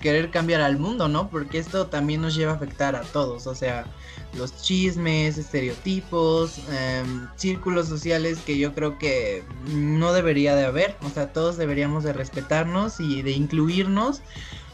querer 0.00 0.30
cambiar 0.30 0.60
al 0.60 0.78
mundo, 0.78 1.08
¿no? 1.08 1.28
Porque 1.28 1.58
esto 1.58 1.86
también 1.88 2.22
nos 2.22 2.36
lleva 2.36 2.52
a 2.52 2.54
afectar 2.56 2.94
a 2.94 3.00
todos, 3.00 3.46
o 3.46 3.54
sea, 3.54 3.86
los 4.34 4.62
chismes, 4.62 5.38
estereotipos, 5.38 6.58
em, 6.70 7.26
círculos 7.36 7.88
sociales 7.88 8.38
que 8.46 8.58
yo 8.58 8.74
creo 8.74 8.98
que 8.98 9.42
no 9.72 10.12
debería 10.12 10.54
de 10.54 10.66
haber, 10.66 10.96
o 11.02 11.10
sea, 11.10 11.32
todos 11.32 11.56
deberíamos 11.56 12.04
de 12.04 12.12
respetarnos 12.12 13.00
y 13.00 13.22
de 13.22 13.32
incluirnos. 13.32 14.22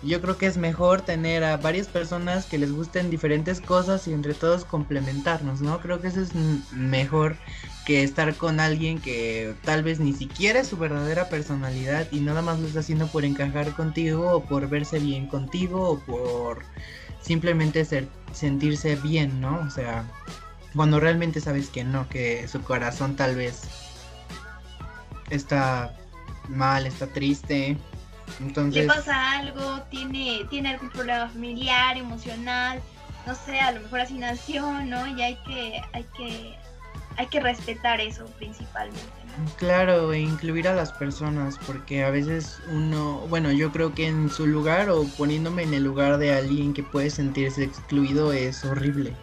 Yo 0.02 0.20
creo 0.20 0.36
que 0.36 0.46
es 0.46 0.56
mejor 0.56 1.02
tener 1.02 1.44
a 1.44 1.56
varias 1.56 1.86
personas 1.86 2.46
que 2.46 2.58
les 2.58 2.72
gusten 2.72 3.08
diferentes 3.08 3.60
cosas 3.60 4.08
y 4.08 4.12
entre 4.12 4.34
todos 4.34 4.64
complementarnos, 4.64 5.60
¿no? 5.60 5.80
Creo 5.80 6.00
que 6.00 6.08
eso 6.08 6.20
es 6.20 6.34
mejor 6.72 7.36
que 7.84 8.02
estar 8.02 8.34
con 8.36 8.60
alguien 8.60 9.00
que 9.00 9.54
tal 9.64 9.82
vez 9.82 9.98
ni 9.98 10.12
siquiera 10.12 10.60
es 10.60 10.68
su 10.68 10.76
verdadera 10.76 11.28
personalidad 11.28 12.06
y 12.12 12.20
nada 12.20 12.42
más 12.42 12.60
lo 12.60 12.66
está 12.66 12.80
haciendo 12.80 13.08
por 13.08 13.24
encajar 13.24 13.72
contigo 13.72 14.30
o 14.36 14.44
por 14.44 14.68
verse 14.68 14.98
bien 14.98 15.26
contigo 15.26 15.90
o 15.90 15.98
por 15.98 16.64
simplemente 17.20 17.84
ser, 17.84 18.08
sentirse 18.32 18.96
bien, 18.96 19.40
¿no? 19.40 19.60
O 19.66 19.70
sea, 19.70 20.04
cuando 20.74 21.00
realmente 21.00 21.40
sabes 21.40 21.68
que 21.68 21.84
no, 21.84 22.08
que 22.08 22.46
su 22.48 22.62
corazón 22.62 23.16
tal 23.16 23.34
vez 23.36 23.62
está 25.30 25.94
mal, 26.48 26.86
está 26.86 27.06
triste. 27.08 27.76
Entonces... 28.40 28.82
Le 28.82 28.88
pasa 28.88 29.38
algo, 29.38 29.82
tiene, 29.90 30.46
tiene 30.50 30.70
algún 30.70 30.90
problema 30.90 31.28
familiar, 31.28 31.96
emocional, 31.96 32.80
no 33.26 33.34
sé, 33.34 33.60
a 33.60 33.72
lo 33.72 33.80
mejor 33.80 34.00
así 34.00 34.14
nació, 34.14 34.72
¿no? 34.84 35.06
Y 35.06 35.22
hay 35.22 35.36
que, 35.46 35.80
hay 35.92 36.04
que 36.16 36.61
hay 37.16 37.26
que 37.26 37.40
respetar 37.40 38.00
eso 38.00 38.26
principalmente. 38.38 39.00
Claro, 39.56 40.12
e 40.12 40.20
incluir 40.20 40.68
a 40.68 40.74
las 40.74 40.92
personas, 40.92 41.58
porque 41.66 42.04
a 42.04 42.10
veces 42.10 42.60
uno, 42.70 43.20
bueno, 43.28 43.50
yo 43.50 43.72
creo 43.72 43.94
que 43.94 44.06
en 44.06 44.28
su 44.28 44.46
lugar 44.46 44.90
o 44.90 45.04
poniéndome 45.16 45.62
en 45.62 45.74
el 45.74 45.84
lugar 45.84 46.18
de 46.18 46.34
alguien 46.34 46.74
que 46.74 46.82
puede 46.82 47.08
sentirse 47.10 47.64
excluido 47.64 48.32
es 48.32 48.64
horrible. 48.64 49.14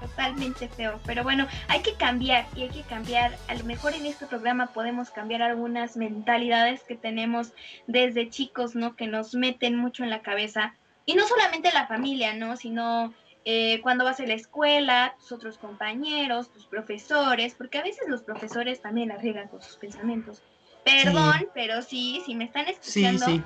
Totalmente 0.00 0.68
feo, 0.68 1.00
pero 1.04 1.24
bueno, 1.24 1.48
hay 1.66 1.80
que 1.80 1.94
cambiar 1.94 2.46
y 2.54 2.62
hay 2.62 2.68
que 2.68 2.82
cambiar, 2.82 3.36
a 3.48 3.54
lo 3.54 3.64
mejor 3.64 3.94
en 3.94 4.06
este 4.06 4.26
programa 4.26 4.68
podemos 4.68 5.10
cambiar 5.10 5.42
algunas 5.42 5.96
mentalidades 5.96 6.82
que 6.84 6.94
tenemos 6.94 7.52
desde 7.88 8.30
chicos, 8.30 8.76
¿no? 8.76 8.94
Que 8.94 9.08
nos 9.08 9.34
meten 9.34 9.76
mucho 9.76 10.04
en 10.04 10.10
la 10.10 10.22
cabeza. 10.22 10.74
Y 11.06 11.14
no 11.14 11.26
solamente 11.26 11.72
la 11.72 11.88
familia, 11.88 12.34
¿no? 12.34 12.56
Sino 12.56 13.12
eh, 13.44 13.80
cuando 13.82 14.04
vas 14.04 14.20
a 14.20 14.26
la 14.26 14.34
escuela, 14.34 15.16
tus 15.18 15.32
otros 15.32 15.58
compañeros, 15.58 16.50
tus 16.52 16.66
profesores, 16.66 17.54
porque 17.54 17.78
a 17.78 17.82
veces 17.82 18.08
los 18.08 18.22
profesores 18.22 18.80
también 18.80 19.10
arriesgan 19.10 19.48
con 19.48 19.60
sus 19.62 19.76
pensamientos. 19.76 20.42
Perdón, 20.84 21.48
pero 21.54 21.82
sí, 21.82 22.22
si 22.24 22.34
me 22.34 22.44
están 22.44 22.68
escuchando, 22.68 23.26
sí, 23.26 23.42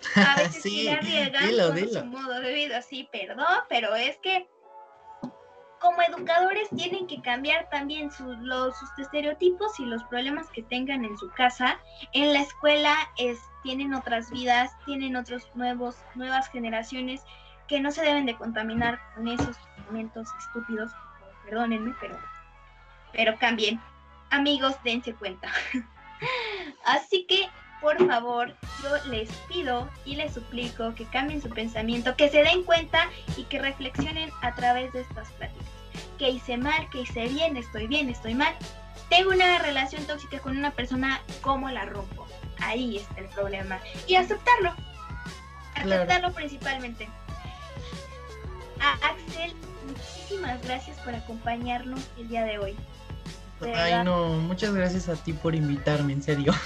sí. 0.00 0.20
a 0.20 0.36
veces 0.36 0.62
sí, 0.62 0.88
arriesgan 0.88 1.50
con 1.56 1.88
su 1.88 2.04
modo 2.04 2.40
de 2.40 2.52
vida, 2.52 2.82
sí, 2.82 3.08
perdón, 3.10 3.60
pero 3.68 3.94
es 3.94 4.16
que 4.18 4.46
como 5.82 6.00
educadores 6.00 6.68
tienen 6.76 7.08
que 7.08 7.20
cambiar 7.20 7.68
también 7.68 8.10
los, 8.42 8.78
sus 8.78 8.88
estereotipos 8.98 9.80
y 9.80 9.84
los 9.84 10.04
problemas 10.04 10.48
que 10.50 10.62
tengan 10.62 11.04
en 11.04 11.18
su 11.18 11.28
casa. 11.30 11.80
En 12.12 12.32
la 12.32 12.40
escuela 12.40 12.94
es, 13.18 13.40
tienen 13.64 13.92
otras 13.92 14.30
vidas, 14.30 14.70
tienen 14.86 15.16
otros 15.16 15.50
nuevos, 15.54 15.96
nuevas 16.14 16.48
generaciones 16.50 17.22
que 17.72 17.80
no 17.80 17.90
se 17.90 18.02
deben 18.02 18.26
de 18.26 18.36
contaminar 18.36 19.00
con 19.14 19.28
esos 19.28 19.56
momentos 19.86 20.28
estúpidos, 20.38 20.92
perdónenme, 21.46 21.94
pero, 22.02 22.18
pero 23.14 23.38
cambien. 23.38 23.80
Amigos, 24.28 24.76
dense 24.84 25.14
cuenta. 25.14 25.48
Así 26.84 27.24
que, 27.26 27.48
por 27.80 27.96
favor, 28.06 28.54
yo 28.82 29.10
les 29.10 29.30
pido 29.48 29.88
y 30.04 30.16
les 30.16 30.34
suplico 30.34 30.94
que 30.94 31.06
cambien 31.06 31.40
su 31.40 31.48
pensamiento, 31.48 32.14
que 32.14 32.28
se 32.28 32.42
den 32.42 32.62
cuenta 32.62 33.08
y 33.38 33.44
que 33.44 33.58
reflexionen 33.58 34.28
a 34.42 34.54
través 34.54 34.92
de 34.92 35.00
estas 35.00 35.30
pláticas. 35.32 35.66
¿Qué 36.18 36.28
hice 36.28 36.58
mal? 36.58 36.90
¿Qué 36.90 37.00
hice 37.00 37.26
bien? 37.28 37.56
¿Estoy 37.56 37.86
bien? 37.86 38.10
¿Estoy 38.10 38.34
mal? 38.34 38.54
Tengo 39.08 39.30
una 39.30 39.60
relación 39.60 40.06
tóxica 40.06 40.40
con 40.40 40.58
una 40.58 40.72
persona, 40.72 41.22
¿cómo 41.40 41.70
la 41.70 41.86
rompo? 41.86 42.26
Ahí 42.60 42.98
está 42.98 43.18
el 43.18 43.28
problema. 43.28 43.80
Y 44.06 44.16
aceptarlo. 44.16 44.74
Aceptarlo 45.74 46.34
principalmente. 46.34 47.08
Axel, 48.82 49.54
muchísimas 49.86 50.60
gracias 50.62 50.98
por 50.98 51.14
acompañarnos 51.14 52.00
el 52.18 52.28
día 52.28 52.44
de 52.44 52.58
hoy. 52.58 52.76
Ay, 53.74 54.04
no, 54.04 54.28
muchas 54.38 54.74
gracias 54.74 55.08
a 55.08 55.14
ti 55.14 55.32
por 55.32 55.54
invitarme, 55.54 56.12
en 56.12 56.22
serio. 56.22 56.52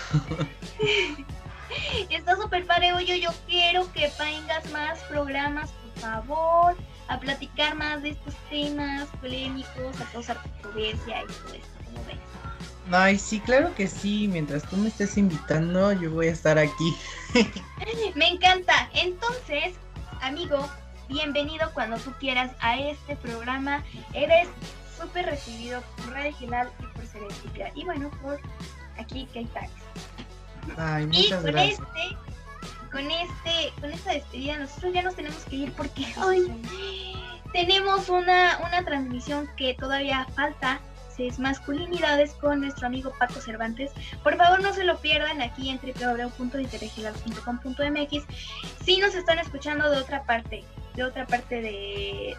Está 2.10 2.36
súper 2.36 2.64
padre, 2.64 2.94
oye, 2.94 3.20
yo 3.20 3.30
quiero 3.46 3.90
que 3.92 4.10
vengas 4.18 4.70
más 4.72 4.98
programas, 5.00 5.70
por 5.70 6.02
favor, 6.02 6.76
a 7.08 7.20
platicar 7.20 7.74
más 7.74 8.02
de 8.02 8.10
estos 8.10 8.34
temas 8.48 9.08
polémicos, 9.20 10.00
a 10.00 10.04
causar 10.12 10.40
controversia 10.42 11.22
y 11.22 11.26
todo 11.26 11.54
esto, 11.54 11.78
¿cómo 11.84 12.04
ves? 12.06 12.16
Ay, 12.90 13.18
sí, 13.18 13.40
claro 13.40 13.74
que 13.74 13.88
sí. 13.88 14.28
Mientras 14.28 14.62
tú 14.62 14.76
me 14.76 14.88
estés 14.88 15.18
invitando, 15.18 15.92
yo 15.92 16.10
voy 16.12 16.28
a 16.28 16.32
estar 16.32 16.58
aquí. 16.58 16.96
me 18.14 18.28
encanta. 18.28 18.88
Entonces, 18.94 19.74
amigo, 20.22 20.66
bienvenido 21.08 21.70
cuando 21.74 21.96
tú 21.98 22.12
quieras 22.18 22.50
a 22.60 22.78
este 22.78 23.16
programa. 23.16 23.82
Eres 24.12 24.48
súper 24.98 25.26
recibido 25.26 25.82
por 25.96 26.12
Radio 26.12 26.34
Gilal 26.36 26.70
y 26.80 26.86
por 26.86 27.06
Serendipia. 27.06 27.70
Y 27.74 27.84
bueno, 27.84 28.10
por 28.22 28.40
aquí 28.98 29.28
k 29.32 29.40
Ay, 30.76 31.06
muchas 31.06 31.24
y 31.24 31.30
con 31.30 31.44
gracias. 31.44 31.80
este, 31.80 32.16
con 32.90 33.10
este, 33.10 33.80
con 33.80 33.92
esta 33.92 34.12
despedida, 34.12 34.58
nosotros 34.58 34.92
ya 34.92 35.02
nos 35.02 35.14
tenemos 35.14 35.44
que 35.44 35.56
ir 35.56 35.72
porque 35.72 36.06
hoy 36.24 36.52
tenemos 37.52 38.08
una, 38.08 38.58
una 38.66 38.84
transmisión 38.84 39.48
que 39.56 39.74
todavía 39.74 40.26
falta 40.34 40.80
es 41.18 41.38
masculinidades 41.38 42.32
con 42.34 42.60
nuestro 42.60 42.86
amigo 42.86 43.10
Paco 43.18 43.40
Cervantes. 43.40 43.90
Por 44.22 44.36
favor 44.36 44.62
no 44.62 44.74
se 44.74 44.84
lo 44.84 44.98
pierdan 44.98 45.40
aquí 45.42 45.70
en 45.70 45.80
www.interregional.com.mx 45.80 48.24
si 48.84 48.98
nos 48.98 49.14
están 49.14 49.38
escuchando 49.38 49.90
de 49.90 49.96
otra 49.98 50.24
parte, 50.24 50.64
de 50.96 51.04
otra 51.04 51.26
parte 51.26 51.60
de, 51.60 52.34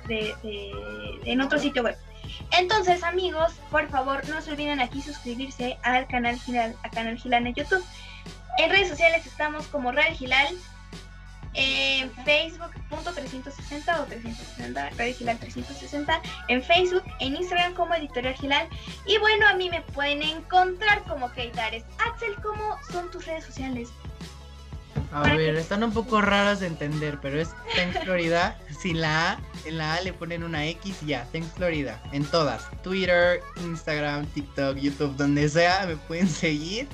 en 1.25 1.41
otro 1.41 1.59
sitio 1.59 1.83
web. 1.83 1.95
Entonces 2.57 3.03
amigos, 3.03 3.53
por 3.71 3.87
favor 3.89 4.27
no 4.29 4.41
se 4.41 4.51
olviden 4.51 4.79
aquí 4.79 5.01
suscribirse 5.01 5.77
al 5.83 6.07
canal 6.07 6.39
Gilal, 6.39 6.75
a 6.83 6.89
canal 6.89 7.17
Gilal 7.17 7.47
en 7.47 7.53
YouTube. 7.53 7.83
En 8.57 8.69
redes 8.69 8.89
sociales 8.89 9.25
estamos 9.25 9.67
como 9.67 9.91
Real 9.91 10.13
Gilal 10.15 10.47
en 11.53 12.11
Facebook.360 12.23 13.99
o 13.99 14.05
360, 14.05 14.89
Radio 14.91 15.15
Gilal 15.15 15.37
360, 15.39 16.21
en 16.49 16.63
Facebook, 16.63 17.03
en 17.19 17.35
Instagram 17.35 17.73
como 17.73 17.95
Editorial 17.95 18.35
Gilal. 18.35 18.67
Y 19.05 19.17
bueno, 19.17 19.47
a 19.47 19.53
mí 19.53 19.69
me 19.69 19.81
pueden 19.81 20.21
encontrar 20.21 21.03
como 21.03 21.31
Keitares. 21.31 21.83
Axel, 22.05 22.35
¿cómo 22.43 22.77
son 22.91 23.09
tus 23.11 23.25
redes 23.25 23.45
sociales? 23.45 23.89
A 25.11 25.23
ver, 25.23 25.55
están 25.55 25.83
un 25.83 25.93
poco 25.93 26.21
raras 26.21 26.59
de 26.59 26.67
entender, 26.67 27.19
pero 27.21 27.39
es 27.39 27.49
Thanks 27.75 28.03
Florida. 28.03 28.57
Sin 28.79 29.01
la 29.01 29.31
A, 29.31 29.39
en 29.65 29.77
la 29.77 29.95
A 29.95 30.01
le 30.01 30.13
ponen 30.13 30.43
una 30.43 30.65
X 30.67 30.97
y 31.03 31.07
ya, 31.07 31.25
Thanks 31.31 31.53
Florida. 31.55 32.01
En 32.11 32.25
todas. 32.25 32.69
Twitter, 32.83 33.41
Instagram, 33.63 34.25
TikTok, 34.27 34.77
YouTube, 34.77 35.15
donde 35.15 35.47
sea, 35.49 35.85
me 35.87 35.95
pueden 35.95 36.27
seguir. 36.27 36.87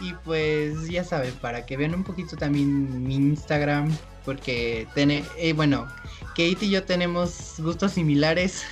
Y 0.00 0.12
pues 0.24 0.88
ya 0.88 1.04
saben, 1.04 1.34
para 1.34 1.66
que 1.66 1.76
vean 1.76 1.94
un 1.94 2.04
poquito 2.04 2.36
también 2.36 3.06
mi 3.06 3.16
Instagram, 3.16 3.94
porque 4.24 4.86
tiene, 4.94 5.24
eh, 5.36 5.52
bueno, 5.52 5.86
Kate 6.30 6.58
y 6.60 6.70
yo 6.70 6.84
tenemos 6.84 7.54
gustos 7.58 7.92
similares 7.92 8.62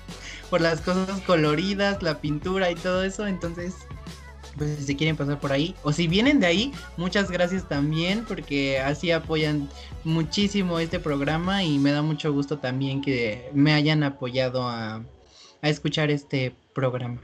por 0.50 0.60
las 0.60 0.80
cosas 0.80 1.20
coloridas, 1.22 2.02
la 2.02 2.20
pintura 2.20 2.70
y 2.70 2.76
todo 2.76 3.02
eso, 3.02 3.26
entonces 3.26 3.74
pues 4.56 4.76
si 4.76 4.84
se 4.84 4.96
quieren 4.96 5.16
pasar 5.16 5.38
por 5.38 5.52
ahí 5.52 5.74
o 5.82 5.92
si 5.92 6.08
vienen 6.08 6.40
de 6.40 6.46
ahí, 6.46 6.72
muchas 6.96 7.30
gracias 7.30 7.68
también 7.68 8.24
porque 8.24 8.78
así 8.80 9.10
apoyan 9.10 9.68
muchísimo 10.04 10.78
este 10.78 11.00
programa 11.00 11.62
y 11.62 11.78
me 11.78 11.92
da 11.92 12.02
mucho 12.02 12.32
gusto 12.32 12.58
también 12.58 13.02
que 13.02 13.50
me 13.52 13.72
hayan 13.72 14.02
apoyado 14.02 14.68
a, 14.68 15.02
escuchar 15.62 16.12
este 16.12 16.54
programa. 16.74 17.20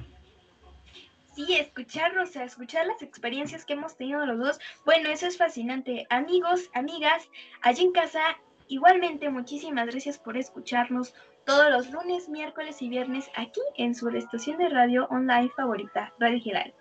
sí, 1.36 1.54
escucharnos, 1.54 2.30
o 2.30 2.32
sea, 2.32 2.44
escuchar 2.44 2.86
las 2.86 3.00
experiencias 3.00 3.64
que 3.64 3.74
hemos 3.74 3.96
tenido 3.96 4.26
los 4.26 4.38
dos. 4.40 4.58
Bueno, 4.84 5.10
eso 5.10 5.28
es 5.28 5.38
fascinante. 5.38 6.06
Amigos, 6.10 6.68
amigas, 6.74 7.28
allí 7.60 7.84
en 7.84 7.92
casa, 7.92 8.20
igualmente 8.66 9.28
muchísimas 9.28 9.86
gracias 9.86 10.18
por 10.18 10.36
escucharnos 10.36 11.14
todos 11.46 11.70
los 11.70 11.90
lunes, 11.92 12.28
miércoles 12.28 12.82
y 12.82 12.88
viernes 12.88 13.30
aquí 13.36 13.60
en 13.76 13.94
su 13.94 14.08
estación 14.08 14.58
de 14.58 14.68
radio 14.70 15.06
online 15.10 15.50
favorita, 15.56 16.12
Radio 16.18 16.40
Giral. 16.40 16.74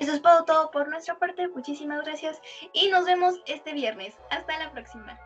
Eso 0.00 0.12
es 0.12 0.22
todo, 0.22 0.70
por 0.72 0.88
nuestra 0.88 1.16
parte. 1.18 1.46
Muchísimas 1.48 2.04
gracias 2.04 2.40
y 2.72 2.88
nos 2.88 3.04
vemos 3.04 3.40
este 3.46 3.72
viernes. 3.72 4.14
Hasta 4.30 4.58
la 4.58 4.72
próxima. 4.72 5.18